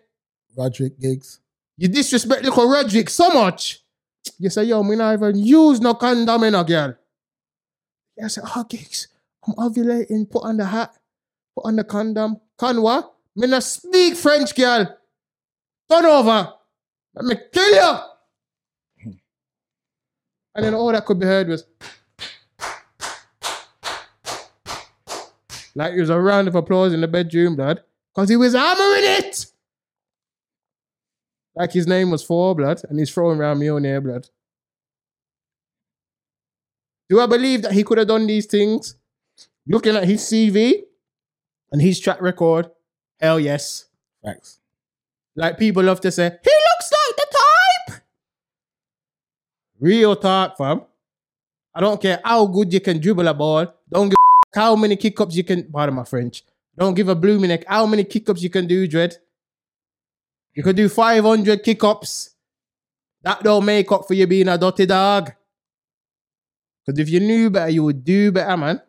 Roderick 0.57 0.99
Giggs. 0.99 1.41
You 1.77 1.89
disrespect 1.89 2.43
little 2.43 2.69
Roderick 2.69 3.09
so 3.09 3.31
much. 3.31 3.81
You 4.39 4.51
say, 4.51 4.65
yo, 4.65 4.83
me 4.83 4.97
not 4.97 5.15
even 5.15 5.37
use 5.37 5.81
no 5.81 5.95
condom 5.95 6.45
in 6.45 6.55
a 6.55 6.63
girl. 6.65 6.95
You 8.17 8.29
said, 8.29 8.45
oh, 8.55 8.65
Giggs, 8.69 9.09
I'm 9.47 9.55
ovulating, 9.55 10.31
put 10.31 10.45
on 10.45 10.57
the 10.57 10.67
hat, 10.67 10.95
put 11.57 11.67
on 11.67 11.77
the 11.77 11.85
condom. 11.85 12.41
Con 12.59 12.83
what? 12.83 13.15
Me 13.35 13.47
not 13.47 13.63
speak 13.63 14.17
French, 14.17 14.55
girl. 14.55 14.99
Turn 15.91 16.05
over. 16.05 16.53
Let 17.15 17.25
me 17.25 17.37
kill 17.53 17.75
you. 17.75 17.99
And 20.55 20.65
then 20.65 20.75
all 20.75 20.93
that 20.93 21.07
could 21.07 21.19
be 21.19 21.27
heard 21.27 21.49
was 21.49 21.65
like 25.75 25.95
it 25.95 26.01
was 26.01 26.11
a 26.11 26.21
round 26.21 26.49
of 26.49 26.55
applause 26.55 26.93
in 26.93 27.01
the 27.01 27.09
bedroom, 27.09 27.57
blood, 27.57 27.83
because 28.15 28.29
he 28.29 28.37
was 28.37 28.53
hammering 28.53 29.05
it. 29.05 29.47
Like 31.55 31.73
his 31.73 31.87
name 31.87 32.11
was 32.11 32.23
Four 32.23 32.55
Blood, 32.55 32.83
and 32.89 32.99
he's 32.99 33.13
throwing 33.13 33.39
around 33.39 33.59
me 33.59 33.69
on 33.69 33.85
air, 33.85 34.01
Blood. 34.01 34.29
Do 37.13 37.21
I 37.21 37.27
believe 37.27 37.61
that 37.61 37.73
he 37.73 37.85
could 37.85 37.99
have 37.99 38.09
done 38.09 38.27
these 38.27 38.47
things? 38.47 38.97
Looking 39.67 39.97
at 39.97 40.05
his 40.05 40.23
CV 40.23 40.81
and 41.71 41.83
his 41.83 42.01
track 42.01 42.23
record, 42.23 42.71
hell 43.21 43.39
yes. 43.39 43.85
Facts. 44.25 44.61
Like 45.37 45.59
people 45.59 45.83
love 45.83 46.01
to 46.01 46.11
say, 46.11 46.25
he 46.25 46.51
looks 46.69 46.91
like 46.91 47.17
the 47.19 47.27
type. 47.37 48.03
Real 49.79 50.17
talk, 50.17 50.57
fam. 50.57 50.85
I 51.75 51.83
don't 51.83 52.01
care 52.01 52.19
how 52.25 52.47
good 52.47 52.73
you 52.73 52.81
can 52.81 52.99
dribble 52.99 53.29
a 53.29 53.35
ball. 53.35 53.67
Don't 53.91 54.09
give 54.09 54.17
a 54.55 54.59
how 54.59 54.75
many 54.75 54.97
kick 54.97 55.21
ups 55.21 55.37
you 55.37 55.45
can. 55.45 55.71
Pardon 55.71 55.97
my 55.97 56.05
French. 56.05 56.43
Don't 56.79 56.95
give 56.95 57.11
a 57.11 57.15
blooming 57.15 57.49
neck 57.49 57.65
how 57.69 57.85
many 57.85 58.05
kick 58.05 58.31
ups 58.31 58.43
you 58.43 58.49
can 58.49 58.67
do, 58.67 58.89
Dread. 58.89 59.19
You 60.55 60.63
could 60.63 60.77
do 60.77 60.89
500 60.89 61.63
kick 61.63 61.85
ups. 61.85 62.31
That 63.21 63.43
don't 63.43 63.67
make 63.67 63.93
up 63.93 64.09
for 64.09 64.15
you 64.15 64.27
being 64.27 64.49
a 64.49 64.57
dirty 64.57 64.87
dog. 64.87 65.33
Because 66.85 66.99
if 66.99 67.09
you 67.09 67.21
knew 67.21 67.51
better, 67.51 67.71
you 67.71 67.85
would 67.85 68.05
do 68.05 68.33
better, 68.33 68.57
man. 68.57 68.81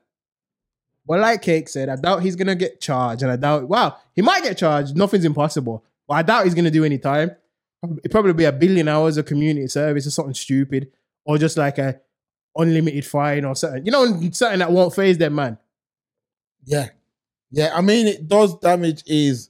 But 1.06 1.20
like 1.20 1.42
Cake 1.42 1.68
said, 1.68 1.90
I 1.90 1.96
doubt 1.98 2.24
he's 2.24 2.36
gonna 2.36 2.56
get 2.56 2.80
charged, 2.80 3.24
and 3.24 3.32
I 3.32 3.36
doubt. 3.36 3.68
Wow, 3.68 3.98
he 4.16 4.22
might 4.22 4.44
get 4.44 4.58
charged. 4.58 4.96
Nothing's 4.96 5.26
impossible, 5.26 5.84
but 6.08 6.14
I 6.16 6.22
doubt 6.24 6.46
he's 6.46 6.54
gonna 6.56 6.72
do 6.72 6.86
any 6.86 6.98
time. 6.98 7.32
It'd 8.00 8.12
probably 8.12 8.32
be 8.34 8.46
a 8.46 8.52
billion 8.54 8.88
hours 8.88 9.18
of 9.18 9.26
community 9.26 9.68
service 9.68 10.08
or 10.08 10.12
something 10.12 10.34
stupid, 10.34 10.92
or 11.26 11.38
just 11.38 11.58
like 11.58 11.78
a 11.78 12.00
unlimited 12.56 13.06
fine 13.06 13.44
or 13.44 13.56
something. 13.56 13.86
You 13.86 13.92
know, 13.92 14.06
something 14.32 14.60
that 14.60 14.72
won't 14.72 14.96
phase 14.96 15.18
them, 15.18 15.36
man. 15.36 15.58
Yeah. 16.64 16.90
Yeah. 17.52 17.72
I 17.76 17.82
mean, 17.82 18.08
it 18.08 18.28
does 18.30 18.58
damage 18.60 19.04
his 19.06 19.50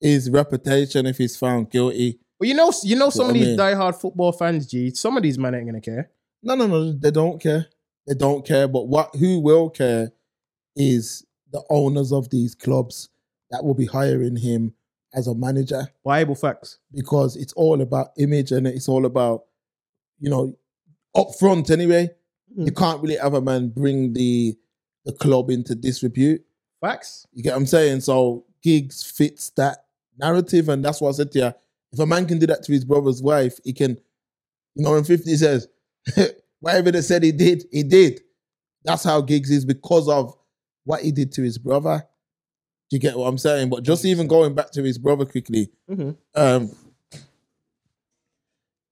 his 0.00 0.28
reputation 0.28 1.06
if 1.06 1.16
he's 1.16 1.36
found 1.36 1.70
guilty. 1.70 2.18
But 2.38 2.48
you 2.48 2.54
know, 2.54 2.70
you 2.82 2.96
know, 2.96 3.08
some 3.08 3.28
What 3.28 3.30
of 3.30 3.36
I 3.36 3.38
these 3.38 3.48
mean. 3.48 3.58
diehard 3.58 3.94
football 4.00 4.32
fans, 4.32 4.66
G. 4.66 4.90
Some 4.90 5.16
of 5.16 5.22
these 5.22 5.38
men 5.38 5.54
ain't 5.54 5.66
gonna 5.66 5.80
care. 5.80 6.10
No, 6.42 6.54
no, 6.54 6.66
no. 6.66 6.92
They 6.92 7.10
don't 7.10 7.40
care. 7.40 7.68
They 8.06 8.14
don't 8.14 8.46
care. 8.46 8.68
But 8.68 8.88
what 8.88 9.14
who 9.16 9.40
will 9.40 9.70
care 9.70 10.12
is 10.76 11.24
the 11.52 11.62
owners 11.70 12.12
of 12.12 12.30
these 12.30 12.54
clubs 12.54 13.10
that 13.50 13.64
will 13.64 13.74
be 13.74 13.86
hiring 13.86 14.36
him 14.36 14.74
as 15.14 15.26
a 15.26 15.34
manager 15.34 15.88
Bible 16.04 16.34
facts. 16.34 16.78
because 16.92 17.36
it's 17.36 17.52
all 17.52 17.82
about 17.82 18.08
image 18.18 18.50
and 18.50 18.66
it's 18.66 18.88
all 18.88 19.04
about, 19.04 19.42
you 20.18 20.30
know, 20.30 20.56
up 21.14 21.28
front 21.38 21.70
anyway. 21.70 22.08
Mm. 22.58 22.66
You 22.66 22.72
can't 22.72 23.02
really 23.02 23.16
have 23.16 23.34
a 23.34 23.40
man 23.40 23.68
bring 23.68 24.14
the 24.14 24.56
the 25.04 25.12
club 25.12 25.50
into 25.50 25.74
disrepute. 25.74 26.42
Facts. 26.80 27.26
You 27.32 27.42
get 27.42 27.52
what 27.52 27.58
I'm 27.58 27.66
saying? 27.66 28.00
So 28.00 28.44
Giggs 28.62 29.02
fits 29.02 29.50
that 29.50 29.84
narrative, 30.18 30.68
and 30.68 30.84
that's 30.84 31.00
what 31.00 31.10
I 31.10 31.12
said 31.12 31.32
to 31.32 31.38
you. 31.38 31.52
If 31.92 31.98
a 31.98 32.06
man 32.06 32.26
can 32.26 32.38
do 32.38 32.46
that 32.46 32.62
to 32.64 32.72
his 32.72 32.84
brother's 32.84 33.22
wife, 33.22 33.58
he 33.64 33.72
can, 33.72 33.98
you 34.74 34.84
know, 34.84 34.94
in 34.94 35.04
50 35.04 35.36
says, 35.36 35.68
whatever 36.62 36.92
they 36.92 37.02
said 37.02 37.22
he 37.24 37.32
did, 37.32 37.64
he 37.72 37.82
did. 37.82 38.20
That's 38.84 39.02
how 39.04 39.20
Giggs 39.20 39.50
is 39.50 39.64
because 39.64 40.08
of 40.08 40.34
what 40.84 41.02
he 41.02 41.10
did 41.12 41.32
to 41.32 41.42
his 41.42 41.58
brother. 41.58 41.98
Do 42.88 42.96
you 42.96 43.00
get 43.00 43.16
what 43.18 43.26
I'm 43.26 43.36
saying? 43.38 43.68
But 43.68 43.82
just 43.82 44.04
even 44.04 44.26
going 44.28 44.54
back 44.54 44.70
to 44.72 44.82
his 44.82 44.96
brother 44.96 45.24
quickly, 45.24 45.70
Mhm. 45.90 46.16
um, 46.36 46.70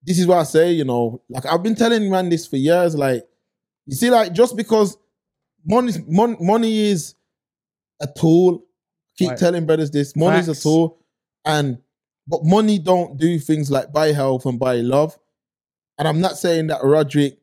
this 0.03 0.19
is 0.19 0.27
what 0.27 0.39
I 0.39 0.43
say, 0.45 0.73
you 0.73 0.85
know, 0.85 1.23
like 1.29 1.47
I've 1.47 1.63
been 1.63 1.75
telling 1.75 2.11
man 2.11 2.29
this 2.29 2.47
for 2.47 2.57
years. 2.57 2.95
Like, 2.97 3.23
you 3.87 3.95
see, 3.95 4.11
like 4.11 4.33
just 4.33 4.57
because 4.57 4.97
money, 5.65 5.93
mon- 6.09 6.39
money 6.41 6.79
is 6.91 7.15
a 8.01 8.07
tool. 8.07 8.65
Keep 9.19 9.31
Right. 9.31 9.39
telling 9.39 9.67
brothers 9.67 9.91
this. 9.91 10.17
money 10.17 10.43
Facts. 10.43 10.59
a 10.61 10.63
tool, 10.63 10.99
and 11.45 11.79
but 12.27 12.45
money 12.45 12.79
don't 12.79 13.19
do 13.19 13.39
things 13.39 13.71
like 13.71 13.93
buy 13.93 14.13
health 14.13 14.47
and 14.47 14.59
buy 14.59 14.77
love. 14.77 15.19
And 15.99 16.09
I'm 16.09 16.21
not 16.21 16.39
saying 16.39 16.69
that 16.69 16.83
Roderick 16.83 17.40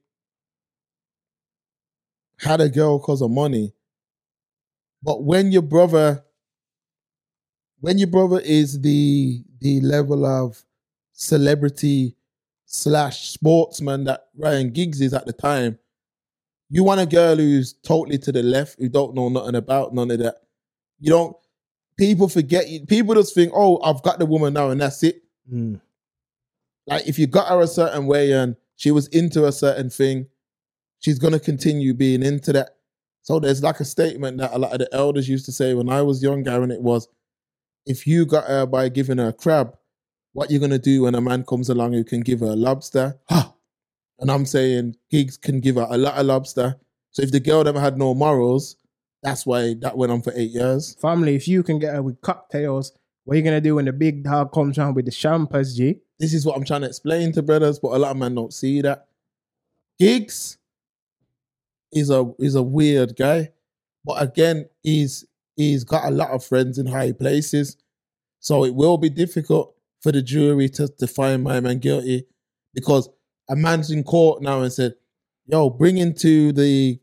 had 2.39 2.61
a 2.61 2.69
girl 2.69 2.99
because 2.99 3.21
of 3.21 3.31
money, 3.31 3.73
but 5.03 5.23
when 5.23 5.51
your 5.51 5.61
brother, 5.61 6.23
when 7.79 7.97
your 7.97 8.07
brother 8.07 8.39
is 8.39 8.81
the 8.81 9.43
the 9.59 9.81
level 9.81 10.25
of 10.25 10.63
celebrity 11.13 12.15
slash 12.65 13.29
sportsman 13.29 14.03
that 14.03 14.27
Ryan 14.37 14.69
Giggs 14.71 15.01
is 15.01 15.13
at 15.13 15.25
the 15.25 15.33
time, 15.33 15.79
you 16.69 16.83
want 16.83 17.01
a 17.01 17.05
girl 17.05 17.35
who's 17.37 17.73
totally 17.73 18.17
to 18.19 18.31
the 18.31 18.43
left, 18.43 18.77
who 18.79 18.89
don't 18.89 19.15
know 19.15 19.29
nothing 19.29 19.55
about 19.55 19.93
none 19.93 20.11
of 20.11 20.19
that. 20.19 20.35
You 20.99 21.09
don't. 21.09 21.35
People 21.97 22.27
forget. 22.29 22.69
you- 22.69 22.85
People 22.85 23.15
just 23.15 23.33
think, 23.33 23.51
"Oh, 23.55 23.79
I've 23.81 24.03
got 24.03 24.19
the 24.19 24.25
woman 24.25 24.53
now, 24.53 24.69
and 24.69 24.79
that's 24.81 25.01
it." 25.03 25.23
Mm. 25.51 25.81
Like 26.85 27.07
if 27.07 27.17
you 27.17 27.25
got 27.27 27.47
her 27.49 27.61
a 27.61 27.67
certain 27.67 28.05
way 28.05 28.31
and 28.31 28.55
she 28.75 28.91
was 28.91 29.07
into 29.07 29.45
a 29.45 29.51
certain 29.51 29.89
thing, 29.89 30.27
she's 30.99 31.19
gonna 31.19 31.39
continue 31.39 31.93
being 31.93 32.23
into 32.23 32.53
that. 32.53 32.77
So 33.23 33.39
there's 33.39 33.61
like 33.61 33.79
a 33.79 33.85
statement 33.85 34.37
that 34.37 34.53
a 34.53 34.57
lot 34.57 34.73
of 34.73 34.79
the 34.79 34.89
elders 34.93 35.27
used 35.27 35.45
to 35.45 35.51
say 35.51 35.73
when 35.73 35.89
I 35.89 36.01
was 36.01 36.23
younger, 36.23 36.63
and 36.63 36.71
it 36.71 36.81
was, 36.81 37.07
if 37.85 38.07
you 38.07 38.25
got 38.25 38.45
her 38.45 38.65
by 38.65 38.89
giving 38.89 39.17
her 39.17 39.29
a 39.29 39.33
crab, 39.33 39.75
what 40.33 40.51
you're 40.51 40.61
gonna 40.61 40.79
do 40.79 41.03
when 41.03 41.15
a 41.15 41.21
man 41.21 41.43
comes 41.43 41.69
along 41.69 41.93
who 41.93 42.03
can 42.03 42.21
give 42.21 42.41
her 42.41 42.47
a 42.47 42.55
lobster? 42.55 43.19
and 43.29 44.31
I'm 44.31 44.45
saying 44.45 44.95
Giggs 45.09 45.37
can 45.37 45.59
give 45.59 45.75
her 45.75 45.87
a 45.89 45.97
lot 45.97 46.15
of 46.15 46.25
lobster. 46.25 46.75
So 47.11 47.23
if 47.23 47.31
the 47.31 47.39
girl 47.39 47.63
never 47.63 47.79
had 47.79 47.97
no 47.97 48.13
morals, 48.13 48.77
that's 49.23 49.45
why 49.45 49.73
that 49.81 49.97
went 49.97 50.11
on 50.11 50.21
for 50.21 50.31
eight 50.35 50.51
years. 50.51 50.95
Family, 51.01 51.35
if 51.35 51.47
you 51.47 51.63
can 51.63 51.79
get 51.79 51.95
her 51.95 52.01
with 52.01 52.21
cocktails, 52.21 52.93
what 53.23 53.33
are 53.33 53.37
you 53.37 53.43
gonna 53.43 53.59
do 53.59 53.75
when 53.75 53.85
the 53.85 53.93
big 53.93 54.23
dog 54.23 54.53
comes 54.53 54.77
around 54.77 54.93
with 54.93 55.05
the 55.05 55.11
champers, 55.11 55.75
G? 55.75 55.99
This 56.19 56.33
is 56.33 56.45
what 56.45 56.55
I'm 56.55 56.63
trying 56.63 56.81
to 56.81 56.87
explain 56.87 57.31
to 57.33 57.41
brothers, 57.41 57.79
but 57.79 57.89
a 57.89 57.99
lot 57.99 58.11
of 58.11 58.17
men 58.17 58.35
don't 58.35 58.53
see 58.53 58.81
that. 58.81 59.07
Giggs 59.99 60.57
is 61.91 62.09
a 62.09 62.31
is 62.39 62.55
a 62.55 62.63
weird 62.63 63.15
guy, 63.15 63.49
but 64.05 64.21
again, 64.21 64.67
he's 64.83 65.25
he's 65.55 65.83
got 65.83 66.05
a 66.05 66.11
lot 66.11 66.31
of 66.31 66.43
friends 66.43 66.77
in 66.77 66.85
high 66.85 67.11
places, 67.11 67.77
so 68.39 68.63
it 68.65 68.75
will 68.75 68.97
be 68.97 69.09
difficult 69.09 69.75
for 70.01 70.11
the 70.11 70.21
jury 70.21 70.69
to, 70.69 70.87
to 70.87 71.07
find 71.07 71.43
my 71.43 71.59
man 71.59 71.79
guilty 71.79 72.25
because 72.73 73.09
a 73.49 73.55
man's 73.55 73.91
in 73.91 74.03
court 74.03 74.41
now 74.41 74.61
and 74.61 74.71
said, 74.71 74.93
"Yo, 75.47 75.69
bring 75.69 75.97
into 75.97 76.51
the 76.53 76.99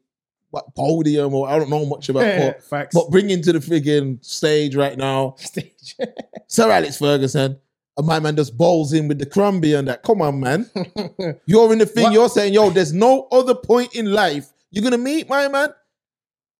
what 0.50 0.74
podium 0.76 1.34
or 1.34 1.48
I 1.48 1.58
don't 1.58 1.70
know 1.70 1.84
much 1.84 2.08
about 2.08 2.40
court, 2.40 2.62
Facts. 2.62 2.94
but 2.94 3.10
bring 3.10 3.30
into 3.30 3.52
the 3.52 3.58
friggin' 3.58 4.24
stage 4.24 4.76
right 4.76 4.96
now, 4.96 5.34
Stage. 5.38 5.96
Sir 6.46 6.70
Alex 6.70 6.98
Ferguson." 6.98 7.58
And 7.96 8.08
my 8.08 8.18
man 8.18 8.34
just 8.34 8.56
bowls 8.56 8.92
in 8.92 9.06
with 9.06 9.20
the 9.20 9.26
Crombie 9.26 9.74
and 9.74 9.86
that. 9.86 10.02
Come 10.02 10.20
on, 10.20 10.40
man. 10.40 10.68
You're 11.46 11.72
in 11.72 11.78
the 11.78 11.86
thing. 11.86 12.04
What? 12.04 12.12
You're 12.12 12.28
saying, 12.28 12.52
yo, 12.52 12.70
there's 12.70 12.92
no 12.92 13.28
other 13.30 13.54
point 13.54 13.94
in 13.94 14.12
life 14.12 14.52
you're 14.74 14.82
gonna 14.84 14.98
meet 14.98 15.28
my 15.28 15.48
man. 15.48 15.68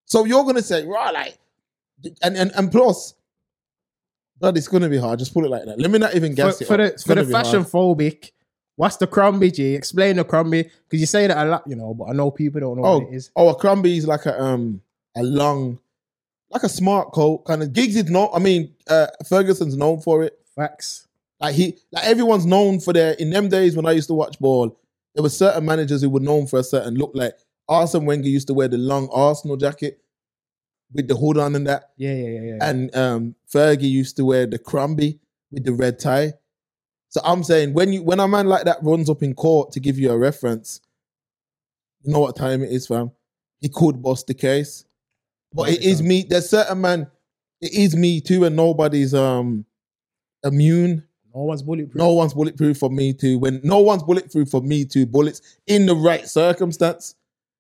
So 0.07 0.25
you're 0.25 0.45
gonna 0.45 0.63
say, 0.63 0.87
right, 0.87 1.13
like, 1.13 1.39
and 2.23 2.37
and 2.37 2.53
and 2.55 2.71
plus, 2.71 3.15
but 4.39 4.57
it's 4.57 4.69
gonna 4.69 4.89
be 4.89 4.99
hard. 4.99 5.19
Just 5.19 5.33
put 5.35 5.45
it 5.45 5.51
like 5.51 5.65
that. 5.65 5.79
Let 5.79 5.91
me 5.91 5.99
not 5.99 6.15
even 6.15 6.33
for, 6.33 6.37
guess 6.37 6.61
it. 6.61 6.67
for 6.67 6.75
up. 6.75 6.79
the 6.79 6.85
It's 6.85 7.03
for 7.05 7.15
the 7.15 7.25
fashion 7.25 7.65
phobic, 7.65 8.31
what's 8.77 8.97
the 8.97 9.07
Crombie, 9.07 9.51
G? 9.51 9.75
Explain 9.75 10.17
the 10.17 10.25
Crombie 10.25 10.63
because 10.65 11.01
you 11.01 11.07
say 11.07 11.27
that 11.27 11.47
a 11.47 11.49
lot, 11.49 11.65
you 11.67 11.77
know, 11.77 11.95
but 11.95 12.05
I 12.05 12.13
know 12.13 12.31
people 12.31 12.61
don't 12.61 12.77
know 12.77 12.85
Oh, 12.85 12.99
what 13.01 13.13
it 13.13 13.15
is. 13.17 13.31
oh, 13.37 13.49
a 13.49 13.55
Crombie 13.55 13.97
is 13.97 14.07
like 14.07 14.27
a 14.27 14.41
um 14.41 14.81
a 15.17 15.23
long, 15.23 15.79
like 16.51 16.63
a 16.65 16.69
smart 16.69 17.13
coat 17.13 17.39
kind 17.47 17.63
of. 17.63 17.73
Giggs 17.73 17.97
is 17.97 18.11
not. 18.11 18.31
I 18.35 18.39
mean, 18.39 18.75
uh, 18.89 19.07
Ferguson's 19.29 19.77
known 19.77 20.01
for 20.01 20.23
it. 20.25 20.39
Facts. 20.55 21.07
Like 21.41 21.55
he, 21.55 21.79
like 21.93 22.05
everyone's 22.05 22.47
known 22.47 22.81
for 22.81 22.93
their. 22.93 23.13
In 23.15 23.31
them 23.31 23.49
days 23.49 23.77
when 23.77 23.87
I 23.87 23.93
used 23.93 24.09
to 24.09 24.15
watch 24.15 24.39
ball, 24.39 24.77
there 25.15 25.23
were 25.23 25.29
certain 25.31 25.65
managers 25.65 26.03
who 26.03 26.11
were 26.11 26.21
known 26.21 26.47
for 26.47 26.59
a 26.59 26.65
certain 26.65 26.95
look. 26.95 27.11
Like 27.15 27.35
Arsene 27.69 28.05
Wenger 28.05 28.29
used 28.29 28.49
to 28.49 28.55
wear 28.55 28.69
the 28.69 28.79
long 28.79 29.09
Arsenal 29.13 29.57
jacket 29.57 30.01
with 30.93 31.09
the 31.09 31.17
hood 31.17 31.39
on 31.39 31.55
and 31.57 31.67
that. 31.67 31.91
Yeah, 31.97 32.15
yeah, 32.15 32.29
yeah, 32.29 32.41
yeah. 32.41 32.59
and 32.61 32.97
um, 32.97 33.35
Fergie 33.53 33.91
used 33.91 34.17
to 34.17 34.25
wear 34.25 34.47
the 34.47 34.59
Crombie 34.59 35.19
with 35.51 35.65
the 35.65 35.73
red 35.73 35.99
tie. 35.99 36.35
So 37.09 37.21
I'm 37.25 37.43
saying 37.45 37.75
when 37.75 37.93
you 37.93 38.03
when 38.03 38.21
a 38.21 38.27
man 38.29 38.47
like 38.49 38.65
that 38.65 38.79
runs 38.83 39.09
up 39.09 39.23
in 39.23 39.35
court 39.35 39.73
to 39.73 39.81
give 39.81 39.99
you 39.99 40.11
a 40.11 40.19
reference, 40.19 40.81
you 42.03 42.13
know 42.13 42.21
what 42.21 42.37
time 42.37 42.63
it 42.63 42.71
is, 42.71 42.87
fam. 42.87 43.13
He 43.61 43.69
could 43.69 44.03
bust 44.03 44.27
the 44.27 44.35
case, 44.35 44.85
but 45.53 45.69
it 45.69 45.83
is 45.83 46.03
me. 46.03 46.27
There's 46.29 46.51
certain 46.51 46.81
man. 46.81 47.07
It 47.61 47.73
is 47.73 47.97
me 47.97 48.21
too, 48.21 48.45
and 48.45 48.57
nobody's 48.57 49.15
um 49.15 49.65
immune. 50.43 51.05
no 51.35 51.43
one's 51.43 51.63
bulletproof. 51.63 51.95
No 51.95 52.13
one's 52.13 52.35
bulletproof 52.35 52.79
for 52.79 52.91
me 52.91 53.13
too. 53.15 53.39
When 53.39 53.61
no 53.63 53.79
one's 53.79 54.03
bulletproof 54.03 54.51
for 54.51 54.61
me 54.61 54.85
too, 54.85 55.07
bullets 55.07 55.41
in 55.67 55.87
the 55.87 55.95
right 55.95 56.29
circumstance. 56.29 57.15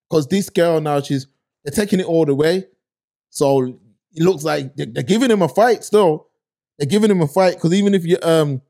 Because 0.08 0.26
this 0.28 0.50
girl 0.50 0.80
now, 0.80 1.00
she's 1.00 1.26
they're 1.64 1.74
taking 1.74 2.00
it 2.00 2.06
all 2.06 2.24
the 2.26 2.34
way. 2.34 2.66
So 3.30 3.78
it 4.12 4.22
looks 4.22 4.44
like 4.44 4.76
they're, 4.76 4.86
they're 4.86 5.02
giving 5.02 5.30
him 5.30 5.42
a 5.42 5.48
fight 5.48 5.82
still. 5.84 6.28
They're 6.78 6.88
giving 6.88 7.10
him 7.10 7.20
a 7.20 7.26
fight 7.28 7.54
because 7.54 7.72
even 7.72 7.94
if 7.94 8.04
you 8.04 8.18
um 8.22 8.60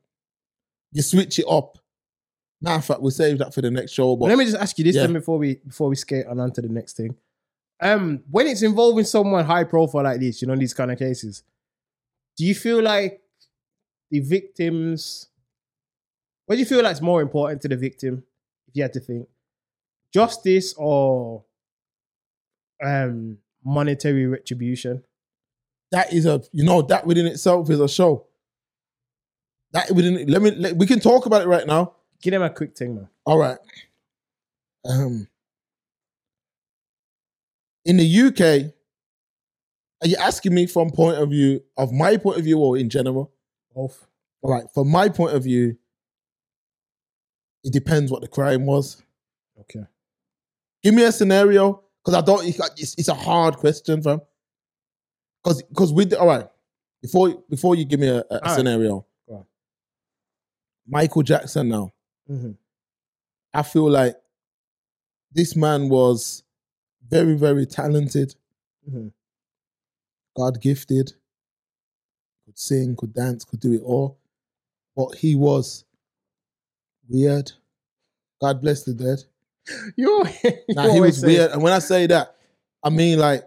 you 0.91 1.01
switch 1.01 1.39
it 1.39 1.45
up, 1.49 1.77
matter 2.61 2.77
of 2.77 2.85
fact, 2.85 3.01
we'll 3.01 3.11
save 3.11 3.37
that 3.39 3.53
for 3.53 3.61
the 3.61 3.69
next 3.71 3.91
show. 3.91 4.15
But 4.15 4.29
Let 4.29 4.37
me 4.37 4.45
just 4.45 4.57
ask 4.57 4.77
you 4.77 4.83
this 4.85 4.95
Yeah. 4.95 5.03
then 5.03 5.13
before 5.13 5.37
we 5.37 5.55
before 5.55 5.89
we 5.89 5.95
skate 5.95 6.25
on 6.25 6.39
onto 6.39 6.61
the 6.61 6.69
next 6.69 6.95
thing. 6.97 7.15
Um, 7.81 8.23
when 8.31 8.47
it's 8.47 8.61
involving 8.61 9.03
someone 9.03 9.43
high 9.43 9.65
profile 9.65 10.03
like 10.03 10.21
this, 10.21 10.41
you 10.41 10.47
know, 10.47 10.55
these 10.55 10.73
kind 10.73 10.91
of 10.91 10.97
cases, 10.97 11.43
do 12.37 12.45
you 12.45 12.55
feel 12.55 12.81
like 12.81 13.21
the 14.09 14.21
victims? 14.21 15.27
What 16.45 16.55
do 16.55 16.59
you 16.59 16.65
feel 16.65 16.81
like 16.83 16.93
is 16.93 17.01
more 17.01 17.21
important 17.21 17.61
to 17.63 17.67
the 17.67 17.75
victim, 17.75 18.23
if 18.67 18.75
you 18.77 18.83
had 18.83 18.93
to 18.93 18.99
think, 18.99 19.27
justice 20.17 20.73
or 20.77 21.43
um 22.83 23.37
monetary 23.63 24.25
retribution? 24.25 25.03
that 25.91 26.11
is 26.11 26.25
a 26.25 26.41
you 26.51 26.63
know 26.63 26.81
that 26.81 27.05
within 27.05 27.25
itself 27.25 27.69
is 27.69 27.79
a 27.79 27.87
show. 27.87 28.25
That 29.71 29.91
within 29.91 30.27
let 30.27 30.41
me 30.41 30.51
let, 30.51 30.75
we 30.75 30.85
can 30.85 30.99
talk 30.99 31.25
about 31.25 31.41
it 31.41 31.47
right 31.47 31.65
now. 31.65 31.93
Give 32.21 32.31
them 32.31 32.41
a 32.41 32.49
quick 32.49 32.77
thing, 32.77 32.95
man. 32.95 33.09
All 33.25 33.37
right. 33.37 33.57
Um, 34.83 35.27
in 37.85 37.97
the 37.97 38.21
UK, 38.21 38.73
are 40.01 40.07
you 40.07 40.17
asking 40.17 40.53
me 40.53 40.67
from 40.67 40.89
point 40.91 41.17
of 41.17 41.29
view 41.29 41.61
of 41.77 41.91
my 41.91 42.17
point 42.17 42.37
of 42.37 42.43
view 42.43 42.59
or 42.59 42.77
in 42.77 42.89
general? 42.89 43.31
Both. 43.73 44.05
All 44.41 44.51
right. 44.51 44.65
From 44.73 44.89
my 44.89 45.09
point 45.09 45.35
of 45.35 45.43
view, 45.43 45.77
it 47.63 47.73
depends 47.73 48.11
what 48.11 48.21
the 48.21 48.27
crime 48.27 48.65
was. 48.65 49.01
Okay. 49.61 49.85
Give 50.85 50.93
me 50.93 51.01
a 51.01 51.11
scenario 51.11 51.81
because 52.03 52.13
I 52.13 52.23
don't. 52.23 52.45
It's, 52.45 52.93
it's 52.95 53.07
a 53.07 53.15
hard 53.15 53.57
question, 53.57 54.03
fam. 54.03 54.21
Because 55.43 55.63
because 55.63 55.91
with 55.91 56.13
all 56.13 56.27
right 56.27 56.47
before 57.01 57.43
before 57.49 57.73
you 57.73 57.85
give 57.85 57.99
me 57.99 58.07
a, 58.07 58.19
a 58.19 58.39
right. 58.39 58.55
scenario, 58.55 59.03
on. 59.27 59.45
Michael 60.87 61.23
Jackson 61.23 61.69
now. 61.69 61.91
Mm-hmm. 62.29 62.51
I 63.51 63.63
feel 63.63 63.89
like 63.89 64.15
this 65.31 65.55
man 65.55 65.89
was 65.89 66.43
very, 67.09 67.33
very 67.33 67.65
talented, 67.65 68.35
Mhm. 68.87 69.11
God 70.37 70.61
gifted, 70.61 71.13
could 72.45 72.59
sing, 72.59 72.95
could 72.95 73.15
dance, 73.15 73.43
could 73.43 73.59
do 73.59 73.73
it 73.73 73.81
all. 73.81 74.19
But 74.95 75.15
he 75.15 75.33
was 75.33 75.83
weird. 77.09 77.51
God 78.39 78.61
bless 78.61 78.83
the 78.83 78.93
dead. 78.93 79.23
You, 79.97 80.25
you 80.43 80.51
Now 80.69 80.91
he 80.91 81.01
was 81.01 81.23
weird. 81.23 81.51
And 81.51 81.61
when 81.61 81.73
I 81.73 81.79
say 81.79 82.05
that, 82.07 82.35
I 82.83 82.89
mean 82.89 83.19
like 83.19 83.43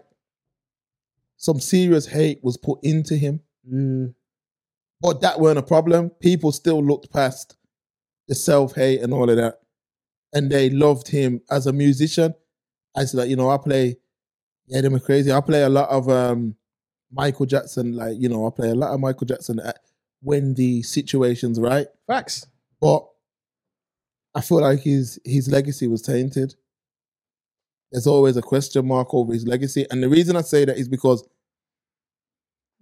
some 1.37 1.59
serious 1.59 2.05
hate 2.05 2.39
was 2.43 2.57
put 2.57 2.79
into 2.83 3.15
him. 3.15 3.39
Mm, 3.71 4.13
But 4.99 5.21
that 5.21 5.39
weren't 5.39 5.57
a 5.57 5.63
problem. 5.63 6.09
People 6.09 6.51
still 6.51 6.83
looked 6.83 7.11
past 7.11 7.55
the 8.27 8.35
self 8.35 8.75
hate 8.75 9.01
and 9.01 9.13
all 9.13 9.29
of 9.29 9.37
that. 9.37 9.59
And 10.33 10.51
they 10.51 10.69
loved 10.69 11.07
him 11.07 11.41
as 11.49 11.65
a 11.65 11.73
musician. 11.73 12.35
I 12.95 13.05
said, 13.05 13.17
like, 13.17 13.29
you 13.29 13.35
know, 13.35 13.49
I 13.49 13.57
play, 13.57 13.97
yeah, 14.67 14.81
them 14.81 14.95
are 14.95 14.99
crazy. 14.99 15.31
I 15.31 15.41
play 15.41 15.63
a 15.63 15.69
lot 15.69 15.89
of 15.89 16.09
um, 16.09 16.55
Michael 17.11 17.45
Jackson, 17.45 17.95
like, 17.95 18.17
you 18.19 18.29
know, 18.29 18.45
I 18.45 18.51
play 18.51 18.69
a 18.69 18.75
lot 18.75 18.93
of 18.93 18.99
Michael 18.99 19.25
Jackson 19.25 19.59
at, 19.59 19.79
when 20.21 20.53
the 20.55 20.83
situation's 20.83 21.59
right. 21.59 21.87
facts. 22.05 22.45
But 22.81 23.07
I 24.39 24.41
feel 24.41 24.61
like 24.61 24.79
his 24.79 25.19
his 25.25 25.49
legacy 25.51 25.87
was 25.87 26.01
tainted. 26.01 26.55
There's 27.91 28.07
always 28.07 28.37
a 28.37 28.41
question 28.41 28.87
mark 28.87 29.13
over 29.13 29.33
his 29.33 29.45
legacy. 29.45 29.85
And 29.91 30.01
the 30.01 30.09
reason 30.09 30.35
I 30.37 30.41
say 30.41 30.63
that 30.65 30.77
is 30.77 30.87
because 30.87 31.27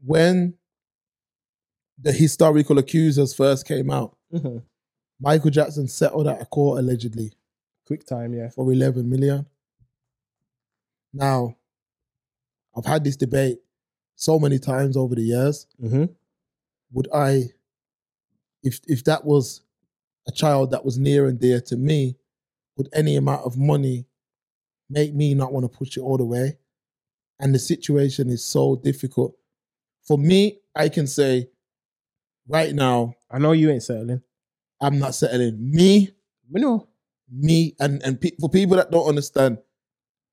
when 0.06 0.54
the 1.98 2.12
historical 2.12 2.78
accusers 2.78 3.34
first 3.34 3.66
came 3.68 3.90
out, 3.90 4.16
Mhm. 4.32 4.62
Michael 5.20 5.50
Jackson 5.50 5.88
settled 5.88 6.28
out 6.28 6.42
of 6.42 6.50
court 6.52 6.78
allegedly 6.80 7.34
Quick 7.88 8.06
time, 8.06 8.34
yeah. 8.34 8.50
for 8.50 8.72
11 8.72 9.10
million. 9.10 9.48
Now, 11.14 11.56
I've 12.76 12.86
had 12.86 13.04
this 13.04 13.16
debate 13.16 13.60
so 14.16 14.38
many 14.38 14.60
times 14.60 14.96
over 14.98 15.16
the 15.16 15.24
years. 15.24 15.66
Mm-hmm. 15.82 16.06
Would 16.92 17.08
I, 17.14 17.50
if 18.62 18.80
if 18.88 19.04
that 19.06 19.24
was 19.26 19.62
a 20.28 20.32
child 20.32 20.72
that 20.72 20.84
was 20.86 20.98
near 20.98 21.28
and 21.28 21.40
dear 21.40 21.62
to 21.62 21.78
me, 21.78 22.18
would 22.78 22.90
any 22.94 23.16
amount 23.16 23.46
of 23.46 23.58
money 23.58 24.06
make 24.90 25.14
me 25.14 25.34
not 25.34 25.52
want 25.54 25.64
to 25.72 25.78
push 25.78 25.98
it 25.98 26.02
all 26.02 26.18
the 26.18 26.26
way? 26.26 26.58
And 27.40 27.54
the 27.54 27.60
situation 27.60 28.30
is 28.30 28.44
so 28.44 28.76
difficult. 28.76 29.36
For 30.08 30.18
me, 30.18 30.60
I 30.76 30.90
can 30.90 31.08
say 31.08 31.50
right 32.48 32.74
now, 32.74 33.14
I 33.30 33.40
know 33.40 33.52
you 33.52 33.70
ain't 33.70 33.84
settling. 33.84 34.22
I'm 34.82 35.00
not 35.00 35.16
settling. 35.16 35.58
Me, 35.60 36.10
We 36.52 36.62
know. 36.62 36.88
me 37.32 37.76
and 37.80 38.02
and 38.04 38.20
pe- 38.22 38.38
for 38.40 38.50
people 38.50 38.78
that 38.78 38.90
don't 38.90 39.08
understand 39.10 39.58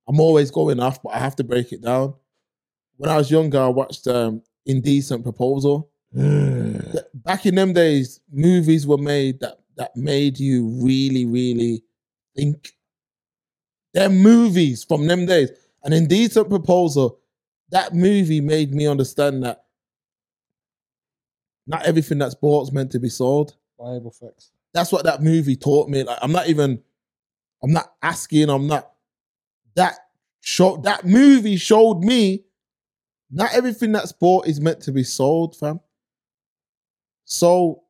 i'm 0.07 0.21
always 0.21 0.51
going 0.53 0.79
off 0.79 1.03
but 1.03 1.13
i 1.13 1.19
have 1.19 1.35
to 1.35 1.43
break 1.43 1.73
it 1.73 1.83
down 1.83 2.15
when 2.99 3.11
i 3.11 3.17
was 3.17 3.31
younger 3.33 3.59
i 3.61 3.67
watched 3.67 4.07
um 4.07 4.41
indecent 4.65 5.25
proposal 5.25 5.91
back 7.15 7.47
in 7.47 7.55
them 7.57 7.73
days 7.73 8.21
movies 8.31 8.87
were 8.87 8.99
made 8.99 9.41
that 9.41 9.59
that 9.77 9.97
made 9.97 10.39
you 10.39 10.67
really 10.83 11.27
really 11.27 11.83
think 12.37 12.73
they're 13.93 14.11
movies 14.11 14.85
from 14.85 15.07
them 15.07 15.25
days 15.27 15.51
An 15.85 15.93
indecent 15.93 16.49
proposal. 16.49 17.21
That 17.71 17.95
movie 17.95 18.41
made 18.41 18.75
me 18.75 18.87
understand 18.87 19.45
that 19.45 19.65
not 21.67 21.85
everything 21.87 22.19
that's 22.19 22.35
bought 22.35 22.65
is 22.65 22.73
meant 22.73 22.91
to 22.93 22.99
be 22.99 23.09
sold. 23.09 23.57
Bible 23.79 24.11
facts. 24.11 24.51
That's 24.73 24.91
what 24.91 25.05
that 25.05 25.23
movie 25.23 25.57
taught 25.57 25.89
me. 25.89 26.03
Like 26.03 26.19
I'm 26.21 26.33
not 26.33 26.49
even, 26.49 26.83
I'm 27.63 27.73
not 27.73 27.93
asking, 28.03 28.49
I'm 28.51 28.67
not 28.67 28.91
that 29.77 29.95
show 30.41 30.77
that 30.79 31.05
movie 31.05 31.57
showed 31.57 32.01
me 32.01 32.45
not 33.31 33.55
everything 33.55 33.93
that's 33.93 34.13
bought 34.13 34.47
is 34.47 34.61
meant 34.61 34.81
to 34.83 34.93
be 34.93 35.03
sold, 35.03 35.57
fam. 35.57 35.81
So 37.25 37.83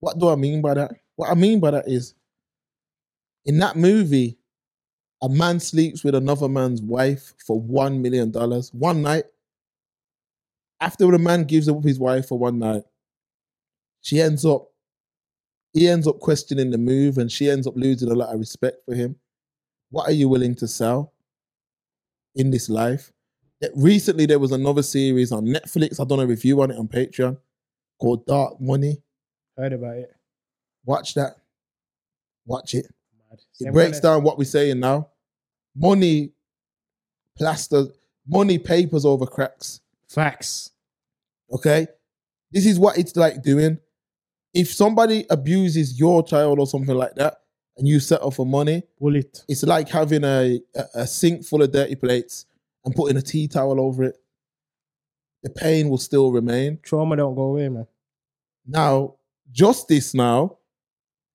what 0.00 0.18
do 0.18 0.28
I 0.28 0.36
mean 0.36 0.62
by 0.62 0.74
that? 0.74 0.92
What 1.16 1.30
I 1.30 1.34
mean 1.34 1.60
by 1.60 1.72
that 1.72 1.88
is 1.88 2.14
in 3.44 3.58
that 3.58 3.76
movie, 3.76 4.38
a 5.22 5.28
man 5.28 5.60
sleeps 5.60 6.04
with 6.04 6.14
another 6.14 6.48
man's 6.48 6.82
wife 6.82 7.32
for 7.44 7.58
one 7.58 8.02
million 8.02 8.30
dollars 8.30 8.70
one 8.72 9.02
night. 9.02 9.24
After 10.80 11.10
the 11.10 11.18
man 11.18 11.44
gives 11.44 11.68
up 11.68 11.82
his 11.82 11.98
wife 11.98 12.28
for 12.28 12.38
one 12.38 12.58
night, 12.58 12.82
she 14.02 14.20
ends 14.20 14.44
up, 14.44 14.68
he 15.72 15.88
ends 15.88 16.06
up 16.06 16.20
questioning 16.20 16.70
the 16.70 16.78
move 16.78 17.16
and 17.16 17.32
she 17.32 17.48
ends 17.48 17.66
up 17.66 17.74
losing 17.76 18.10
a 18.10 18.14
lot 18.14 18.32
of 18.32 18.38
respect 18.38 18.84
for 18.84 18.94
him. 18.94 19.16
What 19.90 20.08
are 20.08 20.12
you 20.12 20.28
willing 20.28 20.54
to 20.56 20.68
sell 20.68 21.14
in 22.34 22.50
this 22.50 22.68
life? 22.68 23.12
Recently 23.74 24.26
there 24.26 24.38
was 24.38 24.52
another 24.52 24.82
series 24.82 25.32
on 25.32 25.46
Netflix. 25.46 25.98
I've 25.98 26.08
done 26.08 26.20
a 26.20 26.26
review 26.26 26.60
on 26.60 26.70
it 26.70 26.78
on 26.78 26.88
Patreon 26.88 27.38
called 27.98 28.26
Dark 28.26 28.60
Money. 28.60 28.98
Heard 29.56 29.72
about 29.72 29.96
it. 29.96 30.15
Watch 30.86 31.14
that. 31.14 31.36
Watch 32.46 32.74
it. 32.74 32.86
Mad. 33.30 33.40
It 33.60 33.72
breaks 33.72 34.00
down 34.00 34.22
what 34.22 34.38
we're 34.38 34.44
saying 34.44 34.80
now. 34.80 35.08
Money 35.74 36.32
plasters, 37.36 37.88
money 38.26 38.58
papers 38.58 39.04
over 39.04 39.26
cracks. 39.26 39.80
Facts. 40.08 40.70
Okay? 41.52 41.88
This 42.50 42.64
is 42.64 42.78
what 42.78 42.96
it's 42.96 43.14
like 43.16 43.42
doing. 43.42 43.78
If 44.54 44.72
somebody 44.72 45.26
abuses 45.28 45.98
your 45.98 46.22
child 46.22 46.58
or 46.58 46.66
something 46.66 46.94
like 46.94 47.16
that, 47.16 47.34
and 47.76 47.86
you 47.86 48.00
settle 48.00 48.30
for 48.30 48.46
money, 48.46 48.82
Bullet. 48.98 49.44
it's 49.48 49.62
like 49.62 49.90
having 49.90 50.24
a, 50.24 50.58
a, 50.74 50.84
a 50.94 51.06
sink 51.06 51.44
full 51.44 51.62
of 51.62 51.72
dirty 51.72 51.94
plates 51.94 52.46
and 52.86 52.94
putting 52.94 53.18
a 53.18 53.22
tea 53.22 53.48
towel 53.48 53.78
over 53.78 54.04
it. 54.04 54.16
The 55.42 55.50
pain 55.50 55.90
will 55.90 55.98
still 55.98 56.32
remain. 56.32 56.78
Trauma 56.82 57.16
don't 57.16 57.34
go 57.34 57.42
away, 57.42 57.68
man. 57.68 57.86
Now, 58.66 59.16
justice 59.52 60.14
now 60.14 60.56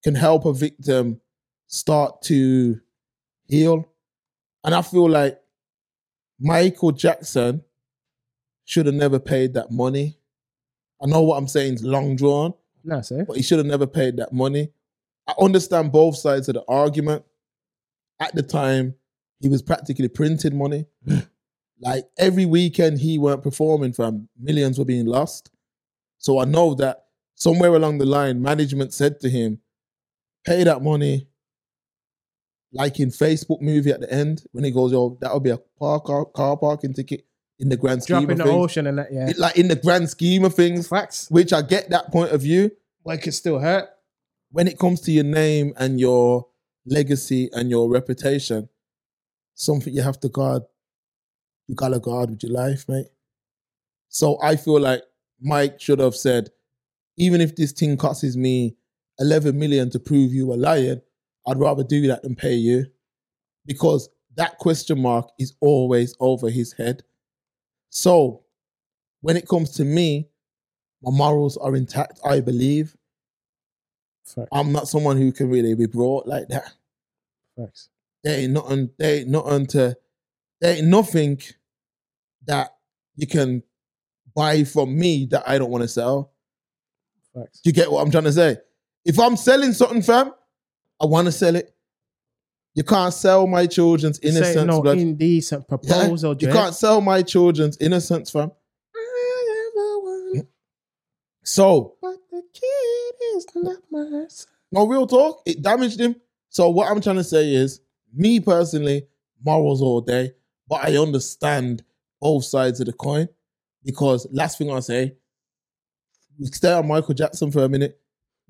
can 0.03 0.15
help 0.15 0.45
a 0.45 0.53
victim 0.53 1.21
start 1.67 2.21
to 2.23 2.79
heal. 3.47 3.87
And 4.63 4.73
I 4.75 4.81
feel 4.81 5.09
like 5.09 5.39
Michael 6.39 6.91
Jackson 6.91 7.63
should 8.65 8.85
have 8.85 8.95
never 8.95 9.19
paid 9.19 9.53
that 9.53 9.71
money. 9.71 10.17
I 11.01 11.07
know 11.07 11.21
what 11.21 11.37
I'm 11.37 11.47
saying 11.47 11.75
is 11.75 11.83
long 11.83 12.15
drawn, 12.15 12.53
Nah, 12.83 13.01
sir. 13.01 13.25
but 13.25 13.37
he 13.37 13.43
should 13.43 13.57
have 13.57 13.67
never 13.67 13.87
paid 13.87 14.17
that 14.17 14.33
money. 14.33 14.71
I 15.27 15.33
understand 15.39 15.91
both 15.91 16.15
sides 16.17 16.47
of 16.49 16.55
the 16.55 16.63
argument. 16.67 17.23
At 18.19 18.35
the 18.35 18.43
time, 18.43 18.95
he 19.39 19.49
was 19.49 19.61
practically 19.63 20.07
printed 20.07 20.53
money. 20.53 20.85
like 21.79 22.05
every 22.17 22.45
weekend 22.45 22.99
he 22.99 23.17
weren't 23.17 23.41
performing, 23.43 23.93
fam, 23.93 24.29
millions 24.39 24.77
were 24.77 24.85
being 24.85 25.07
lost. 25.07 25.49
So 26.19 26.39
I 26.39 26.45
know 26.45 26.75
that 26.75 27.05
somewhere 27.33 27.73
along 27.73 27.97
the 27.97 28.05
line, 28.05 28.41
management 28.41 28.93
said 28.93 29.19
to 29.21 29.29
him, 29.29 29.59
pay 30.45 30.63
that 30.63 30.81
money. 30.81 31.27
Like 32.73 32.99
in 33.01 33.09
Facebook 33.09 33.61
movie 33.61 33.91
at 33.91 33.99
the 33.99 34.11
end, 34.11 34.43
when 34.53 34.63
he 34.63 34.71
goes, 34.71 34.91
yo, 34.93 35.17
that'll 35.19 35.41
be 35.41 35.49
a 35.49 35.57
park, 35.57 36.05
car, 36.05 36.25
car 36.25 36.55
parking 36.55 36.93
ticket 36.93 37.25
in 37.59 37.67
the 37.69 37.75
grand 37.75 38.01
scheme 38.01 38.19
Drop 38.21 38.23
in 38.23 38.31
of 38.31 38.37
the 38.37 38.43
things. 38.45 38.63
ocean 38.63 38.87
and 38.87 38.97
that, 38.97 39.11
yeah. 39.11 39.29
It- 39.29 39.37
like 39.37 39.57
in 39.57 39.67
the 39.67 39.75
grand 39.75 40.09
scheme 40.09 40.45
of 40.45 40.53
things, 40.55 40.87
Facts. 40.87 41.29
which 41.29 41.51
I 41.51 41.61
get 41.61 41.89
that 41.89 42.11
point 42.11 42.31
of 42.31 42.41
view 42.41 42.71
Like 43.03 43.27
it 43.27 43.33
still 43.33 43.59
hurt. 43.59 43.89
when 44.51 44.67
it 44.67 44.79
comes 44.79 45.01
to 45.01 45.11
your 45.11 45.25
name 45.25 45.73
and 45.77 45.99
your 45.99 46.47
legacy 46.85 47.49
and 47.53 47.69
your 47.69 47.89
reputation, 47.89 48.69
something 49.53 49.93
you 49.93 50.01
have 50.01 50.19
to 50.21 50.29
guard. 50.29 50.63
You 51.67 51.75
gotta 51.75 51.99
guard 51.99 52.29
with 52.31 52.43
your 52.43 52.53
life, 52.53 52.85
mate. 52.87 53.07
So 54.07 54.37
I 54.41 54.55
feel 54.55 54.79
like 54.79 55.03
Mike 55.41 55.79
should 55.81 55.99
have 55.99 56.15
said, 56.15 56.49
even 57.17 57.41
if 57.41 57.55
this 57.55 57.73
thing 57.73 57.97
costs 57.97 58.35
me 58.35 58.75
11 59.21 59.57
million 59.57 59.89
to 59.91 59.99
prove 59.99 60.33
you 60.33 60.47
were 60.47 60.57
lying, 60.57 61.01
I'd 61.47 61.59
rather 61.59 61.83
do 61.83 62.07
that 62.07 62.23
than 62.23 62.35
pay 62.35 62.55
you. 62.55 62.87
Because 63.65 64.09
that 64.35 64.57
question 64.57 65.01
mark 65.01 65.29
is 65.39 65.53
always 65.61 66.15
over 66.19 66.49
his 66.49 66.73
head. 66.73 67.03
So 67.89 68.43
when 69.21 69.37
it 69.37 69.47
comes 69.47 69.71
to 69.71 69.85
me, 69.85 70.29
my 71.03 71.11
morals 71.15 71.57
are 71.57 71.75
intact, 71.75 72.19
I 72.25 72.41
believe. 72.41 72.97
Facts. 74.25 74.49
I'm 74.51 74.71
not 74.71 74.87
someone 74.87 75.17
who 75.17 75.31
can 75.31 75.49
really 75.49 75.75
be 75.75 75.85
brought 75.85 76.27
like 76.27 76.47
that. 76.49 76.73
Facts. 77.57 77.89
There 78.23 78.39
ain't 78.39 78.53
nothing, 78.53 78.89
there 78.97 79.19
ain't 79.19 79.29
nothing 79.29 79.67
to, 79.67 79.97
there 80.59 80.77
ain't 80.77 80.87
nothing 80.87 81.41
that 82.45 82.75
you 83.15 83.27
can 83.27 83.63
buy 84.35 84.63
from 84.63 84.97
me 84.97 85.27
that 85.31 85.47
I 85.47 85.57
don't 85.57 85.71
want 85.71 85.83
to 85.83 85.87
sell. 85.87 86.33
Facts. 87.35 87.61
Do 87.61 87.69
you 87.69 87.73
get 87.73 87.91
what 87.91 88.01
I'm 88.01 88.11
trying 88.11 88.23
to 88.25 88.31
say? 88.31 88.57
If 89.05 89.19
I'm 89.19 89.37
selling 89.37 89.73
something, 89.73 90.01
fam, 90.01 90.33
I 91.01 91.05
want 91.07 91.27
to 91.27 91.31
sell 91.31 91.55
it. 91.55 91.73
You 92.75 92.83
can't 92.83 93.13
sell 93.13 93.47
my 93.47 93.67
children's 93.67 94.19
Say 94.23 94.29
innocence, 94.29 94.65
no 94.67 94.81
blood. 94.81 94.97
indecent 94.99 95.65
Yeah? 95.81 96.09
proposal, 96.09 96.35
You 96.39 96.47
Jay. 96.47 96.53
can't 96.53 96.75
sell 96.75 97.01
my 97.01 97.21
children's 97.23 97.77
innocence, 97.79 98.31
fam. 98.31 98.51
So, 101.43 101.95
But 102.01 102.17
the 102.31 102.43
kid 102.53 103.37
is 103.37 103.47
not 103.55 103.77
my 103.91 104.25
son. 104.29 104.47
No 104.71 104.87
real 104.87 105.07
talk. 105.07 105.43
It 105.45 105.61
damaged 105.61 105.99
him. 105.99 106.15
So 106.49 106.69
what 106.69 106.89
I'm 106.91 107.01
trying 107.01 107.17
to 107.17 107.23
say 107.25 107.53
is, 107.53 107.81
me 108.13 108.39
personally, 108.41 109.07
morals 109.43 109.81
all 109.81 110.01
day, 110.01 110.33
but 110.69 110.85
I 110.85 110.97
understand 110.97 111.83
both 112.21 112.45
sides 112.45 112.79
of 112.81 112.87
the 112.87 112.93
coin 112.93 113.29
because 113.85 114.27
last 114.31 114.57
thing 114.59 114.71
I'll 114.71 114.81
say, 114.81 115.15
we 116.39 116.47
stay 116.47 116.73
on 116.73 116.87
Michael 116.87 117.15
Jackson 117.15 117.51
for 117.51 117.63
a 117.65 117.69
minute. 117.69 118.00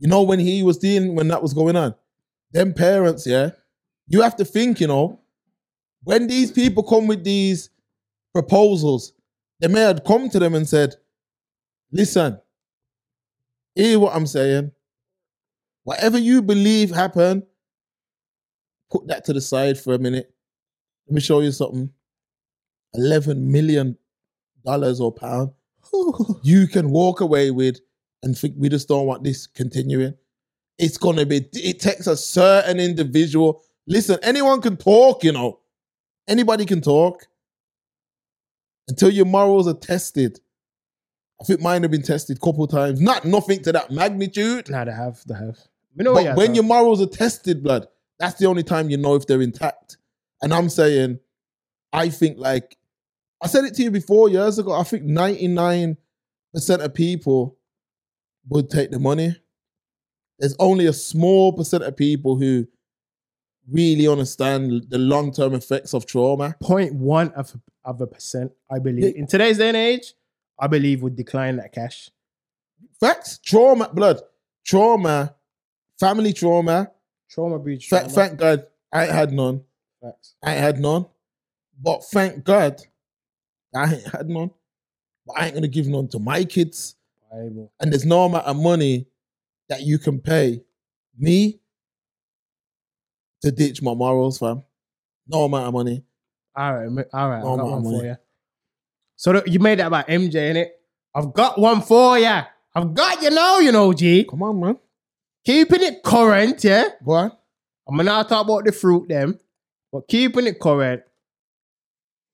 You 0.01 0.07
know 0.07 0.23
when 0.23 0.39
he 0.39 0.63
was 0.63 0.79
dealing 0.79 1.15
when 1.15 1.27
that 1.27 1.43
was 1.43 1.53
going 1.53 1.75
on, 1.75 1.93
them 2.51 2.73
parents, 2.73 3.27
yeah, 3.27 3.51
you 4.07 4.21
have 4.23 4.35
to 4.37 4.45
think, 4.45 4.81
you 4.81 4.87
know, 4.87 5.19
when 6.03 6.25
these 6.25 6.51
people 6.51 6.81
come 6.81 7.05
with 7.05 7.23
these 7.23 7.69
proposals, 8.33 9.13
they 9.59 9.67
may 9.67 9.81
have 9.81 10.03
come 10.03 10.27
to 10.31 10.39
them 10.39 10.55
and 10.55 10.67
said, 10.67 10.95
"Listen, 11.91 12.41
hear 13.75 13.99
what 13.99 14.15
I'm 14.15 14.25
saying." 14.25 14.71
Whatever 15.83 16.17
you 16.17 16.41
believe 16.41 16.89
happened, 16.89 17.43
put 18.89 19.05
that 19.07 19.23
to 19.25 19.33
the 19.33 19.41
side 19.41 19.79
for 19.79 19.93
a 19.93 19.99
minute. 19.99 20.33
Let 21.07 21.13
me 21.13 21.21
show 21.21 21.41
you 21.41 21.51
something. 21.51 21.91
Eleven 22.95 23.51
million 23.51 23.97
dollars 24.65 24.99
or 24.99 25.11
pound 25.11 25.51
you 26.43 26.67
can 26.67 26.89
walk 26.89 27.21
away 27.21 27.51
with 27.51 27.79
and 28.23 28.37
think 28.37 28.55
we 28.57 28.69
just 28.69 28.87
don't 28.87 29.05
want 29.05 29.23
this 29.23 29.47
continuing. 29.47 30.13
It's 30.77 30.97
gonna 30.97 31.25
be. 31.25 31.47
It 31.53 31.79
takes 31.79 32.07
a 32.07 32.17
certain 32.17 32.79
individual. 32.79 33.63
Listen, 33.87 34.17
anyone 34.23 34.61
can 34.61 34.77
talk. 34.77 35.23
You 35.23 35.31
know, 35.31 35.59
anybody 36.27 36.65
can 36.65 36.81
talk 36.81 37.27
until 38.87 39.09
your 39.09 39.25
morals 39.25 39.67
are 39.67 39.73
tested. 39.73 40.39
I 41.39 41.43
think 41.43 41.61
mine 41.61 41.81
have 41.81 41.91
been 41.91 42.03
tested 42.03 42.37
a 42.37 42.39
couple 42.39 42.67
times. 42.67 43.01
Not 43.01 43.25
nothing 43.25 43.63
to 43.63 43.71
that 43.71 43.89
magnitude. 43.89 44.69
Nah, 44.69 44.85
they 44.85 44.91
have, 44.91 45.21
they 45.27 45.33
have. 45.33 45.57
We 45.95 46.03
know 46.03 46.13
But 46.13 46.23
yeah, 46.23 46.35
when 46.35 46.47
so- 46.47 46.53
your 46.53 46.63
morals 46.63 47.01
are 47.01 47.07
tested, 47.07 47.63
blood, 47.63 47.87
that's 48.19 48.35
the 48.39 48.45
only 48.45 48.61
time 48.63 48.89
you 48.91 48.97
know 48.97 49.15
if 49.15 49.25
they're 49.25 49.41
intact. 49.41 49.97
And 50.43 50.53
I'm 50.53 50.69
saying, 50.69 51.19
I 51.93 52.09
think 52.09 52.37
like 52.37 52.77
I 53.43 53.47
said 53.47 53.65
it 53.65 53.73
to 53.75 53.83
you 53.83 53.91
before 53.91 54.29
years 54.29 54.59
ago. 54.59 54.71
I 54.71 54.83
think 54.83 55.03
99% 55.03 55.95
of 56.69 56.93
people 56.93 57.57
would 58.49 58.69
take 58.69 58.91
the 58.91 58.99
money. 58.99 59.35
There's 60.39 60.55
only 60.59 60.87
a 60.87 60.93
small 60.93 61.53
percent 61.53 61.83
of 61.83 61.95
people 61.95 62.37
who 62.37 62.67
really 63.69 64.07
understand 64.07 64.85
the 64.89 64.97
long-term 64.97 65.53
effects 65.53 65.93
of 65.93 66.05
trauma. 66.05 66.55
point 66.61 66.93
one 66.95 67.31
of, 67.33 67.55
of 67.85 68.01
a 68.01 68.07
percent, 68.07 68.51
I 68.71 68.79
believe. 68.79 69.15
In 69.15 69.27
today's 69.27 69.57
day 69.57 69.67
and 69.67 69.77
age, 69.77 70.13
I 70.59 70.67
believe 70.67 71.01
would 71.03 71.15
decline 71.15 71.57
that 71.57 71.73
cash. 71.73 72.09
Facts, 72.99 73.39
trauma, 73.43 73.89
blood, 73.93 74.21
trauma, 74.65 75.35
family 75.99 76.33
trauma. 76.33 76.91
Trauma 77.29 77.59
trauma. 77.77 78.09
thank 78.09 78.37
God 78.37 78.65
I 78.91 79.05
ain't 79.05 79.13
had 79.13 79.31
none. 79.31 79.63
Facts. 80.01 80.35
I 80.43 80.51
ain't 80.53 80.59
had 80.59 80.79
none. 80.79 81.05
But 81.81 82.03
thank 82.05 82.43
God, 82.43 82.81
I 83.75 83.93
ain't 83.93 84.07
had 84.07 84.27
none. 84.27 84.51
But 85.25 85.39
I 85.39 85.45
ain't 85.45 85.55
gonna 85.55 85.67
give 85.67 85.87
none 85.87 86.07
to 86.09 86.19
my 86.19 86.43
kids. 86.43 86.95
And 87.31 87.69
there's 87.91 88.05
no 88.05 88.25
amount 88.25 88.45
of 88.45 88.57
money 88.57 89.07
that 89.69 89.81
you 89.83 89.97
can 89.97 90.19
pay 90.19 90.63
me 91.17 91.59
to 93.41 93.51
ditch 93.51 93.81
my 93.81 93.93
morals, 93.93 94.37
fam. 94.37 94.63
No 95.27 95.45
amount 95.45 95.67
of 95.67 95.73
money. 95.73 96.03
All 96.55 96.73
right, 96.73 97.05
all 97.13 97.29
right. 97.29 97.43
No 97.43 97.53
I've 97.53 97.57
got 97.59 97.65
one 97.65 97.77
of 97.77 97.83
for 97.83 97.91
money. 97.91 98.07
you. 98.09 98.15
So 99.15 99.43
you 99.45 99.59
made 99.59 99.79
that 99.79 99.87
about 99.87 100.07
MJ, 100.07 100.33
innit? 100.33 100.67
I've 101.15 101.33
got 101.33 101.59
one 101.59 101.81
for 101.81 102.19
you. 102.19 102.41
I've 102.73 102.93
got 102.93 103.21
you 103.21 103.29
now, 103.29 103.59
you 103.59 103.71
know, 103.71 103.93
G. 103.93 104.25
Come 104.25 104.43
on, 104.43 104.59
man. 104.59 104.77
Keeping 105.45 105.81
it 105.81 106.03
current, 106.03 106.63
yeah? 106.63 106.89
Go 107.05 107.13
on. 107.13 107.31
I'm 107.87 107.97
gonna 107.97 108.23
talk 108.23 108.45
about 108.45 108.65
the 108.65 108.71
fruit 108.71 109.07
them, 109.09 109.39
but 109.91 110.07
keeping 110.07 110.47
it 110.47 110.59
current. 110.59 111.03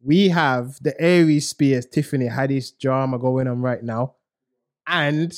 We 0.03 0.29
have 0.29 0.81
the 0.81 0.99
Aries 1.01 1.49
Spears 1.49 1.85
Tiffany 1.85 2.27
Haddish 2.27 2.77
drama 2.79 3.17
going 3.17 3.47
on 3.47 3.61
right 3.61 3.81
now, 3.81 4.15
and 4.87 5.33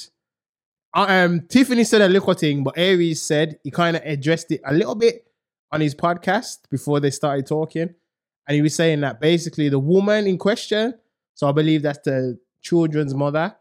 uh, 0.94 1.06
um 1.10 1.42
Tiffany 1.50 1.84
said 1.84 2.02
a 2.02 2.08
little 2.08 2.34
thing, 2.34 2.64
but 2.64 2.78
Aries 2.78 3.22
said 3.22 3.60
he 3.64 3.72
kind 3.72 3.98
of 3.98 4.04
addressed 4.06 4.52
it 4.52 4.62
a 4.66 4.74
little 4.74 4.96
bit 4.96 5.26
on 5.72 5.82
his 5.82 5.94
podcast 5.94 6.60
before 6.70 7.00
they 7.00 7.12
started 7.12 7.46
talking, 7.46 7.94
and 8.48 8.56
he 8.56 8.62
was 8.62 8.76
saying 8.76 9.02
that 9.02 9.20
basically 9.20 9.70
the 9.70 9.80
woman 9.80 10.28
in 10.28 10.38
question, 10.38 10.94
so 11.36 11.48
I 11.48 11.52
believe 11.52 11.82
that's 11.82 12.00
the 12.00 12.40
children's 12.62 13.14
mother, 13.14 13.56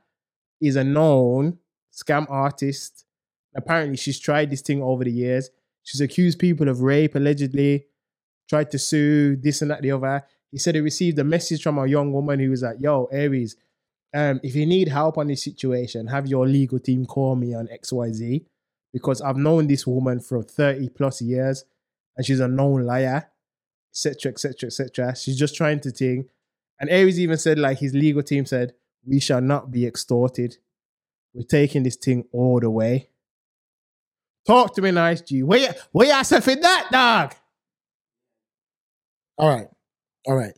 is 0.60 0.76
a 0.76 0.84
known 0.84 1.58
scam 1.92 2.26
artist. 2.30 3.04
Apparently, 3.54 3.96
she's 3.96 4.18
tried 4.18 4.50
this 4.50 4.62
thing 4.62 4.82
over 4.82 5.04
the 5.04 5.10
years. 5.10 5.50
She's 5.82 6.00
accused 6.00 6.38
people 6.38 6.68
of 6.68 6.80
rape 6.82 7.14
allegedly, 7.14 7.86
tried 8.48 8.70
to 8.70 8.78
sue 8.78 9.36
this 9.36 9.62
and 9.62 9.70
that, 9.70 9.82
the 9.82 9.92
other. 9.92 10.24
He 10.50 10.58
said 10.58 10.74
he 10.74 10.80
received 10.80 11.18
a 11.18 11.24
message 11.24 11.62
from 11.62 11.78
a 11.78 11.86
young 11.86 12.12
woman 12.12 12.40
who 12.40 12.50
was 12.50 12.62
like, 12.62 12.76
Yo, 12.80 13.08
Aries, 13.12 13.56
um, 14.14 14.40
if 14.42 14.54
you 14.54 14.66
need 14.66 14.88
help 14.88 15.18
on 15.18 15.26
this 15.28 15.42
situation, 15.42 16.06
have 16.06 16.26
your 16.26 16.46
legal 16.46 16.78
team 16.78 17.04
call 17.06 17.36
me 17.36 17.54
on 17.54 17.68
XYZ 17.68 18.44
because 18.92 19.20
I've 19.20 19.36
known 19.36 19.66
this 19.66 19.86
woman 19.86 20.20
for 20.20 20.42
30 20.42 20.88
plus 20.90 21.20
years 21.20 21.64
and 22.16 22.24
she's 22.24 22.40
a 22.40 22.48
known 22.48 22.84
liar, 22.84 23.30
etc., 23.92 24.32
etc., 24.32 24.66
etc. 24.68 25.16
She's 25.16 25.38
just 25.38 25.54
trying 25.54 25.80
to 25.80 25.90
think. 25.90 26.28
And 26.80 26.88
Aries 26.90 27.20
even 27.20 27.36
said, 27.38 27.58
like, 27.58 27.78
his 27.78 27.92
legal 27.94 28.22
team 28.22 28.46
said, 28.46 28.74
We 29.06 29.20
shall 29.20 29.40
not 29.40 29.70
be 29.70 29.86
extorted. 29.86 30.56
We're 31.34 31.42
taking 31.42 31.82
this 31.82 31.96
thing 31.96 32.24
all 32.32 32.60
the 32.60 32.70
way. 32.70 33.10
Talk 34.46 34.74
to 34.76 34.82
me, 34.82 34.90
nice 34.90 35.20
G. 35.20 35.42
Where 35.42 35.58
you, 35.58 35.68
where 35.92 36.08
yourself 36.08 36.48
in 36.48 36.60
that, 36.60 36.88
dog? 36.90 37.34
All 39.36 39.54
right. 39.54 39.68
All 40.26 40.34
right. 40.34 40.54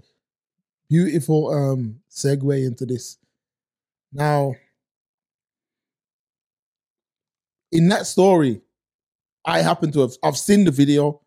Beautiful 0.88 1.48
um 1.52 2.00
segue 2.10 2.66
into 2.66 2.86
this. 2.86 3.18
Now, 4.12 4.54
in 7.72 7.88
that 7.88 8.06
story, 8.06 8.60
I 9.44 9.60
happen 9.62 9.92
to 9.92 10.00
have 10.00 10.12
I've 10.22 10.36
seen 10.36 10.64
the 10.64 10.70
video. 10.70 11.20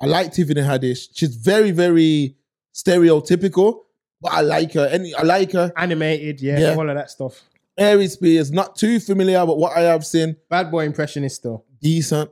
I 0.00 0.06
like 0.06 0.32
Tiffany 0.32 0.60
Haddish. 0.60 1.08
She's 1.14 1.36
very, 1.36 1.70
very 1.70 2.36
stereotypical, 2.74 3.80
but 4.20 4.32
I 4.32 4.40
like 4.40 4.72
her. 4.72 4.86
Any 4.86 5.14
I 5.14 5.22
like 5.22 5.52
her. 5.52 5.72
Animated, 5.76 6.40
yeah, 6.40 6.58
Yeah. 6.58 6.74
all 6.74 6.88
of 6.88 6.96
that 6.96 7.10
stuff. 7.10 7.42
Aries 7.76 8.12
Spears, 8.12 8.50
not 8.52 8.76
too 8.76 9.00
familiar, 9.00 9.44
but 9.46 9.58
what 9.58 9.76
I 9.76 9.80
have 9.82 10.06
seen, 10.06 10.36
Bad 10.48 10.70
boy 10.70 10.84
impressionist, 10.84 11.42
though. 11.42 11.64
decent. 11.80 12.30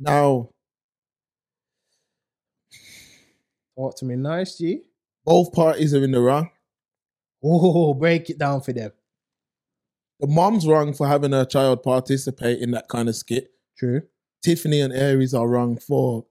Now, 0.00 0.50
Talk 3.76 3.96
to 3.98 4.04
me, 4.04 4.16
nice 4.16 4.58
G. 4.58 4.82
both 5.24 5.52
parties 5.52 5.94
are 5.94 6.02
in 6.02 6.10
the 6.10 6.20
wrong. 6.20 6.50
Oh, 7.42 7.94
break 7.94 8.30
it 8.30 8.38
down 8.38 8.60
for 8.60 8.72
them. 8.72 8.92
The 10.20 10.26
mom's 10.26 10.66
wrong 10.66 10.92
for 10.92 11.06
having 11.06 11.32
her 11.32 11.44
child 11.44 11.82
participate 11.82 12.60
in 12.60 12.72
that 12.72 12.88
kind 12.88 13.08
of 13.08 13.14
skit. 13.14 13.52
True. 13.78 14.02
Tiffany 14.42 14.80
and 14.80 14.92
Aries 14.92 15.34
are 15.34 15.48
wrong 15.48 15.76
for 15.78 16.26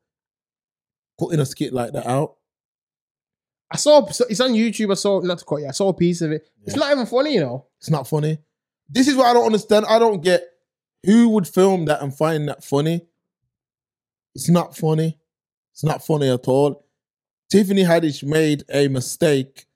putting 1.17 1.39
a 1.39 1.45
skit 1.45 1.73
like 1.73 1.93
that 1.93 2.05
out. 2.05 2.35
I 3.71 3.77
saw 3.77 4.05
it's 4.07 4.39
on 4.39 4.51
YouTube. 4.51 4.91
I 4.91 4.95
saw 4.95 5.19
not 5.19 5.39
to 5.39 5.45
cut 5.45 5.57
you. 5.57 5.67
I 5.67 5.71
saw 5.71 5.89
a 5.89 5.93
piece 5.93 6.21
of 6.21 6.31
it. 6.31 6.49
It's 6.65 6.75
not 6.75 6.91
even 6.91 7.05
funny, 7.05 7.33
you 7.33 7.41
know. 7.41 7.65
It's 7.79 7.89
not 7.89 8.07
funny. 8.07 8.39
This 8.89 9.07
is 9.07 9.15
what 9.15 9.27
I 9.27 9.33
don't 9.33 9.45
understand. 9.45 9.85
I 9.87 9.99
don't 9.99 10.23
get 10.23 10.43
who 11.03 11.29
would 11.29 11.47
film 11.47 11.85
that 11.85 12.01
and 12.01 12.15
find 12.15 12.47
that 12.47 12.63
funny. 12.63 13.05
It's 14.35 14.49
not 14.49 14.75
funny. 14.75 15.17
It's 15.73 15.83
not 15.83 16.05
funny 16.05 16.29
at 16.29 16.47
all. 16.47 16.85
Tiffany 17.49 17.83
Haddish 17.83 18.23
made 18.23 18.63
a 18.73 18.87
mistake 18.87 19.66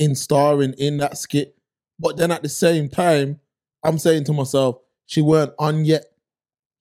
in 0.00 0.16
starring 0.16 0.72
in 0.78 0.96
that 0.96 1.18
skit, 1.18 1.56
but 1.98 2.16
then 2.16 2.32
at 2.32 2.42
the 2.42 2.48
same 2.48 2.88
time, 2.88 3.38
I'm 3.84 3.98
saying 3.98 4.24
to 4.24 4.32
myself, 4.32 4.78
she 5.06 5.20
weren't 5.20 5.52
on 5.58 5.84
yet. 5.84 6.06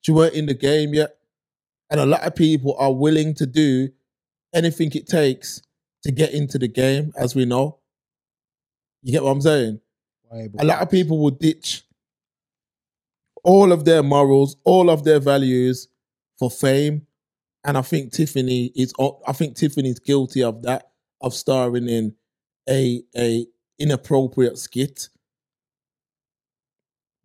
She 0.01 0.11
weren't 0.11 0.33
in 0.33 0.45
the 0.45 0.53
game 0.53 0.93
yet. 0.93 1.17
And 1.91 1.99
a 1.99 2.05
lot 2.05 2.23
of 2.23 2.35
people 2.35 2.75
are 2.79 2.93
willing 2.93 3.33
to 3.35 3.45
do 3.45 3.89
anything 4.53 4.91
it 4.93 5.07
takes 5.07 5.61
to 6.03 6.11
get 6.11 6.33
into 6.33 6.57
the 6.57 6.67
game, 6.69 7.11
as 7.17 7.35
we 7.35 7.43
know. 7.43 7.79
You 9.03 9.11
get 9.11 9.23
what 9.23 9.31
I'm 9.31 9.41
saying? 9.41 9.81
a 10.31 10.63
lot 10.63 10.81
of 10.81 10.91
people 10.91 11.17
will 11.17 11.31
ditch 11.31 11.83
all 13.43 13.71
of 13.71 13.83
their 13.83 14.03
morals, 14.03 14.55
all 14.63 14.89
of 14.91 15.03
their 15.03 15.19
values 15.19 15.87
for 16.37 16.51
fame. 16.51 17.07
And 17.63 17.77
I 17.77 17.81
think 17.81 18.13
Tiffany 18.13 18.71
is 18.75 18.93
I 19.27 19.33
think 19.33 19.55
Tiffany's 19.55 19.99
guilty 19.99 20.43
of 20.43 20.61
that, 20.61 20.91
of 21.19 21.33
starring 21.33 21.89
in 21.89 22.15
a 22.67 23.03
a 23.15 23.45
inappropriate 23.77 24.57
skit. 24.57 25.09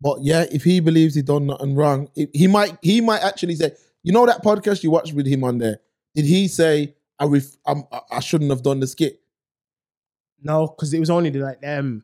But 0.01 0.19
yeah, 0.21 0.45
if 0.51 0.63
he 0.63 0.79
believes 0.79 1.15
he 1.15 1.21
done 1.21 1.47
nothing 1.47 1.75
wrong, 1.75 2.09
he 2.33 2.47
might 2.47 2.77
he 2.81 3.01
might 3.01 3.23
actually 3.23 3.55
say, 3.55 3.71
you 4.03 4.11
know 4.11 4.25
that 4.25 4.43
podcast 4.43 4.83
you 4.83 4.91
watched 4.91 5.13
with 5.13 5.25
him 5.27 5.43
on 5.43 5.57
there? 5.57 5.79
Did 6.13 6.25
he 6.25 6.47
say 6.47 6.95
I 7.19 7.25
ref, 7.25 7.45
I'm, 7.65 7.83
I- 7.91 8.01
I 8.11 8.19
shouldn't 8.19 8.49
have 8.51 8.61
done 8.61 8.79
the 8.79 8.87
skit? 8.87 9.21
No, 10.41 10.67
because 10.67 10.93
it 10.93 10.99
was 10.99 11.09
only 11.09 11.29
the, 11.29 11.39
like 11.39 11.59
um 11.65 12.03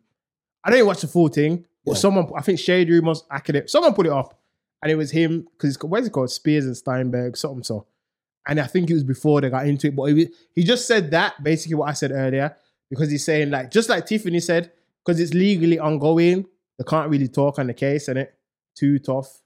I 0.64 0.72
didn't 0.72 0.88
watch 0.88 1.02
the 1.02 1.08
full 1.08 1.28
thing, 1.28 1.66
but 1.86 1.94
Yeah. 1.94 1.98
someone 2.00 2.30
I 2.36 2.42
think 2.42 2.60
Shade 2.60 2.90
Room 2.90 3.06
was 3.06 3.24
academic. 3.30 3.70
Someone 3.70 3.94
put 3.94 4.06
it 4.06 4.12
up, 4.12 4.40
and 4.82 4.92
it 4.92 4.96
was 4.96 5.12
him 5.12 5.48
because 5.52 5.78
what 5.84 6.02
is 6.02 6.08
it 6.08 6.12
called? 6.12 6.32
Spears 6.32 6.66
and 6.66 6.78
Steinberg, 6.78 7.36
something 7.38 7.64
so. 7.64 7.88
And 8.48 8.60
I 8.60 8.66
think 8.66 8.90
it 8.90 8.96
was 8.96 9.04
before 9.04 9.42
they 9.42 9.50
got 9.52 9.68
into 9.68 9.88
it, 9.88 9.96
but 9.96 10.06
he, 10.06 10.30
he 10.56 10.64
just 10.64 10.88
said 10.88 11.12
that 11.12 11.44
basically 11.44 11.76
what 11.76 11.90
I 11.90 11.94
said 11.94 12.12
earlier 12.12 12.56
because 12.92 13.10
he's 13.10 13.26
saying 13.26 13.50
like 13.50 13.72
just 13.72 13.90
like 13.90 14.06
Tiffany 14.06 14.40
said 14.40 14.72
because 15.04 15.20
it's 15.20 15.34
legally 15.34 15.80
ongoing, 15.80 16.46
they 16.78 16.84
can't 16.84 17.10
really 17.10 17.28
talk 17.28 17.58
on 17.58 17.66
the 17.66 17.74
case 17.74 18.08
and 18.08 18.20
it 18.20 18.36
too 18.76 19.00
tough 19.00 19.42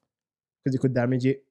because 0.64 0.76
it 0.76 0.80
could 0.80 0.94
damage 0.94 1.26
it. 1.26 1.46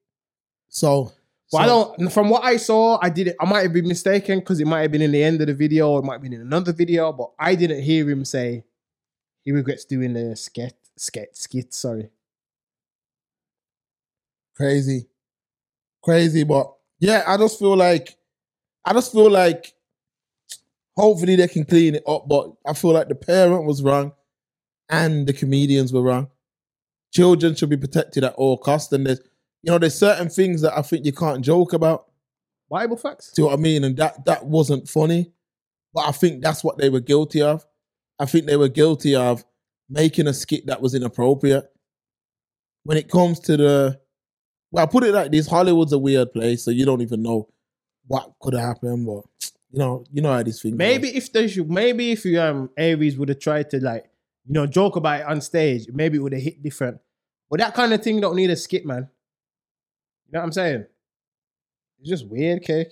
So, 0.67 1.11
But 1.51 1.57
I 1.59 1.65
don't. 1.65 2.11
From 2.11 2.29
what 2.29 2.43
I 2.43 2.57
saw, 2.57 2.99
I 3.01 3.09
did 3.09 3.29
it. 3.29 3.35
I 3.39 3.45
might 3.45 3.61
have 3.61 3.73
been 3.73 3.87
mistaken 3.87 4.39
because 4.39 4.59
it 4.59 4.67
might 4.67 4.81
have 4.81 4.91
been 4.91 5.01
in 5.01 5.11
the 5.11 5.23
end 5.23 5.39
of 5.41 5.47
the 5.47 5.53
video, 5.53 5.89
or 5.89 5.99
it 5.99 6.03
might 6.03 6.15
have 6.15 6.21
been 6.21 6.33
in 6.33 6.41
another 6.41 6.73
video. 6.73 7.13
But 7.13 7.31
I 7.39 7.55
didn't 7.55 7.81
hear 7.81 8.09
him 8.09 8.25
say 8.25 8.65
he 9.43 9.51
regrets 9.51 9.85
doing 9.85 10.13
the 10.13 10.35
skit, 10.35 10.75
skit, 10.97 11.35
skit. 11.37 11.73
Sorry. 11.73 12.09
crazy, 14.55 15.07
crazy. 16.01 16.43
But 16.43 16.73
yeah, 16.99 17.23
I 17.27 17.37
just 17.37 17.59
feel 17.59 17.77
like, 17.77 18.17
I 18.83 18.93
just 18.93 19.11
feel 19.11 19.29
like, 19.29 19.74
hopefully 20.95 21.35
they 21.35 21.47
can 21.47 21.65
clean 21.65 21.95
it 21.95 22.03
up. 22.07 22.27
But 22.27 22.51
I 22.65 22.73
feel 22.73 22.91
like 22.91 23.09
the 23.09 23.15
parent 23.15 23.65
was 23.65 23.81
wrong, 23.81 24.13
and 24.89 25.27
the 25.27 25.33
comedians 25.33 25.93
were 25.93 26.01
wrong. 26.01 26.29
Children 27.13 27.55
should 27.55 27.69
be 27.69 27.77
protected 27.77 28.23
at 28.23 28.33
all 28.33 28.57
costs, 28.57 28.91
and 28.91 29.05
there's, 29.05 29.21
you 29.63 29.71
know, 29.71 29.77
there's 29.77 29.97
certain 29.97 30.29
things 30.29 30.61
that 30.61 30.77
I 30.77 30.81
think 30.81 31.05
you 31.05 31.13
can't 31.13 31.43
joke 31.43 31.73
about. 31.73 32.05
Bible 32.69 32.97
facts. 32.97 33.31
See 33.33 33.41
what 33.41 33.53
I 33.53 33.57
mean? 33.57 33.83
And 33.83 33.95
that 33.97 34.25
that 34.25 34.45
wasn't 34.45 34.89
funny, 34.89 35.31
but 35.93 36.07
I 36.07 36.11
think 36.11 36.41
that's 36.41 36.63
what 36.63 36.77
they 36.77 36.89
were 36.89 36.99
guilty 36.99 37.41
of. 37.41 37.65
I 38.19 38.25
think 38.25 38.45
they 38.45 38.57
were 38.57 38.69
guilty 38.69 39.15
of 39.15 39.45
making 39.89 40.27
a 40.27 40.33
skit 40.33 40.65
that 40.65 40.81
was 40.81 40.95
inappropriate. 40.95 41.65
When 42.83 42.97
it 42.97 43.09
comes 43.09 43.39
to 43.41 43.57
the, 43.57 43.99
well, 44.71 44.83
I 44.83 44.87
put 44.87 45.03
it 45.03 45.13
like 45.13 45.31
this: 45.31 45.47
Hollywood's 45.47 45.93
a 45.93 45.99
weird 45.99 46.33
place, 46.33 46.63
so 46.63 46.71
you 46.71 46.85
don't 46.85 47.01
even 47.01 47.21
know 47.21 47.49
what 48.07 48.33
could 48.41 48.55
have 48.55 48.63
happened. 48.63 49.05
But 49.05 49.23
you 49.75 49.79
know, 49.79 50.05
you 50.11 50.21
know 50.21 50.31
how 50.31 50.41
these 50.41 50.61
things. 50.61 50.73
Maybe 50.77 51.09
goes. 51.11 51.17
if 51.17 51.33
they 51.33 51.47
should, 51.49 51.69
maybe 51.69 52.11
if 52.13 52.23
you 52.23 52.39
um 52.39 52.69
Aries 52.77 53.17
would 53.17 53.27
have 53.29 53.39
tried 53.39 53.69
to 53.71 53.83
like 53.83 54.05
you 54.47 54.53
know 54.53 54.65
joke 54.65 54.95
about 54.95 55.19
it 55.19 55.25
on 55.27 55.41
stage, 55.41 55.87
maybe 55.91 56.17
it 56.17 56.21
would 56.21 56.31
have 56.33 56.41
hit 56.41 56.63
different. 56.63 56.99
But 57.49 57.59
that 57.59 57.73
kind 57.73 57.91
of 57.93 58.01
thing 58.01 58.21
don't 58.21 58.35
need 58.37 58.49
a 58.49 58.55
skit, 58.55 58.85
man. 58.85 59.09
You 60.27 60.31
know 60.33 60.39
what 60.39 60.45
I'm 60.45 60.51
saying? 60.53 60.85
It's 61.99 62.09
just 62.09 62.27
weird, 62.27 62.63
cake. 62.63 62.87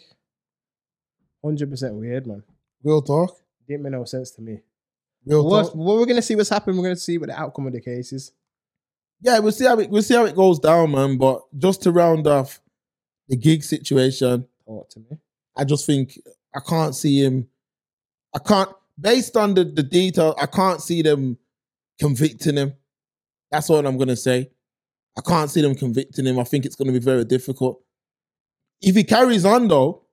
Hundred 1.43 1.69
percent 1.69 1.95
weird, 1.95 2.27
man. 2.27 2.43
real 2.83 3.01
talk, 3.01 3.37
Didn't 3.67 3.83
make 3.83 3.91
no 3.93 4.03
sense 4.05 4.31
to 4.31 4.41
me. 4.41 4.59
real 5.25 5.45
What, 5.47 5.67
talk. 5.67 5.75
what 5.75 5.97
we're 5.97 6.05
gonna 6.05 6.21
see 6.21 6.35
what's 6.35 6.49
happening. 6.49 6.77
We're 6.77 6.83
gonna 6.83 6.95
see 6.97 7.17
what 7.17 7.29
the 7.29 7.39
outcome 7.39 7.67
of 7.67 7.73
the 7.73 7.81
case 7.81 8.11
is. 8.13 8.31
Yeah, 9.21 9.39
we'll 9.39 9.51
see 9.53 9.65
how 9.65 9.79
it 9.79 9.89
we'll 9.89 10.03
see 10.03 10.15
how 10.15 10.25
it 10.25 10.35
goes 10.35 10.59
down, 10.59 10.91
man. 10.91 11.17
But 11.17 11.41
just 11.57 11.81
to 11.83 11.91
round 11.93 12.27
off 12.27 12.59
the 13.29 13.37
Giggs 13.37 13.69
situation, 13.69 14.47
Talk 14.65 14.89
to 14.91 14.99
me. 14.99 15.17
I 15.57 15.63
just 15.65 15.85
think 15.85 16.17
I 16.55 16.59
can't 16.59 16.95
see 16.95 17.23
him. 17.23 17.47
I 18.33 18.39
can't, 18.39 18.69
based 18.99 19.37
on 19.37 19.53
the, 19.53 19.63
the 19.63 19.83
detail, 19.83 20.35
I 20.39 20.45
can't 20.45 20.81
see 20.81 21.01
them 21.01 21.37
convicting 21.99 22.57
him. 22.57 22.73
That's 23.51 23.69
all 23.69 23.85
I'm 23.85 23.97
going 23.97 24.09
to 24.09 24.15
say. 24.15 24.49
I 25.17 25.21
can't 25.21 25.49
see 25.49 25.61
them 25.61 25.75
convicting 25.75 26.25
him. 26.25 26.39
I 26.39 26.43
think 26.43 26.65
it's 26.65 26.75
going 26.75 26.87
to 26.87 26.93
be 26.93 27.03
very 27.03 27.25
difficult. 27.25 27.83
If 28.81 28.95
he 28.95 29.03
carries 29.03 29.45
on, 29.45 29.67
though, 29.67 30.03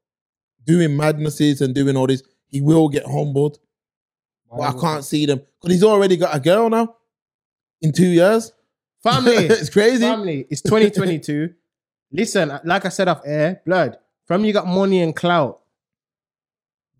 doing 0.65 0.97
madnesses 0.97 1.61
and 1.61 1.75
doing 1.75 1.97
all 1.97 2.07
this, 2.07 2.23
he 2.49 2.61
will 2.61 2.89
get 2.89 3.07
humbled. 3.07 3.59
But 4.51 4.63
I 4.63 4.81
can't 4.81 5.05
see 5.05 5.27
them 5.27 5.39
because 5.39 5.75
he's 5.75 5.85
already 5.85 6.17
got 6.17 6.35
a 6.35 6.41
girl 6.41 6.69
now 6.69 6.97
in 7.81 7.93
two 7.93 8.09
years. 8.09 8.53
Family. 9.03 9.33
it's 9.37 9.71
crazy. 9.71 10.03
Family. 10.03 10.47
It's 10.51 10.61
2022. 10.63 11.55
Listen, 12.13 12.59
like 12.65 12.85
I 12.85 12.89
said 12.89 13.09
off 13.09 13.23
air, 13.25 13.63
blood. 13.65 13.97
From 14.27 14.45
you 14.45 14.53
got 14.53 14.67
money 14.67 15.01
and 15.01 15.15
clout, 15.15 15.60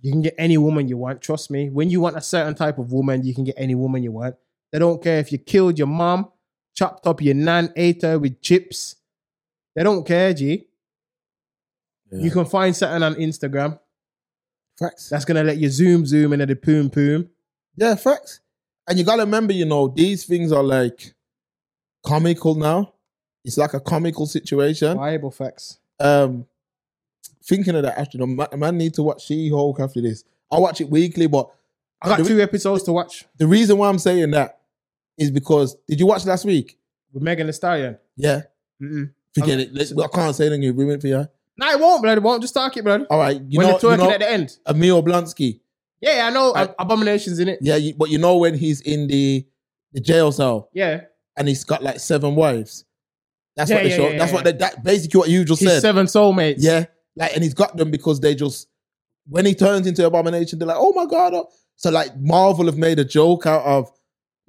you 0.01 0.13
can 0.13 0.23
get 0.23 0.35
any 0.39 0.57
woman 0.57 0.89
you 0.89 0.97
want. 0.97 1.21
Trust 1.21 1.51
me. 1.51 1.69
When 1.71 1.91
you 1.91 2.01
want 2.01 2.17
a 2.17 2.21
certain 2.21 2.55
type 2.55 2.79
of 2.79 2.93
woman, 2.93 3.25
you 3.25 3.35
can 3.35 3.45
get 3.45 3.55
any 3.59 3.75
woman 3.75 4.03
you 4.03 4.13
want. 4.13 4.37
They 4.73 4.79
don't 4.79 5.03
care 5.03 5.19
if 5.19 5.33
you 5.33 5.39
killed 5.39 5.79
your 5.79 5.89
mom, 5.89 6.31
chopped 6.75 7.07
up 7.07 7.21
your 7.21 7.35
nan, 7.35 7.73
ate 7.77 8.03
her 8.03 8.19
with 8.19 8.41
chips. 8.41 8.97
They 9.75 9.83
don't 9.83 10.07
care, 10.07 10.33
G. 10.33 10.67
Yeah. 12.11 12.23
You 12.23 12.31
can 12.31 12.45
find 12.45 12.75
something 12.75 13.03
on 13.03 13.15
Instagram 13.17 13.79
Facts. 14.79 15.09
that's 15.09 15.25
gonna 15.25 15.45
let 15.45 15.59
you 15.59 15.69
zoom, 15.69 16.07
zoom 16.07 16.33
into 16.33 16.47
the 16.47 16.57
poom 16.57 16.91
poom. 16.91 17.29
Yeah, 17.77 17.95
facts. 17.95 18.41
And 18.89 18.99
you 18.99 19.05
gotta 19.05 19.23
remember, 19.23 19.53
you 19.53 19.65
know, 19.65 19.89
these 19.89 20.25
things 20.25 20.51
are 20.53 20.63
like 20.63 21.15
comical 22.05 22.55
now. 22.55 22.95
It's 23.45 23.57
like 23.59 23.75
a 23.75 23.81
comical 23.81 24.27
situation. 24.27 24.97
Bible 24.97 25.31
facts. 25.31 25.79
Um, 25.99 26.47
thinking 27.43 27.75
of 27.75 27.83
that, 27.83 27.99
actually, 27.99 28.21
no, 28.21 28.27
man, 28.27 28.49
man 28.57 28.79
need 28.79 28.95
to 28.95 29.03
watch 29.03 29.25
She-Hulk 29.27 29.81
after 29.81 30.01
this. 30.01 30.25
I 30.51 30.59
watch 30.59 30.81
it 30.81 30.91
weekly, 30.91 31.27
but 31.27 31.49
I 32.03 32.09
got 32.09 32.19
The- 32.19 32.25
two 32.25 32.41
episodes 32.41 32.83
to 32.85 32.93
watch 32.93 33.25
the 33.37 33.47
reason 33.47 33.79
why 33.79 33.89
I'm 33.89 33.99
saying 33.99 34.31
that 34.33 34.61
is 35.19 35.31
because 35.31 35.77
did 35.89 36.01
you 36.01 36.07
watch 36.07 36.25
last 36.27 36.45
week? 36.45 36.77
with 37.13 37.23
Megan 37.25 37.47
Thee 37.49 37.53
Stallion. 37.53 37.99
Yeah, 38.17 38.43
Mm-mm. 38.81 39.11
forget 39.35 39.55
Um, 39.55 39.61
it. 39.61 39.75
Let's- 39.75 39.93
I 39.99 40.07
can't 40.07 40.35
say 40.37 40.47
anything. 40.47 40.77
Ruin 40.77 40.95
it 40.95 41.01
for 41.01 41.09
you. 41.09 41.29
No, 41.57 41.71
it 41.71 41.81
won't, 41.81 42.03
blood. 42.03 42.19
It 42.19 42.23
won't. 42.23 42.41
Just 42.41 42.55
talk 42.55 42.77
it, 42.77 42.85
blood. 42.85 43.05
All 43.11 43.19
right, 43.19 43.41
you 43.49 43.59
when 43.59 43.67
know, 43.67 43.79
they're 43.79 43.91
you 43.91 43.97
twerking 43.97 43.99
know 43.99 44.11
at 44.13 44.21
the 44.21 44.31
end. 44.31 44.57
Emil 44.69 45.03
Blonsky. 45.03 45.61
Yeah, 46.01 46.17
yeah, 46.19 46.27
I 46.27 46.31
know. 46.31 46.55
I- 46.55 46.73
abominations 46.79 47.39
in 47.41 47.49
it. 47.49 47.59
Yeah, 47.61 47.77
you, 47.77 47.95
but 47.95 48.11
you 48.11 48.19
know 48.19 48.37
when 48.39 48.55
he's 48.55 48.81
in 48.81 49.09
the 49.09 49.45
the 49.93 50.01
jail 50.01 50.31
cell 50.31 50.71
Yeah. 50.73 51.01
and 51.37 51.49
he's 51.49 51.65
got 51.65 51.83
like 51.83 51.99
seven 51.99 52.37
wives. 52.37 52.85
That's 53.57 53.69
Yeah, 53.71 53.77
what 53.79 53.83
they 53.83 53.91
yeah, 53.91 53.97
show. 53.97 54.09
yeah, 54.11 54.19
that's 54.19 54.33
what 54.33 54.45
they, 54.45 54.53
that 54.53 54.85
basically 54.85 55.19
what 55.19 55.29
you 55.29 55.45
just 55.45 55.61
His 55.61 55.71
said. 55.73 55.81
seven 55.81 56.07
soulmates. 56.07 56.57
Yeah, 56.59 56.85
like 57.17 57.33
and 57.35 57.43
he's 57.43 57.55
got 57.55 57.77
them 57.77 57.91
because 57.91 58.21
they 58.21 58.35
just 58.35 58.69
when 59.29 59.47
he 59.47 59.55
turns 59.55 59.87
into 59.87 60.05
abomination, 60.07 60.59
they're 60.59 60.69
like, 60.69 60.77
oh 60.79 60.93
my 60.95 61.07
god. 61.07 61.35
oh." 61.35 61.49
So 61.77 61.91
like 61.91 62.17
Marvel 62.19 62.67
have 62.67 62.77
made 62.79 62.99
a 62.99 63.05
joke 63.05 63.47
out 63.47 63.65
of 63.65 63.91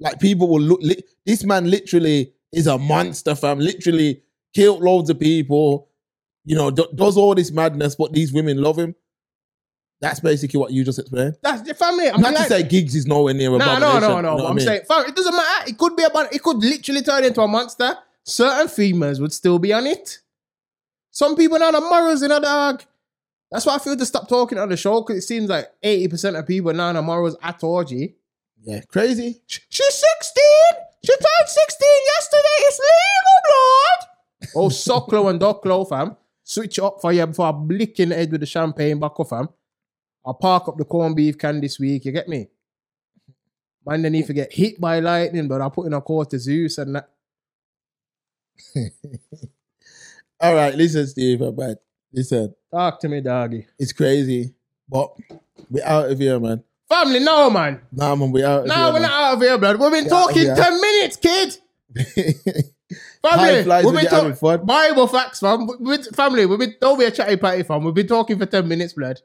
like 0.00 0.18
people 0.20 0.48
will 0.48 0.60
look. 0.60 0.80
Li- 0.82 1.02
this 1.24 1.44
man 1.44 1.70
literally 1.70 2.32
is 2.52 2.66
a 2.66 2.76
monster, 2.78 3.34
fam. 3.34 3.58
Literally 3.58 4.22
killed 4.54 4.82
loads 4.82 5.08
of 5.10 5.18
people. 5.20 5.88
You 6.44 6.56
know, 6.56 6.70
do- 6.70 6.88
does 6.94 7.16
all 7.16 7.34
this 7.34 7.52
madness, 7.52 7.94
but 7.94 8.12
these 8.12 8.32
women 8.32 8.60
love 8.60 8.78
him. 8.78 8.94
That's 10.00 10.18
basically 10.18 10.58
what 10.58 10.72
you 10.72 10.82
just 10.84 10.98
explained. 10.98 11.36
That's 11.42 11.62
the 11.62 11.74
family. 11.74 12.08
I'm 12.10 12.20
Not 12.20 12.34
like, 12.34 12.48
to 12.48 12.54
say 12.54 12.62
Giggs 12.64 12.96
is 12.96 13.06
nowhere 13.06 13.34
near 13.34 13.50
no, 13.50 13.58
no, 13.58 13.76
abomination. 13.76 14.00
no, 14.00 14.20
no. 14.20 14.36
But 14.38 14.44
I 14.46 14.48
I'm 14.48 14.56
mean? 14.56 14.66
saying, 14.66 14.80
fam, 14.88 15.04
it 15.06 15.14
doesn't 15.14 15.36
matter. 15.36 15.70
It 15.70 15.78
could 15.78 15.94
be 15.94 16.02
about. 16.02 16.34
It 16.34 16.42
could 16.42 16.56
literally 16.56 17.02
turn 17.02 17.22
into 17.24 17.40
a 17.40 17.46
monster. 17.46 17.96
Certain 18.24 18.66
females 18.66 19.20
would 19.20 19.32
still 19.32 19.60
be 19.60 19.72
on 19.72 19.86
it. 19.86 20.18
Some 21.12 21.36
people 21.36 21.58
now 21.58 21.70
the 21.70 21.80
morals 21.80 22.22
in 22.22 22.32
a 22.32 22.40
dog. 22.40 22.82
That's 23.50 23.66
why 23.66 23.74
I 23.76 23.78
feel 23.78 23.96
to 23.96 24.06
stop 24.06 24.28
talking 24.30 24.58
on 24.58 24.70
the 24.70 24.78
show 24.78 25.02
because 25.02 25.18
it 25.22 25.26
seems 25.26 25.50
like 25.50 25.68
80% 25.84 26.38
of 26.38 26.46
people 26.46 26.72
now 26.72 26.90
the 26.94 27.02
morals 27.02 27.36
at 27.42 27.60
G. 27.86 28.14
yeah, 28.64 28.80
crazy. 28.88 29.42
She's 29.46 29.60
16. 29.68 30.42
She 31.04 31.12
turned 31.12 31.48
16 31.48 31.88
yesterday. 32.16 32.58
It's 32.60 32.80
legal, 32.80 33.38
blood. 33.46 34.08
Oh, 34.56 34.68
Socklo 34.68 35.28
and 35.28 35.38
Docklo, 35.38 35.86
fam. 35.86 36.16
Switch 36.42 36.78
up 36.78 36.98
for 37.02 37.12
you 37.12 37.26
before 37.26 37.48
I 37.48 37.52
blick 37.52 38.00
in 38.00 38.08
the 38.08 38.14
head 38.14 38.32
with 38.32 38.40
the 38.40 38.46
champagne 38.46 38.98
back 38.98 39.20
off, 39.20 39.28
fam. 39.28 39.50
I'll 40.24 40.34
park 40.34 40.68
up 40.68 40.78
the 40.78 40.84
corned 40.86 41.16
beef 41.16 41.36
can 41.36 41.60
this 41.60 41.78
week. 41.78 42.06
You 42.06 42.12
get 42.12 42.28
me? 42.28 42.48
Man, 43.84 44.00
they 44.00 44.08
need 44.10 44.26
to 44.28 44.32
get 44.32 44.52
hit 44.52 44.80
by 44.80 45.00
lightning, 45.00 45.46
but 45.46 45.60
I'll 45.60 45.70
put 45.70 45.86
in 45.86 45.92
a 45.92 46.00
call 46.00 46.24
to 46.24 46.38
Zeus 46.38 46.78
and 46.78 46.96
that. 46.96 47.10
All 50.42 50.54
right, 50.54 50.74
listen, 50.74 51.06
Steve, 51.06 51.38
but 51.38 51.82
listen, 52.12 52.52
Talk 52.72 52.98
to 53.00 53.08
me, 53.08 53.20
doggy. 53.20 53.66
it's 53.78 53.92
crazy, 53.92 54.54
but 54.88 55.12
we 55.70 55.80
out 55.82 56.10
of 56.10 56.18
here, 56.18 56.40
man. 56.40 56.64
Family, 56.88 57.20
no, 57.20 57.48
man. 57.48 57.80
Nah, 57.92 58.14
man, 58.16 58.32
we 58.32 58.44
out 58.44 58.62
of 58.62 58.66
No, 58.66 58.74
here. 58.74 58.86
we're 58.86 58.92
man. 58.94 59.02
not 59.02 59.12
out 59.12 59.34
of 59.34 59.40
here, 59.40 59.56
blood. 59.58 59.78
We've 59.80 59.90
been 59.92 60.04
Yeah, 60.04 60.10
talking 60.10 60.42
yeah. 60.46 60.54
10 60.56 60.80
minutes, 60.80 61.16
kid. 61.16 61.56
Time 63.24 63.38
Family, 63.38 63.62
flies 63.62 63.84
we've 63.84 63.94
when 63.94 64.04
been 64.04 64.10
you're 64.12 64.20
having 64.22 64.32
talking 64.36 64.58
fun. 64.58 64.66
Bible 64.66 65.06
facts, 65.06 65.38
fam. 65.40 65.66
We- 65.68 65.76
we- 65.96 66.02
family, 66.02 66.44
we've 66.46 66.58
been 66.58 66.74
don't 66.80 66.98
be 66.98 67.04
a 67.04 67.10
chatty 67.12 67.36
patty, 67.36 67.62
fam. 67.62 67.84
We've 67.84 67.94
been 67.94 68.08
talking 68.08 68.36
for 68.38 68.46
10 68.46 68.66
minutes, 68.66 68.94
blood. 68.94 69.20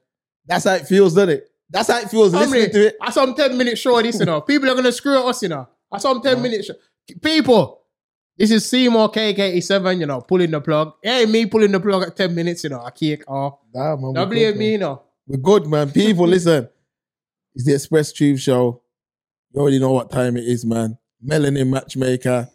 That's 0.45 0.65
how 0.65 0.76
it 0.76 0.88
feels, 0.88 1.15
doesn't 1.15 1.30
it? 1.32 1.49
That's 1.70 1.89
how 1.89 1.97
it 1.99 2.09
feels 2.09 2.34
listening 2.34 2.70
to 2.72 2.88
it. 2.88 2.95
I 3.01 3.09
saw 3.11 3.26
10 3.26 3.57
minutes 3.57 3.82
show 3.82 3.97
of 3.97 4.03
this, 4.03 4.20
you 4.20 4.26
know. 4.26 4.39
People 4.51 4.70
are 4.70 4.76
gonna 4.76 4.91
screw 4.91 5.18
at 5.20 5.26
us, 5.26 5.41
you 5.41 5.49
know. 5.49 5.68
I 5.91 5.97
saw 5.97 6.13
10 6.20 6.41
minutes. 6.41 6.70
People, 7.22 7.82
this 8.38 8.51
is 8.51 8.69
Seymour 8.69 9.11
KK87, 9.11 9.99
you 9.99 10.05
know, 10.05 10.21
pulling 10.21 10.51
the 10.51 10.61
plug. 10.61 10.93
Ain't 11.03 11.31
me 11.31 11.45
pulling 11.47 11.71
the 11.71 11.79
plug 11.79 12.03
at 12.03 12.15
10 12.15 12.35
minutes, 12.35 12.63
you 12.63 12.69
know. 12.69 12.81
I 12.81 12.91
kick 12.91 13.23
off. 13.27 13.59
Nah, 13.73 13.95
man, 13.95 14.01
we're 14.01 14.13
Don't 14.13 14.29
good, 14.29 14.35
blame 14.35 14.57
me, 14.57 14.71
you 14.73 14.77
know. 14.77 15.01
We're 15.25 15.38
good, 15.38 15.65
man. 15.65 15.91
People, 15.91 16.27
listen. 16.27 16.69
It's 17.55 17.65
the 17.65 17.73
Express 17.73 18.13
Truth 18.13 18.41
Show. 18.41 18.83
You 19.51 19.61
already 19.61 19.79
know 19.79 19.91
what 19.91 20.11
time 20.11 20.38
it 20.38 20.43
is, 20.43 20.63
man. 20.63 20.99
Melanin 21.25 21.69
Matchmaker. 21.69 22.49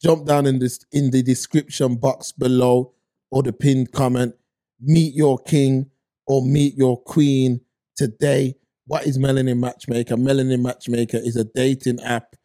Jump 0.00 0.26
down 0.26 0.46
in 0.46 0.60
this 0.60 0.78
in 0.92 1.10
the 1.10 1.22
description 1.22 1.96
box 1.96 2.32
below 2.32 2.94
or 3.30 3.42
the 3.42 3.52
pinned 3.52 3.92
comment. 3.92 4.34
Meet 4.80 5.14
your 5.14 5.38
king 5.38 5.90
or 6.26 6.40
meet 6.40 6.76
your 6.76 7.02
queen 7.02 7.60
today. 7.96 8.54
What 8.86 9.06
is 9.06 9.18
Melanin 9.18 9.58
Matchmaker? 9.58 10.16
Melanin 10.16 10.62
Matchmaker 10.62 11.18
is 11.18 11.36
a 11.36 11.44
dating 11.44 12.00
app 12.00 12.36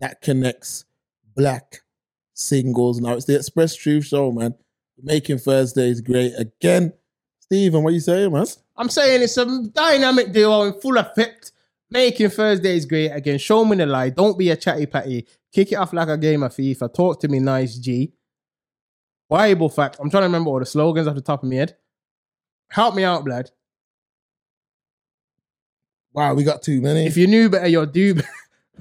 that 0.00 0.22
connects 0.22 0.86
black 1.36 1.81
singles. 2.42 3.00
Now 3.00 3.14
it's 3.14 3.26
the 3.26 3.36
Express 3.36 3.74
Truth 3.74 4.06
Show, 4.06 4.32
man. 4.32 4.54
Making 5.02 5.38
Thursdays 5.38 6.00
great 6.00 6.32
again. 6.36 6.92
Stephen, 7.40 7.82
what 7.82 7.90
are 7.90 7.94
you 7.94 8.00
saying, 8.00 8.32
man? 8.32 8.46
I'm 8.76 8.88
saying 8.88 9.22
it's 9.22 9.36
a 9.36 9.62
dynamic 9.68 10.32
duo 10.32 10.62
in 10.62 10.80
full 10.80 10.96
effect. 10.96 11.52
Making 11.90 12.30
Thursdays 12.30 12.86
great 12.86 13.10
again. 13.10 13.38
Show 13.38 13.64
me 13.64 13.76
the 13.76 13.86
light. 13.86 14.16
Don't 14.16 14.38
be 14.38 14.50
a 14.50 14.56
chatty 14.56 14.86
patty. 14.86 15.26
Kick 15.52 15.72
it 15.72 15.76
off 15.76 15.92
like 15.92 16.08
a 16.08 16.16
game 16.16 16.42
of 16.42 16.52
FIFA. 16.52 16.94
Talk 16.94 17.20
to 17.20 17.28
me 17.28 17.38
nice, 17.38 17.76
G. 17.76 18.12
Bible 19.28 19.68
fact. 19.68 19.98
I'm 20.00 20.08
trying 20.10 20.22
to 20.22 20.26
remember 20.26 20.50
all 20.50 20.58
the 20.58 20.66
slogans 20.66 21.06
off 21.06 21.14
the 21.14 21.20
top 21.20 21.42
of 21.42 21.48
my 21.48 21.56
head. 21.56 21.76
Help 22.70 22.94
me 22.94 23.04
out, 23.04 23.24
blood. 23.24 23.50
Wow, 26.14 26.34
we 26.34 26.44
got 26.44 26.62
too 26.62 26.80
many. 26.80 27.06
If 27.06 27.16
you 27.16 27.26
knew 27.26 27.48
better, 27.50 27.66
you'll 27.66 27.86
do 27.86 28.14
better. 28.14 28.28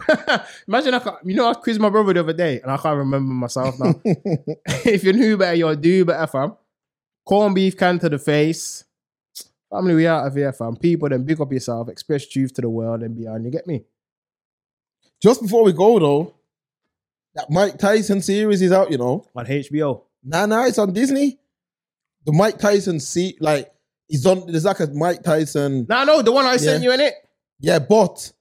Imagine 0.67 0.93
I 0.93 0.99
can't, 0.99 1.17
you 1.23 1.35
know 1.35 1.47
I 1.47 1.53
quizzed 1.53 1.81
my 1.81 1.89
brother 1.89 2.13
the 2.13 2.19
other 2.21 2.33
day 2.33 2.61
and 2.61 2.71
I 2.71 2.77
can't 2.77 2.97
remember 2.97 3.33
myself 3.33 3.79
now. 3.79 3.93
if 4.05 5.03
you 5.03 5.13
knew 5.13 5.37
better, 5.37 5.55
you'll 5.55 5.75
do 5.75 6.05
better, 6.05 6.27
fam. 6.27 6.55
Corn 7.25 7.53
beef 7.53 7.77
can 7.77 7.99
to 7.99 8.09
the 8.09 8.19
face. 8.19 8.83
Family, 9.69 9.95
we 9.95 10.07
out 10.07 10.27
of 10.27 10.35
here, 10.35 10.51
fam. 10.51 10.75
People, 10.75 11.09
then 11.09 11.23
big 11.23 11.39
up 11.39 11.51
yourself, 11.51 11.89
express 11.89 12.27
truth 12.27 12.53
to 12.55 12.61
the 12.61 12.69
world 12.69 13.03
and 13.03 13.15
beyond. 13.15 13.45
You 13.45 13.51
get 13.51 13.67
me? 13.67 13.83
Just 15.21 15.41
before 15.41 15.63
we 15.63 15.71
go 15.71 15.99
though, 15.99 16.33
that 17.35 17.49
Mike 17.49 17.77
Tyson 17.77 18.21
series 18.21 18.61
is 18.61 18.71
out, 18.71 18.91
you 18.91 18.97
know. 18.97 19.25
On 19.35 19.45
HBO. 19.45 20.03
Nah, 20.23 20.45
nah, 20.45 20.65
it's 20.65 20.77
on 20.77 20.93
Disney. 20.93 21.39
The 22.25 22.33
Mike 22.33 22.57
Tyson 22.57 22.99
see 22.99 23.37
like 23.39 23.71
he's 24.07 24.25
on 24.25 24.45
there's 24.47 24.65
like 24.65 24.79
a 24.79 24.87
Mike 24.87 25.23
Tyson. 25.23 25.85
No, 25.89 26.03
no, 26.03 26.21
the 26.21 26.31
one 26.31 26.45
I 26.45 26.57
sent 26.57 26.83
you 26.83 26.91
in 26.91 26.99
it. 26.99 27.13
Yeah, 27.59 27.79
but 27.79 28.31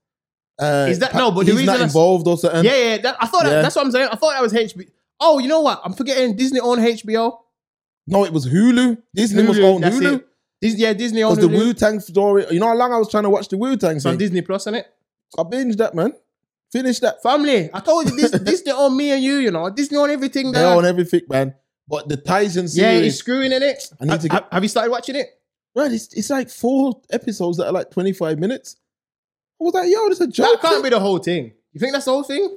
uh 0.61 0.87
Is 0.91 0.99
that- 1.01 1.15
no, 1.15 1.31
but 1.31 1.47
the 1.47 1.53
he's 1.53 1.65
not 1.65 1.73
reason 1.73 1.87
s- 1.87 1.91
involved 1.91 2.27
or 2.29 2.37
something. 2.39 2.65
yeah, 2.65 2.75
yeah. 2.77 2.99
That, 2.99 3.17
I 3.21 3.27
thought 3.27 3.45
that, 3.45 3.63
that's 3.63 3.75
what 3.77 3.87
I'm 3.87 3.91
saying. 3.93 4.09
I 4.13 4.17
thought 4.17 4.33
that 4.35 4.43
was 4.43 4.53
HBO. 4.53 4.87
Oh, 5.21 5.39
you 5.39 5.49
know 5.49 5.61
what? 5.61 5.81
I'm 5.85 5.93
forgetting 5.93 6.37
Disney 6.37 6.61
on 6.61 6.79
HBO. 6.79 7.39
No, 8.07 8.25
it 8.25 8.33
was 8.33 8.47
Hulu. 8.49 8.99
Disney 9.15 9.43
own 9.63 9.81
that's 9.81 9.97
Hulu. 9.97 10.17
it. 10.17 10.27
Dis- 10.61 10.77
yeah, 10.77 10.93
Disney 10.93 11.23
on 11.23 11.33
Hulu 11.33 11.37
Because 11.37 11.51
the 11.51 11.57
Hulu. 11.57 11.67
Wu 11.67 11.75
Tang 11.75 12.01
story, 12.01 12.47
you 12.51 12.61
know 12.61 12.67
how 12.69 12.75
long 12.77 12.93
I 12.93 12.99
was 12.99 13.09
trying 13.11 13.23
to 13.25 13.31
watch 13.31 13.49
the 13.49 13.57
Wu 13.57 13.77
Tang 13.77 13.97
It's 13.97 14.07
on 14.07 14.13
thing? 14.13 14.19
Disney 14.19 14.43
Plus, 14.43 14.63
isn't 14.63 14.75
it? 14.75 14.87
I 15.39 15.43
binged 15.43 15.77
that, 15.79 15.95
man. 15.95 16.13
Finish 16.73 16.99
that. 17.01 17.23
Family, 17.23 17.71
I 17.73 17.81
told 17.81 18.09
you 18.11 18.17
this. 18.17 18.31
Disney 18.51 18.73
on 18.73 18.97
me 18.97 19.11
and 19.13 19.23
you. 19.23 19.37
You 19.37 19.51
know, 19.51 19.71
Disney 19.71 19.97
on 19.99 20.11
everything. 20.11 20.53
They 20.53 20.63
own 20.65 20.85
everything, 20.85 21.23
man. 21.29 21.55
But 21.89 22.09
the 22.09 22.17
Tyson 22.17 22.69
series, 22.69 22.77
yeah, 22.77 23.01
he's 23.01 23.19
screwing 23.19 23.51
in 23.53 23.63
it. 23.63 23.91
I 24.01 24.05
need 24.05 24.21
to 24.21 24.29
Ha- 24.29 24.41
get- 24.41 24.53
have 24.53 24.63
you 24.63 24.69
started 24.69 24.91
watching 24.91 25.17
it? 25.17 25.27
right? 25.75 25.91
It's, 25.91 26.13
it's 26.15 26.31
like 26.31 26.49
four 26.51 27.01
episodes 27.11 27.57
that 27.59 27.67
are 27.67 27.73
like 27.73 27.91
25 27.91 28.39
minutes. 28.39 28.77
I 29.61 29.65
was 29.65 29.75
like, 29.75 29.91
yo, 29.91 30.09
this 30.09 30.21
is 30.21 30.27
a 30.27 30.31
joke. 30.31 30.61
That 30.63 30.69
can't 30.71 30.83
be 30.83 30.91
the 30.91 31.01
whole 31.01 31.19
thing. 31.19 31.53
You 31.73 31.81
think 31.81 31.93
that's 31.93 32.07
the 32.07 32.13
whole 32.13 32.23
thing? 32.23 32.57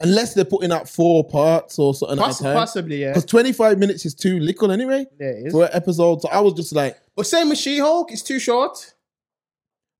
Unless 0.00 0.34
they're 0.34 0.44
putting 0.44 0.72
out 0.72 0.88
four 0.88 1.22
parts 1.28 1.78
or 1.78 1.94
something 1.94 2.18
Poss- 2.18 2.40
at 2.40 2.46
a 2.46 2.52
time. 2.52 2.56
possibly, 2.56 3.00
yeah. 3.02 3.10
Because 3.10 3.24
25 3.26 3.78
minutes 3.78 4.04
is 4.04 4.14
too 4.14 4.40
little 4.40 4.72
anyway 4.72 5.06
Yeah, 5.20 5.26
it 5.28 5.46
is. 5.46 5.52
for 5.52 5.64
an 5.64 5.70
episode. 5.72 6.20
So 6.22 6.28
I 6.28 6.40
was 6.40 6.54
just 6.54 6.72
like, 6.74 6.98
But 7.14 7.26
same 7.26 7.48
with 7.50 7.58
She-Hulk, 7.58 8.10
it's 8.10 8.22
too 8.22 8.40
short. 8.40 8.94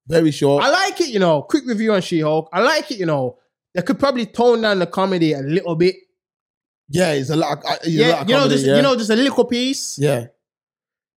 very 0.09 0.33
short. 0.33 0.65
I 0.65 0.71
like 0.71 1.01
it, 1.01 1.09
you 1.11 1.21
know. 1.21 1.43
Quick 1.43 1.65
review 1.67 1.93
on 1.93 2.03
She-Hulk. 2.03 2.49
I 2.53 2.61
like 2.61 2.91
it, 2.91 2.99
you 2.99 3.07
know. 3.07 3.39
They 3.75 3.83
could 3.83 3.99
probably 4.01 4.27
tone 4.27 4.61
down 4.63 4.81
the 4.81 4.87
comedy 4.87 5.33
a 5.35 5.41
little 5.41 5.77
bit. 5.77 5.95
yeah, 6.89 7.13
it's 7.13 7.31
a 7.31 7.37
lot. 7.37 7.59
Of, 7.59 7.65
it's 7.65 7.87
a 7.87 7.91
lot 7.91 8.07
Yeah, 8.09 8.21
of 8.23 8.29
you 8.29 8.35
know, 8.35 8.41
comedy, 8.41 8.55
just 8.57 8.67
yeah. 8.67 8.77
you 8.77 8.83
know, 8.83 8.97
just 8.97 9.11
a 9.11 9.17
little 9.17 9.45
piece. 9.45 9.99
yeah, 9.99 10.27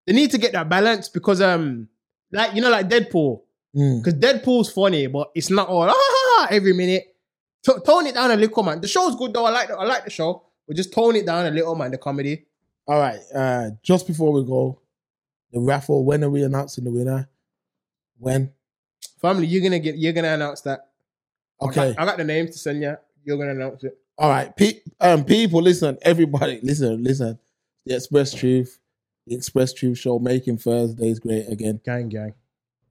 They 0.05 0.13
need 0.13 0.29
to 0.31 0.37
get 0.37 0.51
that 0.53 0.69
balance 0.69 1.09
because 1.09 1.41
um 1.41 1.89
like 2.31 2.53
you 2.53 2.61
know, 2.61 2.69
like 2.69 2.87
Deadpool. 2.87 3.41
Mm. 3.75 4.03
Because 4.03 4.19
Deadpool's 4.19 4.71
funny, 4.71 5.07
but 5.07 5.31
it's 5.35 5.49
not 5.49 5.67
all 5.67 5.89
ah, 5.89 6.47
every 6.49 6.73
minute. 6.73 7.15
T- 7.63 7.73
tone 7.85 8.07
it 8.07 8.13
down 8.15 8.31
a 8.31 8.35
little, 8.35 8.63
man. 8.63 8.79
The 8.79 8.87
show's 8.87 9.15
good 9.15 9.33
though. 9.33 9.45
I 9.45 9.49
like 9.49 9.67
the, 9.67 9.75
I 9.75 9.83
like 9.85 10.05
the 10.05 10.11
show, 10.11 10.43
but 10.67 10.77
just 10.77 10.93
tone 10.93 11.15
it 11.15 11.25
down 11.25 11.45
a 11.45 11.51
little, 11.51 11.75
man. 11.75 11.91
The 11.91 11.97
comedy. 11.97 12.45
All 12.87 12.99
right. 12.99 13.19
Uh, 13.33 13.71
just 13.83 14.07
before 14.07 14.31
we 14.31 14.45
go, 14.45 14.79
the 15.51 15.59
raffle. 15.59 16.05
When 16.05 16.23
are 16.23 16.29
we 16.29 16.43
announcing 16.43 16.83
the 16.83 16.91
winner? 16.91 17.27
When? 18.17 18.51
Family, 19.19 19.47
you're 19.47 19.63
gonna 19.63 19.79
get. 19.79 19.97
You're 19.97 20.13
gonna 20.13 20.33
announce 20.33 20.61
that. 20.61 20.91
I 21.61 21.65
Okay. 21.65 21.93
got, 21.93 21.99
I 22.01 22.05
got 22.05 22.17
the 22.17 22.23
names 22.23 22.51
to 22.51 22.59
send 22.59 22.81
you. 22.81 22.95
You're 23.23 23.37
gonna 23.37 23.51
announce 23.51 23.83
it. 23.83 23.97
All 24.17 24.29
right. 24.29 24.55
Pe- 24.55 24.79
um, 25.01 25.25
people, 25.25 25.61
listen. 25.61 25.97
Everybody, 26.01 26.59
listen. 26.63 27.03
Listen. 27.03 27.39
The 27.85 27.95
Express 27.95 28.33
Truth, 28.33 28.79
the 29.27 29.35
Express 29.35 29.73
Truth 29.73 29.97
Show, 29.97 30.17
making 30.19 30.57
Thursdays 30.59 31.19
great 31.19 31.47
again. 31.49 31.81
Gang, 31.83 32.09
gang. 32.09 32.33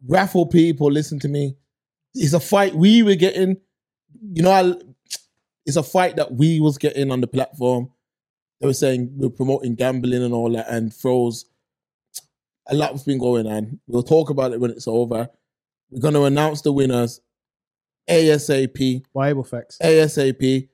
Raffle 0.06 0.46
people, 0.46 0.90
listen 0.90 1.18
to 1.20 1.28
me. 1.28 1.56
It's 2.14 2.32
a 2.32 2.40
fight 2.40 2.74
we 2.74 3.02
were 3.02 3.14
getting. 3.14 3.56
You 4.32 4.42
know, 4.42 4.50
I, 4.50 4.74
it's 5.66 5.76
a 5.76 5.82
fight 5.82 6.16
that 6.16 6.32
we 6.32 6.60
was 6.60 6.78
getting 6.78 7.10
on 7.10 7.20
the 7.20 7.26
platform. 7.26 7.90
They 8.60 8.66
were 8.66 8.74
saying 8.74 9.12
we're 9.16 9.30
promoting 9.30 9.74
gambling 9.74 10.22
and 10.22 10.32
all 10.32 10.50
that, 10.52 10.68
and 10.68 10.94
throws. 10.94 11.46
A 12.68 12.74
lot's 12.74 13.02
been 13.02 13.18
going 13.18 13.46
on. 13.46 13.80
We'll 13.86 14.02
talk 14.02 14.30
about 14.30 14.52
it 14.52 14.60
when 14.60 14.70
it's 14.70 14.88
over. 14.88 15.28
We're 15.90 16.00
going 16.00 16.14
to 16.14 16.24
announce 16.24 16.62
the 16.62 16.72
winners 16.72 17.20
ASAP. 18.08 19.04
Bible 19.12 19.44
facts. 19.44 19.78
ASAP. 19.82 20.68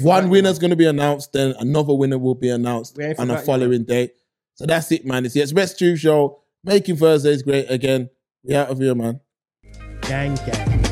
One 0.00 0.30
winner's 0.30 0.58
going 0.58 0.70
to 0.70 0.76
be 0.76 0.86
announced, 0.86 1.32
then 1.32 1.54
another 1.60 1.94
winner 1.94 2.18
will 2.18 2.34
be 2.34 2.48
announced 2.48 2.98
on 3.18 3.28
you, 3.28 3.36
following 3.38 3.84
date. 3.84 4.14
So 4.54 4.64
that's 4.66 4.90
it, 4.90 5.04
man. 5.04 5.24
It's 5.24 5.34
the 5.34 5.42
Express 5.42 5.78
Show, 5.98 6.40
making 6.64 6.96
Thursdays 6.96 7.42
great 7.42 7.70
again. 7.70 8.08
We 8.46 8.54
out 8.54 8.70
of 8.70 8.78
here, 8.78 8.94
man. 8.94 9.20
man. 9.64 10.00
gang, 10.02 10.34
gang. 10.46 10.82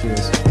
Cheers. 0.00 0.41